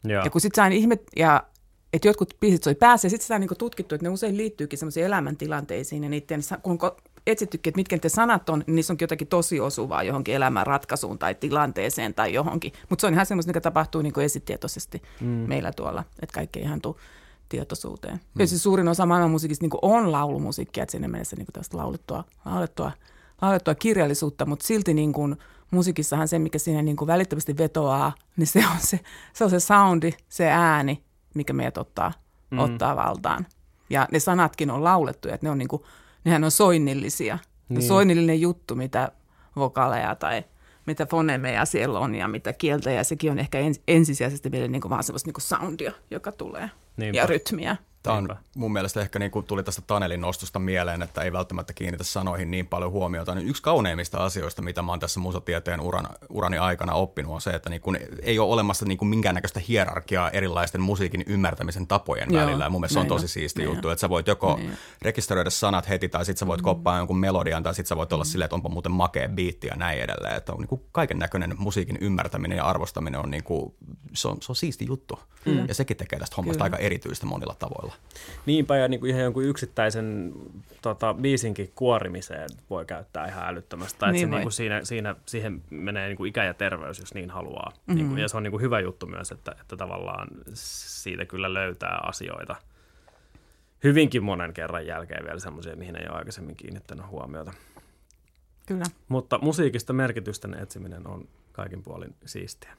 Ja, 0.08 0.22
ja 0.24 0.30
kun 0.30 0.42
sitten 0.42 0.56
saa 0.56 0.68
ihme, 0.68 1.00
ja 1.16 1.44
että 1.94 2.08
jotkut 2.08 2.34
biisit 2.40 2.64
soi 2.64 2.76
päässä, 2.76 3.06
ja 3.06 3.10
sitten 3.10 3.24
sitä 3.24 3.36
on 3.36 3.42
niin 3.42 3.50
tutkittu, 3.58 3.96
että 3.96 4.06
ne 4.06 4.10
usein 4.10 4.38
liittyykin 4.38 4.80
semmoisiin 4.80 5.06
elämäntilanteisiin, 5.06 6.04
ja 6.04 6.10
niiden, 6.10 6.42
kun 6.62 6.78
on 6.82 6.92
etsittykin, 7.28 7.72
että 7.72 7.80
mitkä 7.80 7.98
ne 8.04 8.10
sanat 8.10 8.50
on, 8.50 8.64
niin 8.68 8.76
niissä 8.76 8.94
onkin 8.94 9.04
jotakin 9.04 9.28
tosi 9.28 9.60
osuvaa 9.60 10.04
johonkin 10.04 10.36
elämän 10.36 10.68
ratkaisuun 10.68 11.20
tai 11.20 11.36
tilanteeseen 11.36 12.14
tai 12.14 12.34
johonkin. 12.34 12.74
Mutta 12.90 13.02
se 13.02 13.08
on 13.08 13.14
ihan 13.14 13.26
semmoista, 13.26 13.50
mikä 13.50 13.62
tapahtuu 13.62 14.02
niin 14.02 14.20
esitietoisesti 14.20 15.02
mm. 15.22 15.28
meillä 15.28 15.72
tuolla, 15.72 16.04
että 16.22 16.34
kaikki 16.34 16.60
ihan 16.60 16.82
tuu 16.82 17.00
tietoisuuteen. 17.50 18.14
Hmm. 18.14 18.40
Ja 18.40 18.48
siis 18.48 18.64
suurin 18.64 18.88
osa 18.88 19.06
maailman 19.06 19.32
musiikista 19.32 19.64
niin 19.64 19.80
on 19.82 20.12
laulumusiikkia, 20.12 20.84
että 20.84 20.92
sinne 20.92 21.08
mennessä 21.08 21.36
niin 21.36 21.48
tästä 21.54 21.78
laulettua, 21.78 22.24
laulettua, 22.46 22.92
laulettua 23.42 23.76
kirjallisuutta, 23.76 24.46
mutta 24.46 24.68
silti 24.68 24.94
niin 24.94 25.14
kuin 25.14 25.38
musiikissahan 25.72 26.28
se, 26.28 26.40
mikä 26.40 26.60
siinä 26.60 26.82
niin 26.82 26.98
kuin 26.98 27.08
välittömästi 27.08 27.58
vetoaa, 27.58 28.14
niin 28.38 28.48
se 28.48 28.64
on 28.72 28.80
se, 28.80 29.00
se 29.34 29.44
on 29.44 29.50
se 29.50 29.60
soundi, 29.60 30.12
se 30.30 30.50
ääni, 30.50 31.04
mikä 31.34 31.54
meidät 31.54 31.78
ottaa, 31.78 32.12
mm. 32.50 32.60
ottaa 32.60 32.96
valtaan. 32.96 33.48
Ja 33.90 34.08
ne 34.12 34.20
sanatkin 34.20 34.72
on 34.72 34.84
laulettu, 34.84 35.30
että 35.30 35.46
ne 35.46 35.50
on 35.50 35.58
niin 35.58 35.68
kuin, 35.68 35.82
nehän 36.24 36.44
on 36.44 36.52
soinnillisia. 36.52 37.40
Niin. 37.70 37.84
Soinnillinen 37.84 38.42
juttu, 38.42 38.76
mitä 38.76 39.12
vokaaleja 39.56 40.16
tai 40.16 40.44
mitä 40.86 41.06
fonemeja 41.06 41.66
siellä 41.66 42.00
on 42.00 42.16
ja 42.16 42.28
mitä 42.28 42.54
kieltä, 42.54 42.92
ja 42.92 43.04
sekin 43.04 43.32
on 43.32 43.40
ehkä 43.40 43.58
ensisijaisesti 43.88 44.52
vielä 44.52 44.68
niin 44.68 44.82
kuin 44.82 44.90
vaan 44.90 45.04
sellaista 45.04 45.28
niin 45.28 45.34
kuin 45.34 45.42
soundia, 45.42 45.92
joka 46.12 46.32
tulee, 46.32 46.70
Niinpä. 46.98 47.18
ja 47.18 47.26
rytmiä. 47.26 47.76
Tämä 48.06 48.18
on 48.18 48.36
mun 48.56 48.74
mielestä 48.74 49.02
ehkä 49.02 49.20
niin 49.20 49.32
kuin 49.32 49.46
tuli 49.46 49.64
tästä 49.64 49.82
Tanelin 49.88 50.22
nostosta 50.22 50.60
mieleen, 50.60 51.02
että 51.02 51.22
ei 51.22 51.32
välttämättä 51.32 51.74
kiinnitä 51.74 52.04
sanoihin 52.04 52.52
niin 52.52 52.68
paljon 52.68 52.92
huomiota. 52.92 53.36
Niin 53.36 53.48
yksi 53.48 53.64
kauneimmista 53.64 54.18
asioista, 54.18 54.62
mitä 54.62 54.82
mä 54.82 54.92
oon 54.92 55.00
tässä 55.00 55.20
musatieteen 55.20 55.82
uran, 55.82 56.08
urani 56.30 56.58
aikana 56.58 56.94
oppinut, 56.94 57.34
on 57.34 57.42
se, 57.42 57.50
että 57.50 57.70
niin 57.70 57.82
kuin 57.82 58.00
ei 58.22 58.40
ole 58.40 58.54
olemassa 58.54 58.86
niin 58.86 58.98
kuin 58.98 59.10
minkäännäköistä 59.10 59.62
hierarkiaa 59.68 60.30
erilaisten 60.30 60.82
musiikin 60.82 61.24
ymmärtämisen 61.28 61.88
tapojen 61.88 62.34
Joo, 62.34 62.42
välillä. 62.42 62.64
Ja 62.64 62.70
mun 62.70 62.82
mielestä 62.82 62.94
se 62.94 63.00
on 63.00 63.08
tosi 63.08 63.28
siisti 63.28 63.62
niin 63.62 63.70
juttu, 63.70 63.90
että 63.90 64.02
sä 64.02 64.10
voit 64.10 64.28
joko 64.28 64.56
niin. 64.56 64.78
rekisteröidä 65.02 65.50
sanat 65.50 65.90
heti, 65.90 66.10
tai 66.10 66.26
sitten 66.26 66.40
sä 66.40 66.48
voit 66.48 66.62
mm. 66.62 66.66
koppaa 66.66 66.98
jonkun 66.98 67.18
melodian, 67.18 67.64
tai 67.64 67.74
sitten 67.74 67.90
sä 67.90 67.96
voit 67.96 68.14
olla 68.14 68.24
mm. 68.24 68.28
silleen, 68.28 68.46
että 68.46 68.56
onpa 68.56 68.70
muuten 68.70 68.92
makea 68.92 69.30
biitti 69.30 69.68
ja 69.68 69.76
näin 69.76 70.00
edelleen. 70.00 70.36
Että 70.36 70.54
on 70.54 70.60
niin 70.60 70.68
kuin 70.68 70.82
kaiken 70.92 71.20
näköinen 71.20 71.56
musiikin 71.58 71.98
ymmärtäminen 72.02 72.56
ja 72.58 72.66
arvostaminen 72.66 73.20
on, 73.20 73.32
niin 73.32 73.44
kuin, 73.44 73.74
se 74.14 74.28
on, 74.28 74.38
se 74.42 74.52
on 74.52 74.56
siisti 74.56 74.86
juttu. 74.86 75.20
Mm. 75.46 75.68
Ja 75.68 75.74
sekin 75.74 75.98
tekee 75.98 76.20
tästä 76.20 76.36
hommasta 76.36 76.64
Kyllä. 76.64 76.76
aika 76.76 76.86
erityistä 76.86 77.26
monilla 77.26 77.56
tavoilla. 77.60 77.95
Niinpä, 78.46 78.78
ja 78.78 78.88
niin 78.88 79.00
kuin 79.00 79.10
ihan 79.10 79.24
jonkun 79.24 79.44
yksittäisen 79.44 80.34
tota, 80.82 81.14
biisinkin 81.14 81.72
kuorimiseen 81.76 82.50
voi 82.70 82.86
käyttää 82.86 83.28
ihan 83.28 83.48
älyttömästi. 83.48 84.00
Tai 84.00 84.12
niin 84.12 84.28
se, 84.28 84.32
niin 84.32 84.42
kuin 84.42 84.54
siinä, 84.54 84.84
siinä, 84.84 85.16
siihen 85.26 85.62
menee 85.70 86.08
niin 86.08 86.18
kuin 86.18 86.30
ikä 86.30 86.44
ja 86.44 86.54
terveys, 86.54 87.00
jos 87.00 87.14
niin 87.14 87.30
haluaa. 87.30 87.70
Mm-hmm. 87.70 87.96
Niin 87.96 88.08
kuin, 88.08 88.20
ja 88.20 88.28
se 88.28 88.38
on 88.38 88.44
niin 88.44 88.52
kuin 88.52 88.62
hyvä 88.62 88.80
juttu 88.80 89.06
myös, 89.06 89.32
että, 89.32 89.56
että 89.62 89.78
tavallaan 89.78 90.28
siitä 90.54 91.26
kyllä 91.26 91.54
löytää 91.54 92.00
asioita 92.04 92.56
hyvinkin 93.84 94.24
monen 94.24 94.54
kerran 94.54 94.88
jälkeen 94.88 95.26
vielä 95.26 95.40
semmoisia, 95.40 95.76
mihin 95.76 95.96
ei 95.96 96.08
ole 96.10 96.18
aikaisemmin 96.18 96.56
kiinnittänyt 96.56 97.08
huomiota. 97.08 97.54
Kyllä. 98.66 98.86
Mutta 99.08 99.38
musiikista 99.38 99.94
merkitysten 99.94 100.54
etsiminen 100.54 101.08
on 101.08 101.28
kaikin 101.52 101.84
puolin 101.84 102.16
siistiä 102.26 102.74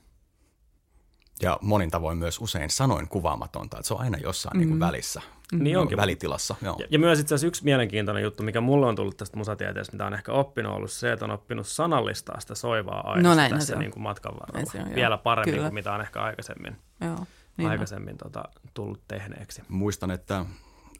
ja 1.46 1.58
monin 1.62 1.90
tavoin 1.90 2.18
myös 2.18 2.40
usein 2.40 2.70
sanoin 2.70 3.08
kuvaamatonta, 3.08 3.76
että 3.76 3.88
se 3.88 3.94
on 3.94 4.00
aina 4.00 4.18
jossain 4.18 4.56
mm. 4.56 4.58
niin 4.58 4.68
kuin 4.68 4.80
välissä, 4.80 5.22
mm. 5.52 5.64
niin 5.64 5.78
onkin. 5.78 5.96
välitilassa. 5.96 6.54
Joo. 6.62 6.76
Ja, 6.78 6.86
ja 6.90 6.98
myös 6.98 7.20
itse 7.20 7.34
asiassa 7.34 7.46
yksi 7.46 7.64
mielenkiintoinen 7.64 8.22
juttu, 8.22 8.42
mikä 8.42 8.60
mulle 8.60 8.86
on 8.86 8.96
tullut 8.96 9.16
tästä 9.16 9.36
musatieteestä, 9.36 9.92
mitä 9.92 10.06
on 10.06 10.14
ehkä 10.14 10.32
oppinut, 10.32 10.72
ollut 10.72 10.90
se, 10.90 11.12
että 11.12 11.24
on 11.24 11.30
oppinut 11.30 11.66
sanallistaa 11.66 12.40
sitä 12.40 12.54
soivaa 12.54 13.10
aina 13.10 13.28
no 13.28 13.34
näin, 13.34 13.54
tässä 13.54 13.76
niin 13.76 13.90
kuin 13.90 14.02
matkan 14.02 14.34
varrella. 14.40 14.70
Se 14.72 14.80
on, 14.80 14.94
Vielä 14.94 15.18
paremmin 15.18 15.54
Kyllä. 15.54 15.68
kuin 15.68 15.74
mitä 15.74 15.92
on 15.92 16.00
ehkä 16.00 16.20
aikaisemmin, 16.20 16.76
joo, 17.00 17.26
niin 17.56 17.68
aikaisemmin 17.68 18.18
tota, 18.18 18.44
tullut 18.74 19.00
tehneeksi. 19.08 19.62
Muistan, 19.68 20.10
että 20.10 20.44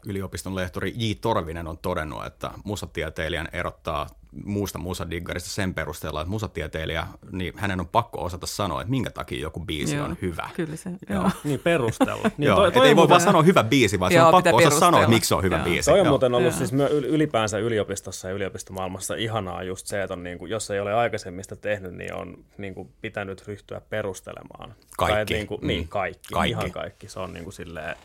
yliopiston 0.07 0.55
lehtori 0.55 0.93
J. 0.97 1.13
Torvinen 1.21 1.69
on 1.69 1.79
todennut, 1.79 2.27
että 2.27 2.51
musatieteilijän 2.65 3.49
erottaa 3.53 4.07
muusta 4.45 4.79
musadiggarista 4.79 5.51
sen 5.51 5.75
perusteella, 5.75 6.21
että 6.21 6.31
musatieteilijä, 6.31 7.07
niin 7.33 7.53
hänen 7.57 7.81
on 7.81 7.89
pakko 7.89 8.25
osata 8.25 8.47
sanoa, 8.47 8.81
että 8.81 8.91
minkä 8.91 9.11
takia 9.11 9.41
joku 9.41 9.61
biisi 9.61 9.97
joo, 9.97 10.05
on 10.05 10.17
hyvä. 10.23 10.49
Kyllä 10.55 10.77
se, 10.77 10.91
joo. 10.91 10.99
joo. 11.23 11.31
Niin 11.45 11.61
perustella. 11.61 12.31
Niin 12.37 12.47
joo, 12.47 12.57
toi, 12.57 12.73
toi 12.73 12.89
ei 12.89 12.97
voi 12.97 13.09
vaan 13.09 13.21
sanoa 13.21 13.43
hyvä 13.43 13.65
biisi, 13.65 14.01
vaan 14.01 14.13
joo, 14.13 14.23
se 14.31 14.37
on 14.37 14.43
pakko 14.43 14.57
osata 14.57 14.79
sanoa, 14.79 15.01
että 15.01 15.15
miksi 15.15 15.29
se 15.29 15.35
on 15.35 15.43
hyvä 15.43 15.57
joo. 15.57 15.65
biisi. 15.65 15.91
Toi 15.91 16.01
on 16.01 16.07
joo. 16.07 16.13
muuten 16.13 16.35
ollut 16.35 16.53
joo. 16.53 16.59
siis 16.59 16.73
ylipäänsä 16.91 17.59
yliopistossa 17.59 18.29
ja 18.29 18.35
yliopistomaailmassa 18.35 19.15
ihanaa 19.15 19.63
just 19.63 19.87
se, 19.87 20.03
että 20.03 20.15
on 20.15 20.23
niin 20.23 20.39
kuin, 20.39 20.51
jos 20.51 20.71
ei 20.71 20.81
ole 20.81 20.95
aikaisemmista 20.95 21.57
tehnyt, 21.57 21.95
niin 21.95 22.15
on 22.15 22.45
niin 22.59 22.75
kuin 22.75 22.89
pitänyt 23.01 23.47
ryhtyä 23.47 23.81
perustelemaan. 23.81 24.75
Kaikki. 24.97 25.15
Tai, 25.15 25.39
niin, 25.39 25.47
kuin, 25.47 25.61
niin, 25.63 25.83
mm. 25.83 25.89
kaikki, 25.89 26.29
kaikki. 26.33 26.51
Ihan 26.51 26.71
kaikki. 26.71 27.09
Se 27.09 27.21
on 27.21 27.33
niin 27.33 27.45
kuin 27.45 27.55
silleen, 27.55 27.97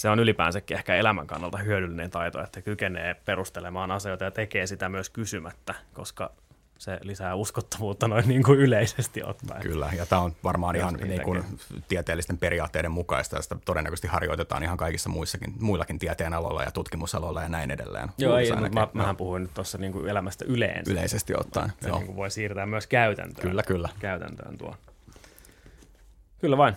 se 0.00 0.08
on 0.08 0.18
ylipäänsäkin 0.18 0.76
ehkä 0.76 0.94
elämän 0.94 1.26
kannalta 1.26 1.58
hyödyllinen 1.58 2.10
taito, 2.10 2.42
että 2.42 2.62
kykenee 2.62 3.14
perustelemaan 3.14 3.90
asioita 3.90 4.24
ja 4.24 4.30
tekee 4.30 4.66
sitä 4.66 4.88
myös 4.88 5.10
kysymättä, 5.10 5.74
koska 5.92 6.32
se 6.78 6.98
lisää 7.02 7.34
uskottavuutta 7.34 8.08
noin 8.08 8.28
niin 8.28 8.42
kuin 8.42 8.58
yleisesti 8.58 9.22
ottaen. 9.22 9.62
Kyllä, 9.62 9.90
ja 9.96 10.06
tämä 10.06 10.22
on 10.22 10.36
varmaan 10.44 10.76
ihan 10.76 10.94
niin 10.94 11.22
kuin 11.22 11.44
tieteellisten 11.88 12.38
periaatteiden 12.38 12.90
mukaista, 12.90 13.36
ja 13.36 13.42
sitä 13.42 13.56
todennäköisesti 13.64 14.08
harjoitetaan 14.08 14.62
ihan 14.62 14.76
kaikissa 14.76 15.08
muissakin, 15.08 15.54
muillakin 15.60 15.98
tieteenaloilla 15.98 16.62
ja 16.62 16.70
tutkimusaloilla 16.70 17.42
ja 17.42 17.48
näin 17.48 17.70
edelleen. 17.70 18.08
Joo, 18.18 18.36
ei, 18.36 18.52
mutta 18.52 18.70
mä, 18.70 18.88
mähän 18.92 19.16
puhuin 19.16 19.42
nyt 19.42 19.54
tuossa 19.54 19.78
niin 19.78 19.92
kuin 19.92 20.08
elämästä 20.08 20.44
yleensä. 20.48 20.92
Yleisesti 20.92 21.34
ottaen, 21.36 21.72
Se 21.80 21.90
niin 21.90 22.06
kuin 22.06 22.16
voi 22.16 22.30
siirtää 22.30 22.66
myös 22.66 22.86
käytäntöön. 22.86 23.48
Kyllä, 23.48 23.62
kyllä. 23.62 23.88
Käytäntöön 23.98 24.58
tuo. 24.58 24.76
Kyllä 26.40 26.56
vain. 26.56 26.76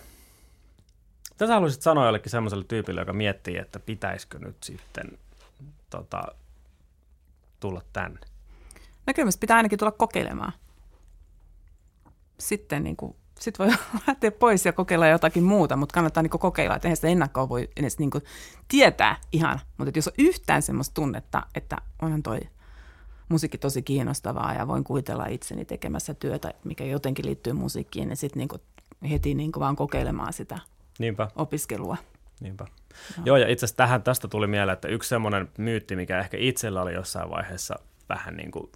Mitä 1.34 1.46
sä 1.46 1.54
haluaisit 1.54 1.82
sanoa 1.82 2.04
jollekin 2.04 2.30
semmoiselle 2.30 2.64
tyypille, 2.68 3.00
joka 3.00 3.12
miettii, 3.12 3.58
että 3.58 3.80
pitäisikö 3.80 4.38
nyt 4.38 4.62
sitten 4.62 5.18
tota, 5.90 6.22
tulla 7.60 7.82
tänne? 7.92 8.20
No 9.06 9.14
kyllä 9.14 9.30
pitää 9.40 9.56
ainakin 9.56 9.78
tulla 9.78 9.92
kokeilemaan. 9.92 10.52
Sitten 12.38 12.84
niin 12.84 12.96
kuin, 12.96 13.16
sit 13.40 13.58
voi 13.58 13.68
lähteä 14.06 14.30
pois 14.30 14.66
ja 14.66 14.72
kokeilla 14.72 15.06
jotakin 15.06 15.42
muuta, 15.42 15.76
mutta 15.76 15.92
kannattaa 15.92 16.22
niin 16.22 16.30
kokeilla, 16.30 16.76
että 16.76 16.88
eihän 16.88 16.96
sitä 16.96 17.08
ennakkoa 17.08 17.48
voi 17.48 17.68
edes 17.76 17.98
niin 17.98 18.10
tietää 18.68 19.16
ihan. 19.32 19.60
Mutta 19.78 19.98
jos 19.98 20.08
on 20.08 20.14
yhtään 20.18 20.62
semmoista 20.62 20.94
tunnetta, 20.94 21.42
että 21.54 21.76
onhan 22.02 22.22
toi 22.22 22.40
musiikki 23.28 23.58
tosi 23.58 23.82
kiinnostavaa 23.82 24.54
ja 24.54 24.68
voin 24.68 24.84
kuvitella 24.84 25.26
itseni 25.26 25.64
tekemässä 25.64 26.14
työtä, 26.14 26.54
mikä 26.64 26.84
jotenkin 26.84 27.26
liittyy 27.26 27.52
musiikkiin, 27.52 28.08
niin 28.08 28.16
sitten 28.16 28.48
niin 29.02 29.10
heti 29.10 29.34
niin 29.34 29.52
vaan 29.58 29.76
kokeilemaan 29.76 30.32
sitä– 30.32 30.58
Niinpä. 30.98 31.28
opiskelua. 31.36 31.96
Niinpä. 32.40 32.64
No. 33.16 33.22
Joo, 33.26 33.36
ja 33.36 33.48
itse 33.48 33.64
asiassa 33.64 33.76
tähän, 33.76 34.02
tästä 34.02 34.28
tuli 34.28 34.46
mieleen, 34.46 34.74
että 34.74 34.88
yksi 34.88 35.08
semmoinen 35.08 35.48
myytti, 35.58 35.96
mikä 35.96 36.18
ehkä 36.18 36.36
itsellä 36.40 36.82
oli 36.82 36.94
jossain 36.94 37.30
vaiheessa 37.30 37.74
vähän 38.08 38.36
niin 38.36 38.50
kuin 38.50 38.72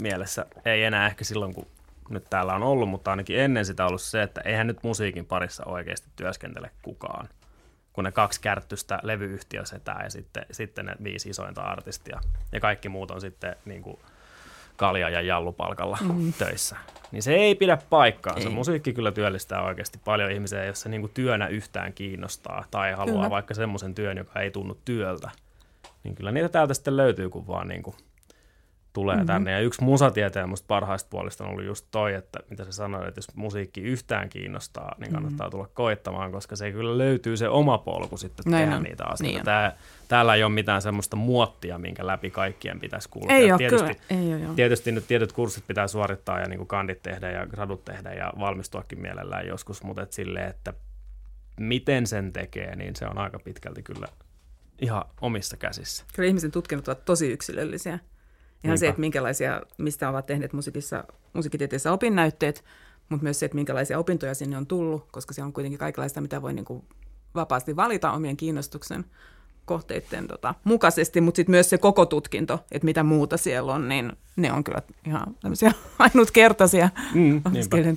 mielessä, 0.00 0.46
ei 0.64 0.84
enää 0.84 1.06
ehkä 1.06 1.24
silloin, 1.24 1.54
kun 1.54 1.66
nyt 2.08 2.24
täällä 2.30 2.54
on 2.54 2.62
ollut, 2.62 2.88
mutta 2.88 3.10
ainakin 3.10 3.40
ennen 3.40 3.64
sitä 3.64 3.86
ollut 3.86 4.02
se, 4.02 4.22
että 4.22 4.40
eihän 4.40 4.66
nyt 4.66 4.82
musiikin 4.82 5.26
parissa 5.26 5.64
oikeasti 5.64 6.08
työskentele 6.16 6.70
kukaan. 6.82 7.28
Kun 7.92 8.04
ne 8.04 8.12
kaksi 8.12 8.40
kärttystä 8.40 8.98
levyyhtiö 9.02 9.64
setää 9.64 10.00
ja 10.04 10.10
sitten, 10.10 10.46
sitten 10.50 10.86
ne 10.86 10.96
viisi 11.04 11.28
isointa 11.28 11.62
artistia 11.62 12.20
ja 12.52 12.60
kaikki 12.60 12.88
muut 12.88 13.10
on 13.10 13.20
sitten 13.20 13.56
niin 13.64 13.82
kuin– 13.82 13.98
kalja- 14.76 15.10
ja 15.10 15.20
jallupalkalla 15.20 15.98
mm. 16.02 16.32
töissä. 16.32 16.76
Niin 17.12 17.22
se 17.22 17.34
ei 17.34 17.54
pidä 17.54 17.78
paikkaa. 17.90 18.40
Se 18.40 18.48
musiikki 18.48 18.92
kyllä 18.92 19.12
työllistää 19.12 19.62
oikeasti 19.62 20.00
paljon 20.04 20.30
ihmisiä, 20.30 20.64
jos 20.64 20.80
se 20.80 20.88
niinku 20.88 21.08
työnä 21.08 21.46
yhtään 21.46 21.92
kiinnostaa 21.92 22.64
tai 22.70 22.92
haluaa 22.92 23.16
kyllä. 23.16 23.30
vaikka 23.30 23.54
semmoisen 23.54 23.94
työn, 23.94 24.16
joka 24.16 24.40
ei 24.40 24.50
tunnu 24.50 24.78
työltä. 24.84 25.30
Niin 26.04 26.14
kyllä 26.14 26.32
niitä 26.32 26.48
täältä 26.48 26.74
sitten 26.74 26.96
löytyy, 26.96 27.30
kun 27.30 27.46
vaan 27.46 27.68
niinku 27.68 27.94
tulee 28.96 29.16
mm-hmm. 29.16 29.26
tänne. 29.26 29.50
Ja 29.50 29.60
yksi 29.60 29.84
musatieteen 29.84 30.48
musta 30.48 30.66
parhaista 30.66 31.10
puolista 31.10 31.44
on 31.44 31.50
ollut 31.50 31.64
just 31.64 31.86
toi, 31.90 32.14
että 32.14 32.38
mitä 32.50 32.64
se 32.64 32.72
sanoi, 32.72 33.08
että 33.08 33.18
jos 33.18 33.34
musiikki 33.34 33.80
yhtään 33.80 34.28
kiinnostaa, 34.28 34.94
niin 34.98 35.12
kannattaa 35.12 35.46
mm-hmm. 35.46 35.50
tulla 35.50 35.68
koittamaan, 35.74 36.32
koska 36.32 36.56
se 36.56 36.72
kyllä 36.72 36.98
löytyy 36.98 37.36
se 37.36 37.48
oma 37.48 37.78
polku 37.78 38.16
sitten 38.16 38.44
Näin 38.46 38.64
tehdä 38.64 38.76
on. 38.76 38.82
niitä 38.82 39.04
asioita. 39.04 39.36
Niin 39.36 39.44
Tää, 39.44 39.76
täällä 40.08 40.34
ei 40.34 40.42
ole 40.42 40.52
mitään 40.52 40.82
semmoista 40.82 41.16
muottia, 41.16 41.78
minkä 41.78 42.06
läpi 42.06 42.30
kaikkien 42.30 42.80
pitäisi 42.80 43.08
kulkea. 43.08 43.36
Ei 43.36 43.52
ole, 43.52 43.58
tietysti, 43.58 43.94
kyllä. 43.94 44.22
Ei 44.22 44.34
ole, 44.34 44.42
joo. 44.42 44.54
tietysti 44.54 44.92
nyt 44.92 45.06
tietyt 45.08 45.32
kurssit 45.32 45.66
pitää 45.66 45.88
suorittaa 45.88 46.40
ja 46.40 46.48
niin 46.48 46.58
kuin 46.58 46.68
kandit 46.68 47.02
tehdä 47.02 47.30
ja 47.30 47.46
gradut 47.46 47.84
tehdä 47.84 48.12
ja 48.12 48.32
valmistuakin 48.38 49.00
mielellään 49.00 49.46
joskus, 49.46 49.82
mutta 49.82 50.02
et 50.02 50.12
silleen, 50.12 50.50
että 50.50 50.74
miten 51.60 52.06
sen 52.06 52.32
tekee, 52.32 52.76
niin 52.76 52.96
se 52.96 53.06
on 53.06 53.18
aika 53.18 53.38
pitkälti 53.38 53.82
kyllä 53.82 54.08
ihan 54.80 55.04
omissa 55.20 55.56
käsissä. 55.56 56.04
Kyllä 56.14 56.26
ihmisen 56.28 56.50
tutkinnot 56.50 56.88
ovat 56.88 57.04
tosi 57.04 57.32
yksilöllisiä. 57.32 57.98
Ihan 58.66 58.78
se, 58.78 58.88
että 58.88 59.00
minkälaisia, 59.00 59.62
mistä 59.78 60.08
ovat 60.08 60.26
tehneet 60.26 60.52
musiikissa, 60.52 61.04
musiikkitieteessä 61.32 61.92
opinnäytteet, 61.92 62.64
mutta 63.08 63.22
myös 63.22 63.38
se, 63.38 63.46
että 63.46 63.54
minkälaisia 63.54 63.98
opintoja 63.98 64.34
sinne 64.34 64.56
on 64.56 64.66
tullut, 64.66 65.06
koska 65.12 65.34
se 65.34 65.42
on 65.42 65.52
kuitenkin 65.52 65.78
kaikenlaista, 65.78 66.20
mitä 66.20 66.42
voi 66.42 66.52
niin 66.52 66.64
kuin 66.64 66.84
vapaasti 67.34 67.76
valita 67.76 68.12
omien 68.12 68.36
kiinnostuksen 68.36 69.04
kohteiden 69.64 70.26
tota, 70.26 70.54
mukaisesti, 70.64 71.20
mutta 71.20 71.36
sitten 71.36 71.50
myös 71.50 71.70
se 71.70 71.78
koko 71.78 72.06
tutkinto, 72.06 72.64
että 72.72 72.84
mitä 72.84 73.02
muuta 73.02 73.36
siellä 73.36 73.72
on, 73.72 73.88
niin 73.88 74.12
ne 74.36 74.52
on 74.52 74.64
kyllä 74.64 74.82
ihan 75.06 75.36
tämmöisiä 75.40 75.72
ainutkertaisia 75.98 76.88
mm, 77.14 77.42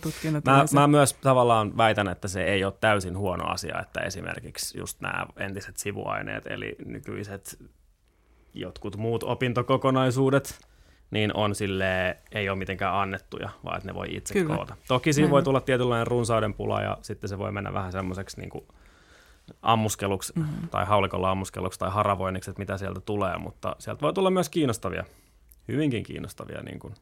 tutkinnot. 0.01 0.45
Mä, 0.45 0.65
mä 0.73 0.87
myös 0.87 1.13
tavallaan 1.13 1.77
väitän, 1.77 2.07
että 2.07 2.27
se 2.27 2.43
ei 2.43 2.63
ole 2.63 2.73
täysin 2.81 3.17
huono 3.17 3.45
asia, 3.45 3.81
että 3.81 4.01
esimerkiksi 4.01 4.77
just 4.77 5.01
nämä 5.01 5.25
entiset 5.37 5.77
sivuaineet, 5.77 6.47
eli 6.47 6.75
nykyiset 6.85 7.59
jotkut 8.53 8.97
muut 8.97 9.23
opintokokonaisuudet, 9.23 10.59
niin 11.11 11.35
on 11.35 11.55
sille 11.55 12.17
ei 12.31 12.49
ole 12.49 12.57
mitenkään 12.57 12.95
annettuja, 12.95 13.49
vaan 13.65 13.77
että 13.77 13.89
ne 13.89 13.95
voi 13.95 14.07
itse 14.11 14.33
Kyllä. 14.33 14.55
koota. 14.55 14.75
Toki 14.87 15.13
siinä 15.13 15.25
Näin. 15.25 15.31
voi 15.31 15.43
tulla 15.43 15.61
tietynlainen 15.61 16.07
runsauden 16.07 16.53
pula 16.53 16.81
ja 16.81 16.97
sitten 17.01 17.29
se 17.29 17.37
voi 17.37 17.51
mennä 17.51 17.73
vähän 17.73 17.91
semmoiseksi 17.91 18.41
niin 18.41 18.67
ammuskeluksi 19.61 20.33
mm-hmm. 20.35 20.69
tai 20.69 20.85
haulikolla 20.85 21.31
ammuskeluksi 21.31 21.79
tai 21.79 21.91
haravoinniksi, 21.91 22.49
että 22.49 22.59
mitä 22.59 22.77
sieltä 22.77 22.99
tulee, 23.01 23.37
mutta 23.37 23.75
sieltä 23.79 24.01
voi 24.01 24.13
tulla 24.13 24.31
myös 24.31 24.49
kiinnostavia, 24.49 25.03
hyvinkin 25.67 26.03
kiinnostavia 26.03 26.61
niin 26.61 26.79
kuin 26.79 26.93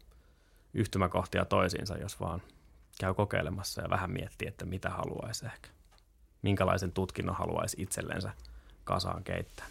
yhtymäkohtia 0.74 1.46
toisiinsa, 1.46 1.98
jos 1.98 2.20
vaan 2.20 2.42
käy 3.00 3.14
kokeilemassa 3.14 3.82
ja 3.82 3.90
vähän 3.90 4.12
miettii, 4.12 4.48
että 4.48 4.66
mitä 4.66 4.90
haluaisi 4.90 5.46
ehkä. 5.46 5.70
Minkälaisen 6.42 6.92
tutkinnon 6.92 7.36
haluaisi 7.36 7.82
itsellensä 7.82 8.32
kasaan 8.84 9.24
keittää. 9.24 9.66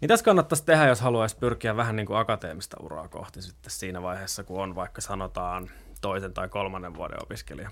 Mitäs 0.00 0.22
kannattaisi 0.22 0.64
tehdä, 0.64 0.86
jos 0.86 1.00
haluaisi 1.00 1.36
pyrkiä 1.36 1.76
vähän 1.76 1.96
niin 1.96 2.06
kuin 2.06 2.18
akateemista 2.18 2.76
uraa 2.80 3.08
kohti 3.08 3.42
sitten 3.42 3.70
siinä 3.70 4.02
vaiheessa, 4.02 4.44
kun 4.44 4.62
on 4.62 4.74
vaikka 4.74 5.00
sanotaan 5.00 5.70
toisen 6.00 6.34
tai 6.34 6.48
kolmannen 6.48 6.94
vuoden 6.94 7.22
opiskelija? 7.22 7.70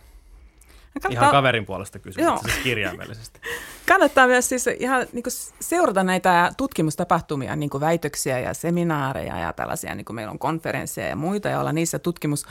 Kannattaa... 1.03 1.23
Ihan 1.23 1.31
kaverin 1.31 1.67
puolesta 1.67 1.99
kysymys, 1.99 2.41
siis 2.41 2.57
kirjaimellisesti. 2.63 3.41
Kannattaa 3.89 4.27
myös 4.27 4.49
siis 4.49 4.67
ihan 4.67 5.07
niin 5.13 5.25
seurata 5.61 6.05
näitä 6.05 6.53
tutkimustapahtumia, 6.57 7.57
niin 7.57 7.71
kuin 7.71 7.81
väitöksiä 7.81 8.39
ja 8.39 8.55
seminaareja 8.55 9.39
ja 9.39 9.53
tällaisia, 9.53 9.95
niin 9.95 10.05
kuin 10.05 10.15
meillä 10.15 10.31
on 10.31 10.39
konferensseja 10.39 11.09
ja 11.09 11.17
muita, 11.17 11.49
ja 11.49 11.61
olla 11.61 11.73
niissä 11.73 11.99
tutkimus 11.99 12.47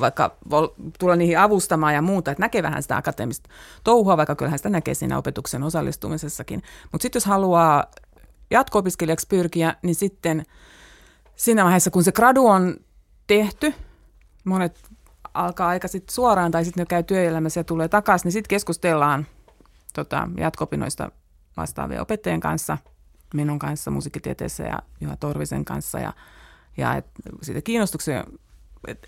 vaikka 0.00 0.36
tulla 0.98 1.16
niihin 1.16 1.38
avustamaan 1.38 1.94
ja 1.94 2.02
muuta, 2.02 2.30
että 2.30 2.42
näkee 2.42 2.62
vähän 2.62 2.82
sitä 2.82 2.96
akateemista 2.96 3.50
touhua, 3.84 4.16
vaikka 4.16 4.36
kyllähän 4.36 4.58
sitä 4.58 4.68
näkee 4.68 4.94
siinä 4.94 5.18
opetuksen 5.18 5.62
osallistumisessakin. 5.62 6.62
Mutta 6.92 7.02
sitten 7.02 7.20
jos 7.20 7.26
haluaa 7.26 7.84
jatko-opiskelijaksi 8.50 9.26
pyrkiä, 9.26 9.74
niin 9.82 9.94
sitten 9.94 10.44
siinä 11.36 11.64
vaiheessa, 11.64 11.90
kun 11.90 12.04
se 12.04 12.12
gradu 12.12 12.46
on 12.46 12.76
tehty, 13.26 13.74
monet 14.44 14.90
alkaa 15.34 15.68
aika 15.68 15.88
sitten 15.88 16.14
suoraan 16.14 16.50
tai 16.50 16.64
sitten 16.64 16.82
ne 16.82 16.86
käy 16.86 17.02
työelämässä 17.02 17.60
ja 17.60 17.64
tulee 17.64 17.88
takaisin, 17.88 18.26
niin 18.26 18.32
sitten 18.32 18.48
keskustellaan 18.48 19.26
tota, 19.94 20.28
jatko-opinnoista 20.36 21.10
vastaavien 21.56 22.00
opettajien 22.00 22.40
kanssa, 22.40 22.78
minun 23.34 23.58
kanssa 23.58 23.90
musiikkitieteessä 23.90 24.62
ja 24.62 24.78
Juha 25.00 25.16
Torvisen 25.16 25.64
kanssa 25.64 25.98
ja, 25.98 26.12
ja 26.76 26.94
et, 26.94 27.06
siitä 27.42 27.62
kiinnostuksen 27.62 28.24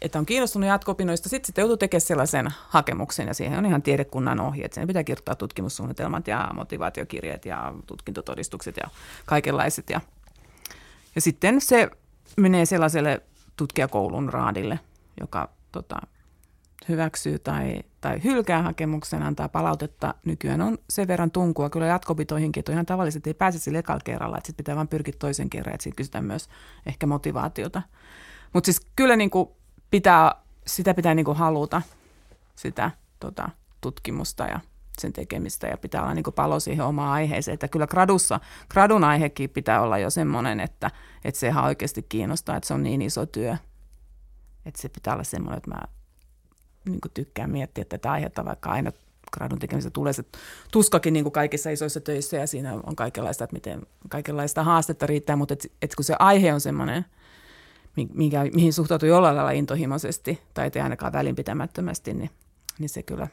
että 0.01 0.19
on 0.19 0.27
kiinnostunut 0.27 0.69
jatko-opinnoista, 0.69 1.29
sitten 1.29 1.47
sitten 1.47 1.63
joutuu 1.63 1.77
tekemään 1.77 2.01
sellaisen 2.01 2.49
hakemuksen 2.69 3.29
ja 3.29 3.35
siihen 3.35 3.59
on 3.59 3.67
ihan 3.67 3.83
tiedekunnan 3.83 4.41
ohjeet. 4.41 4.73
Sen 4.73 4.87
pitää 4.87 5.05
kirjoittaa 5.05 5.35
tutkimussuunnitelmat 5.35 6.29
ja 6.29 6.51
motivaatiokirjeet 6.55 7.45
ja 7.45 7.75
tutkintotodistukset 7.87 8.77
ja 8.77 8.91
kaikenlaiset. 9.27 9.91
Ja, 9.91 10.01
ja 11.15 11.21
sitten 11.21 11.61
se 11.61 11.91
menee 12.37 12.67
sellaiselle 12.67 13.23
tutkijakoulun 13.57 14.33
raadille, 14.33 14.81
joka 15.21 15.49
tota, 15.73 15.97
hyväksyy 16.89 17.39
tai, 17.39 17.83
tai 18.01 18.25
hylkää 18.25 18.63
hakemuksen, 18.63 19.23
antaa 19.23 19.49
palautetta. 19.49 20.15
Nykyään 20.25 20.61
on 20.61 20.79
sen 20.91 21.09
verran 21.09 21.31
tunkua 21.31 21.71
kyllä 21.71 21.87
jatkopitoihinkin, 21.87 22.61
että 22.61 22.73
on 22.73 22.75
ihan 22.75 22.87
tavalliset, 22.87 23.27
ei 23.27 23.35
pääse 23.35 23.59
sille 23.59 23.79
ekalla 23.79 24.01
kerralla, 24.05 24.37
että 24.39 24.47
sitten 24.47 24.65
pitää 24.65 24.77
vain 24.77 24.89
pyrkiä 24.89 25.15
toisen 25.19 25.51
kerran, 25.51 25.75
että 25.75 25.85
sitten 25.85 25.97
kysytään 25.97 26.25
myös 26.25 26.49
ehkä 26.87 27.07
motivaatiota. 27.07 27.83
Mutta 28.53 28.67
siis 28.67 28.81
kyllä 28.97 29.17
niin 29.17 29.31
kuin 29.31 29.49
pitää, 29.91 30.35
sitä 30.67 30.95
pitää 30.95 31.15
niin 31.15 31.25
kuin 31.25 31.37
haluta, 31.37 31.83
sitä 32.57 32.91
tota, 33.21 33.51
tutkimusta 33.81 34.45
ja 34.45 34.61
sen 34.99 35.13
tekemistä 35.13 35.67
ja 35.67 35.77
pitää 35.77 36.03
olla 36.03 36.15
niin 36.15 36.23
kuin 36.23 36.35
palo 36.35 36.61
siihen 36.61 36.85
omaan 36.85 37.13
aiheeseen. 37.13 37.55
Että 37.55 37.69
kyllä 37.69 37.87
gradussa, 37.87 38.41
gradun 38.71 39.05
aihekin 39.05 39.51
pitää 39.51 39.81
olla 39.81 39.99
jo 39.99 40.11
semmoinen, 40.11 40.61
että, 40.61 40.91
että 41.25 41.41
se 41.41 41.47
ihan 41.47 41.65
oikeasti 41.65 42.03
kiinnostaa, 42.03 42.57
että 42.57 42.67
se 42.67 42.75
on 42.75 42.83
niin 42.83 43.03
iso 43.03 43.27
työ. 43.27 43.57
Että 44.67 44.83
se 44.83 44.89
pitää 44.89 45.15
olla 45.15 45.25
semmoinen, 45.25 45.59
että 45.59 45.71
mä 45.71 45.81
niin 46.85 47.01
kuin 47.01 47.13
tykkään 47.13 47.51
miettiä 47.51 47.85
tätä 47.85 48.13
aihetta, 48.13 48.45
vaikka 48.45 48.71
aina 48.71 48.93
gradun 49.33 49.59
tekemistä 49.59 49.91
tulee 49.91 50.13
se 50.13 50.25
tuskakin 50.73 51.13
niin 51.13 51.25
kuin 51.25 51.33
kaikissa 51.33 51.71
isoissa 51.71 52.01
töissä 52.01 52.37
ja 52.37 52.47
siinä 52.47 52.75
on 52.75 52.97
kaikenlaista, 52.97 53.45
että 53.45 53.57
miten 53.57 53.83
kaikenlaista 54.09 54.65
haastetta 54.65 55.07
riittää, 55.07 55.37
mutta 55.37 55.55
et, 55.55 55.73
et 55.83 55.95
kun 55.95 56.05
se 56.05 56.15
aihe 56.19 56.55
on 56.55 56.61
semmoinen– 56.61 57.05
mikä, 58.15 58.45
mihin 58.55 58.73
suhtautuu 58.73 59.09
jollain 59.09 59.37
lailla 59.37 59.51
intohimoisesti 59.51 60.41
tai 60.55 60.71
ei 60.75 60.81
ainakaan 60.81 61.13
välinpitämättömästi, 61.13 62.15
niin, 62.15 62.31
niin 62.79 62.89
se 62.89 63.03
kyllä 63.03 63.29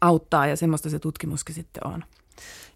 auttaa 0.00 0.46
ja 0.46 0.56
semmoista 0.56 0.90
se 0.90 0.98
tutkimuskin 0.98 1.54
sitten 1.54 1.86
on. 1.86 2.04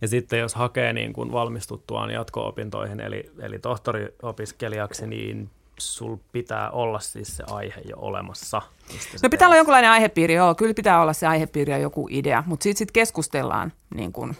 Ja 0.00 0.08
sitten 0.08 0.38
jos 0.38 0.54
hakee 0.54 0.92
niin 0.92 1.12
kuin 1.12 1.32
valmistuttuaan 1.32 2.10
jatko-opintoihin, 2.10 3.00
eli, 3.00 3.30
eli 3.38 3.58
tohtoriopiskelijaksi, 3.58 5.06
niin 5.06 5.50
sul 5.78 6.16
pitää 6.32 6.70
olla 6.70 7.00
siis 7.00 7.36
se 7.36 7.44
aihe 7.46 7.80
jo 7.88 7.96
olemassa. 7.96 8.62
No 8.62 8.94
pitää 8.94 9.28
teet. 9.30 9.42
olla 9.42 9.56
jonkinlainen 9.56 9.90
aihepiiri, 9.90 10.34
joo. 10.34 10.54
Kyllä 10.54 10.74
pitää 10.74 11.02
olla 11.02 11.12
se 11.12 11.26
aihepiiri 11.26 11.72
ja 11.72 11.78
joku 11.78 12.08
idea, 12.10 12.42
mutta 12.46 12.62
siitä 12.62 12.78
sitten 12.78 12.92
keskustellaan 12.92 13.72
niin 13.94 14.12
kuin 14.12 14.36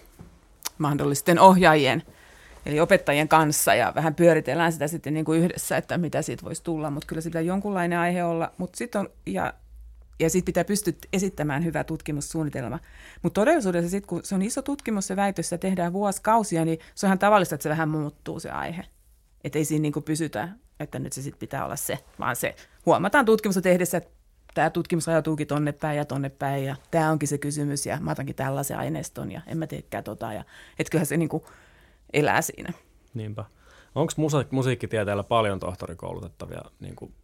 mahdollisten 0.78 1.40
ohjaajien– 1.40 2.02
eli 2.66 2.80
opettajien 2.80 3.28
kanssa 3.28 3.74
ja 3.74 3.92
vähän 3.94 4.14
pyöritellään 4.14 4.72
sitä 4.72 4.88
sitten 4.88 5.14
niin 5.14 5.24
kuin 5.24 5.40
yhdessä, 5.40 5.76
että 5.76 5.98
mitä 5.98 6.22
siitä 6.22 6.44
voisi 6.44 6.64
tulla, 6.64 6.90
mutta 6.90 7.06
kyllä 7.06 7.22
sitä 7.22 7.40
jonkunlainen 7.40 7.98
aihe 7.98 8.24
olla, 8.24 8.52
mutta 8.58 8.76
sitten 8.76 9.00
on, 9.00 9.08
ja, 9.26 9.54
ja 10.20 10.30
sitten 10.30 10.46
pitää 10.46 10.64
pystyä 10.64 10.92
esittämään 11.12 11.64
hyvä 11.64 11.84
tutkimussuunnitelma. 11.84 12.78
Mutta 13.22 13.40
todellisuudessa 13.40 13.90
sitten, 13.90 14.08
kun 14.08 14.20
se 14.24 14.34
on 14.34 14.42
iso 14.42 14.62
tutkimus 14.62 15.06
se 15.06 15.16
väitös, 15.16 15.50
tehdään 15.60 15.92
vuosikausia, 15.92 16.64
niin 16.64 16.78
se 16.94 17.06
on 17.06 17.08
ihan 17.08 17.18
tavallista, 17.18 17.54
että 17.54 17.62
se 17.62 17.68
vähän 17.68 17.88
muuttuu 17.88 18.40
se 18.40 18.50
aihe. 18.50 18.84
Että 19.44 19.58
ei 19.58 19.64
siinä 19.64 19.82
niin 19.82 19.92
kuin 19.92 20.02
pysytä, 20.02 20.48
että 20.80 20.98
nyt 20.98 21.12
se 21.12 21.22
sitten 21.22 21.40
pitää 21.40 21.64
olla 21.64 21.76
se, 21.76 21.98
vaan 22.18 22.36
se 22.36 22.54
huomataan 22.86 23.24
tutkimusta 23.24 23.62
tehdessä, 23.62 23.98
että 23.98 24.10
tämä 24.54 24.70
tutkimus 24.70 25.08
ajautuukin 25.08 25.46
tonne 25.46 25.72
päin 25.72 25.96
ja 25.96 26.04
tonne 26.04 26.28
päin 26.28 26.64
ja 26.64 26.76
tämä 26.90 27.10
onkin 27.10 27.28
se 27.28 27.38
kysymys 27.38 27.86
ja 27.86 27.98
mä 28.00 28.10
otankin 28.10 28.34
tällaisen 28.34 28.78
aineiston 28.78 29.32
ja 29.32 29.40
en 29.46 29.58
mä 29.58 29.66
teekään 29.66 30.04
tota. 30.04 30.32
Ja, 30.32 30.44
kyllähän 30.90 31.06
se 31.06 31.16
niin 31.16 31.28
kuin, 31.28 31.42
elää 32.12 32.42
siinä. 32.42 32.72
Niinpä. 33.14 33.44
Onko 33.94 34.12
musa- 34.16 34.44
musiikkitieteellä 34.50 35.22
paljon 35.22 35.60
tohtorikoulutettavia 35.60 36.62
niin 36.80 36.96
kuin 36.96 37.14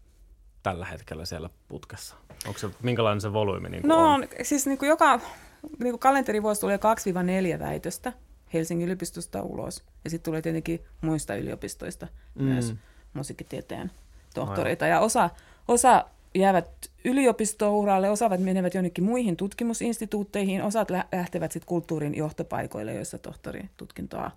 tällä 0.63 0.87
hetkellä 0.87 1.25
siellä 1.25 1.51
putkessa? 1.69 2.17
Onko 2.47 2.59
se, 2.59 2.69
minkälainen 2.83 3.21
se 3.21 3.33
volyymi 3.33 3.69
niin 3.69 3.83
no, 3.87 4.13
on? 4.13 4.29
siis 4.43 4.67
niin 4.67 4.79
kuin 4.79 4.89
joka 4.89 5.21
niin 5.79 5.93
kuin 5.93 5.99
kalenterivuosi 5.99 6.61
tulee 6.61 6.79
2-4 7.57 7.59
väitöstä 7.59 8.13
Helsingin 8.55 8.85
yliopistosta 8.85 9.43
ulos. 9.43 9.85
Ja 10.05 10.11
sitten 10.11 10.25
tulee 10.25 10.43
tietenkin 10.43 10.81
muista 11.01 11.35
yliopistoista 11.35 12.09
mm. 12.35 12.45
myös 12.45 12.75
musiikkitieteen 13.13 13.91
tohtoreita. 14.35 14.85
Aivan. 14.85 14.97
Ja 14.97 15.01
osa, 15.01 15.31
osa 15.69 16.05
jäävät 16.35 16.91
yliopistouralle, 17.05 18.11
osaavat 18.11 18.41
menevät 18.41 18.75
jonnekin 18.75 19.05
muihin 19.05 19.37
tutkimusinstituutteihin, 19.37 20.63
osat 20.63 20.89
lähtevät 20.91 21.53
sitten 21.53 21.69
kulttuurin 21.69 22.15
johtopaikoille, 22.15 22.95
joissa 22.95 23.19
tohtoritutkintoa 23.19 24.31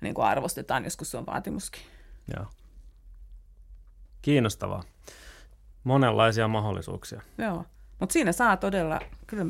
niin 0.00 0.14
kuin 0.14 0.26
arvostetaan, 0.26 0.84
joskus 0.84 1.10
se 1.10 1.16
on 1.16 1.26
vaatimuskin. 1.26 1.82
Joo. 2.36 2.46
Kiinnostavaa. 4.22 4.82
Monenlaisia 5.84 6.48
mahdollisuuksia. 6.48 7.22
Joo, 7.38 7.64
mutta 7.98 8.12
siinä 8.12 8.32
saa 8.32 8.56
todella, 8.56 9.00
kyllä 9.26 9.46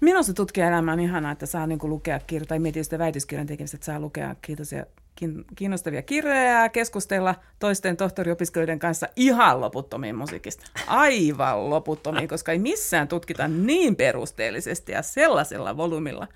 minusta 0.00 0.34
tutkijaelämä 0.34 0.92
on 0.92 1.00
ihanaa, 1.00 1.32
että 1.32 1.46
saa 1.46 1.66
niin 1.66 1.78
kuin 1.78 1.90
lukea 1.90 2.18
kirjoja, 2.18 2.46
tai 2.46 2.58
mietin 2.58 2.84
sitä 2.84 2.98
väitöskirjan 2.98 3.46
tekemistä, 3.46 3.76
että 3.76 3.84
saa 3.84 4.00
lukea 4.00 4.36
kiitosia, 4.42 4.86
kiinnostavia 5.56 6.02
kirjoja 6.02 6.42
ja 6.42 6.68
keskustella 6.68 7.34
toisten 7.58 7.96
tohtoriopiskelijoiden 7.96 8.78
kanssa 8.78 9.08
ihan 9.16 9.60
loputtomiin 9.60 10.16
musiikista. 10.16 10.66
Aivan 10.86 11.70
loputtomiin, 11.70 12.28
koska 12.28 12.52
ei 12.52 12.58
missään 12.58 13.08
tutkita 13.08 13.48
niin 13.48 13.96
perusteellisesti 13.96 14.92
ja 14.92 15.02
sellaisella 15.02 15.76
volyymilla 15.76 16.28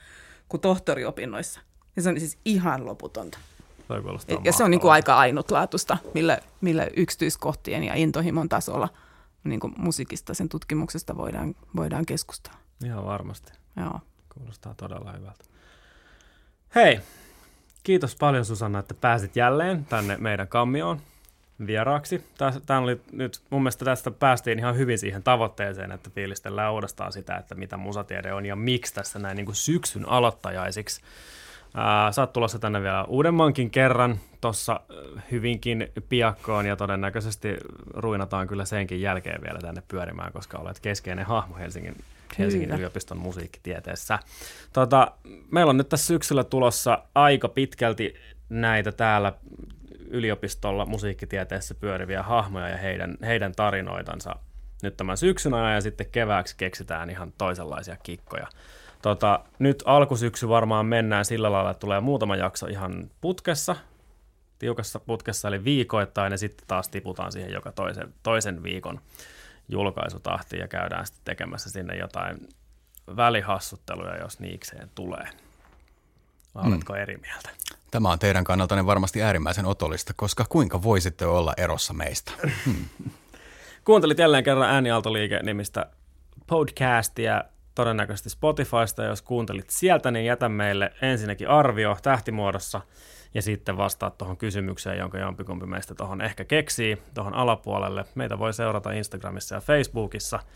kuin 0.48 0.60
tohtoriopinnoissa. 0.60 1.60
Ja 1.96 2.02
se 2.02 2.08
on 2.08 2.20
siis 2.20 2.38
ihan 2.44 2.86
loputonta. 2.86 3.38
Ja, 4.28 4.38
ja 4.44 4.52
se 4.52 4.64
on 4.64 4.70
niin 4.70 4.80
kuin 4.80 4.92
aika 4.92 5.16
ainutlaatuista, 5.16 5.98
millä, 6.14 6.38
millä 6.60 6.88
yksityiskohtien 6.96 7.84
ja 7.84 7.94
intohimon 7.94 8.48
tasolla 8.48 8.88
niin 9.44 9.60
kuin 9.60 9.74
musiikista, 9.78 10.34
sen 10.34 10.48
tutkimuksesta 10.48 11.16
voidaan, 11.16 11.54
voidaan 11.76 12.06
keskustella. 12.06 12.58
Ihan 12.84 13.04
varmasti. 13.04 13.52
Joo. 13.76 14.00
Kuulostaa 14.34 14.74
todella 14.74 15.12
hyvältä. 15.12 15.44
Hei, 16.74 17.00
kiitos 17.82 18.16
paljon 18.16 18.44
Susanna, 18.44 18.78
että 18.78 18.94
pääsit 18.94 19.36
jälleen 19.36 19.84
tänne 19.84 20.16
meidän 20.16 20.48
kammioon 20.48 21.00
vieraaksi. 21.66 22.24
Tämä 22.66 22.80
oli 22.80 23.00
nyt, 23.12 23.40
mun 23.50 23.62
mielestä 23.62 23.84
tästä 23.84 24.10
päästiin 24.10 24.58
ihan 24.58 24.76
hyvin 24.76 24.98
siihen 24.98 25.22
tavoitteeseen, 25.22 25.92
että 25.92 26.10
fiilistellään 26.10 26.72
uudestaan 26.72 27.12
sitä, 27.12 27.36
että 27.36 27.54
mitä 27.54 27.76
musatiede 27.76 28.32
on 28.32 28.46
ja 28.46 28.56
miksi 28.56 28.94
tässä 28.94 29.18
näin 29.18 29.36
niin 29.36 29.46
kuin 29.46 29.56
syksyn 29.56 30.08
aloittajaisiksi 30.08 31.00
Ää, 31.76 32.12
sä 32.12 32.22
oot 32.22 32.32
tulossa 32.32 32.58
tänne 32.58 32.82
vielä 32.82 33.04
uudemmankin 33.04 33.70
kerran 33.70 34.18
tuossa 34.40 34.80
hyvinkin 35.30 35.88
piakkoon 36.08 36.66
ja 36.66 36.76
todennäköisesti 36.76 37.56
ruinataan 37.94 38.46
kyllä 38.46 38.64
senkin 38.64 39.00
jälkeen 39.00 39.42
vielä 39.42 39.58
tänne 39.58 39.82
pyörimään, 39.88 40.32
koska 40.32 40.58
olet 40.58 40.80
keskeinen 40.80 41.26
hahmo 41.26 41.56
Helsingin, 41.56 41.96
Helsingin 42.38 42.70
yliopiston 42.70 43.18
musiikkitieteessä. 43.18 44.18
Tota, 44.72 45.12
meillä 45.50 45.70
on 45.70 45.76
nyt 45.76 45.88
tässä 45.88 46.06
syksyllä 46.06 46.44
tulossa 46.44 47.02
aika 47.14 47.48
pitkälti 47.48 48.14
näitä 48.48 48.92
täällä 48.92 49.32
yliopistolla 50.10 50.86
musiikkitieteessä 50.86 51.74
pyöriviä 51.74 52.22
hahmoja 52.22 52.68
ja 52.68 52.76
heidän, 52.76 53.16
heidän 53.22 53.52
tarinoitansa 53.52 54.36
nyt 54.82 54.96
tämän 54.96 55.16
syksyn 55.16 55.54
ajan 55.54 55.74
ja 55.74 55.80
sitten 55.80 56.06
kevääksi 56.12 56.54
keksitään 56.56 57.10
ihan 57.10 57.32
toisenlaisia 57.38 57.96
kikkoja. 58.02 58.46
Tota, 59.02 59.40
nyt 59.58 59.82
alkusyksy 59.86 60.48
varmaan 60.48 60.86
mennään 60.86 61.24
sillä 61.24 61.52
lailla, 61.52 61.70
että 61.70 61.80
tulee 61.80 62.00
muutama 62.00 62.36
jakso 62.36 62.66
ihan 62.66 63.10
putkessa, 63.20 63.76
tiukassa 64.58 65.00
putkessa, 65.00 65.48
eli 65.48 65.64
viikoittain, 65.64 66.30
ja 66.30 66.38
sitten 66.38 66.66
taas 66.66 66.88
tiputaan 66.88 67.32
siihen 67.32 67.52
joka 67.52 67.72
toisen, 67.72 68.14
toisen 68.22 68.62
viikon 68.62 69.00
julkaisutahtiin 69.68 70.60
ja 70.60 70.68
käydään 70.68 71.06
sitten 71.06 71.24
tekemässä 71.24 71.70
sinne 71.70 71.96
jotain 71.96 72.48
välihassutteluja, 73.16 74.16
jos 74.16 74.40
niikseen 74.40 74.90
tulee. 74.94 75.28
Vai 76.54 76.66
oletko 76.66 76.92
mm. 76.92 76.98
eri 76.98 77.16
mieltä? 77.16 77.50
Tämä 77.90 78.10
on 78.10 78.18
teidän 78.18 78.44
kannaltanne 78.44 78.86
varmasti 78.86 79.22
äärimmäisen 79.22 79.66
otollista, 79.66 80.12
koska 80.16 80.44
kuinka 80.48 80.82
voisitte 80.82 81.26
olla 81.26 81.54
erossa 81.56 81.92
meistä? 81.94 82.32
Hmm. 82.64 82.84
Kuuntelit 83.84 84.18
jälleen 84.18 84.44
kerran 84.44 84.70
Äänialtoliike-nimistä 84.70 85.86
podcastia 86.46 87.44
todennäköisesti 87.76 88.30
Spotifysta. 88.30 89.04
Jos 89.04 89.22
kuuntelit 89.22 89.70
sieltä, 89.70 90.10
niin 90.10 90.26
jätä 90.26 90.48
meille 90.48 90.92
ensinnäkin 91.02 91.48
arvio 91.48 91.96
tähtimuodossa 92.02 92.80
ja 93.34 93.42
sitten 93.42 93.76
vastaat 93.76 94.18
tuohon 94.18 94.36
kysymykseen, 94.36 94.98
jonka 94.98 95.18
jompikumpi 95.18 95.66
meistä 95.66 95.94
tuohon 95.94 96.20
ehkä 96.20 96.44
keksii 96.44 96.98
tuohon 97.14 97.34
alapuolelle. 97.34 98.04
Meitä 98.14 98.38
voi 98.38 98.52
seurata 98.52 98.92
Instagramissa 98.92 99.54
ja 99.54 99.60
Facebookissa– 99.60 100.40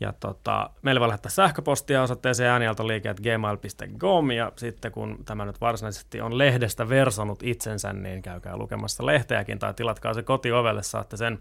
ja 0.00 0.12
tota, 0.20 0.70
meille 0.82 1.00
voi 1.00 1.08
lähettää 1.08 1.30
sähköpostia 1.30 2.02
osoitteeseen 2.02 2.50
äänialtoliike.gmail.com 2.50 4.30
ja 4.30 4.52
sitten 4.56 4.92
kun 4.92 5.18
tämä 5.24 5.44
nyt 5.44 5.60
varsinaisesti 5.60 6.20
on 6.20 6.38
lehdestä 6.38 6.88
versonut 6.88 7.42
itsensä, 7.42 7.92
niin 7.92 8.22
käykää 8.22 8.56
lukemassa 8.56 9.06
lehteäkin 9.06 9.58
tai 9.58 9.74
tilatkaa 9.74 10.14
se 10.14 10.22
kotiovelle, 10.22 10.82
saatte 10.82 11.16
sen 11.16 11.38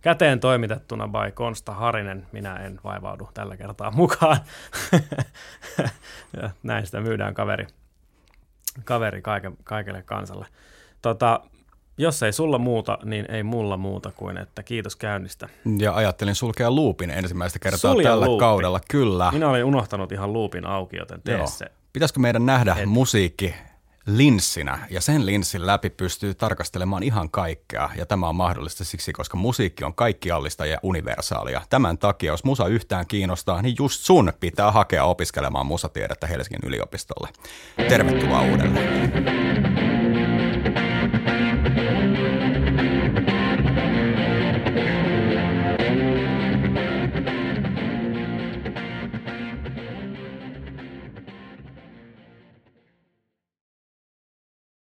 käteen 0.00 0.40
toimitettuna 0.40 1.08
by 1.08 1.32
Konsta 1.34 1.72
Harinen. 1.72 2.26
Minä 2.32 2.56
en 2.56 2.80
vaivaudu 2.84 3.28
tällä 3.34 3.56
kertaa 3.56 3.90
mukaan. 3.90 4.36
ja 6.42 6.50
näin 6.62 6.86
sitä 6.86 7.00
myydään 7.00 7.34
kaveri, 7.34 7.66
kaveri 8.84 9.22
kaike, 9.22 9.52
kaikelle 9.64 10.02
kansalle. 10.02 10.46
Tota, 11.02 11.40
jos 11.98 12.22
ei 12.22 12.32
sulla 12.32 12.58
muuta, 12.58 12.98
niin 13.04 13.30
ei 13.30 13.42
mulla 13.42 13.76
muuta 13.76 14.12
kuin, 14.16 14.38
että 14.38 14.62
kiitos 14.62 14.96
käynnistä. 14.96 15.48
Ja 15.78 15.94
ajattelin 15.94 16.34
sulkea 16.34 16.70
luupin 16.70 17.10
ensimmäistä 17.10 17.58
kertaa 17.58 17.92
Sulja 17.92 18.10
tällä 18.10 18.26
luupi. 18.26 18.40
kaudella, 18.40 18.80
kyllä. 18.90 19.30
Minä 19.32 19.48
olin 19.48 19.64
unohtanut 19.64 20.12
ihan 20.12 20.32
luupin 20.32 20.66
auki, 20.66 20.96
joten 20.96 21.22
tee 21.22 21.36
Joo. 21.36 21.46
se. 21.46 21.66
Pitäisikö 21.92 22.20
meidän 22.20 22.46
nähdä 22.46 22.76
Et... 22.78 22.86
musiikki 22.86 23.54
linssinä, 24.06 24.78
ja 24.90 25.00
sen 25.00 25.26
linssin 25.26 25.66
läpi 25.66 25.90
pystyy 25.90 26.34
tarkastelemaan 26.34 27.02
ihan 27.02 27.30
kaikkea, 27.30 27.90
ja 27.96 28.06
tämä 28.06 28.28
on 28.28 28.36
mahdollista 28.36 28.84
siksi, 28.84 29.12
koska 29.12 29.36
musiikki 29.36 29.84
on 29.84 29.94
kaikkiallista 29.94 30.66
ja 30.66 30.78
universaalia. 30.82 31.62
Tämän 31.70 31.98
takia, 31.98 32.32
jos 32.32 32.44
musa 32.44 32.66
yhtään 32.66 33.06
kiinnostaa, 33.06 33.62
niin 33.62 33.74
just 33.78 34.00
sun 34.00 34.32
pitää 34.40 34.70
hakea 34.72 35.04
opiskelemaan 35.04 35.66
musatiedettä 35.66 36.26
Helsingin 36.26 36.68
yliopistolle. 36.68 37.28
Tervetuloa 37.88 38.42
uudelleen. 38.42 39.95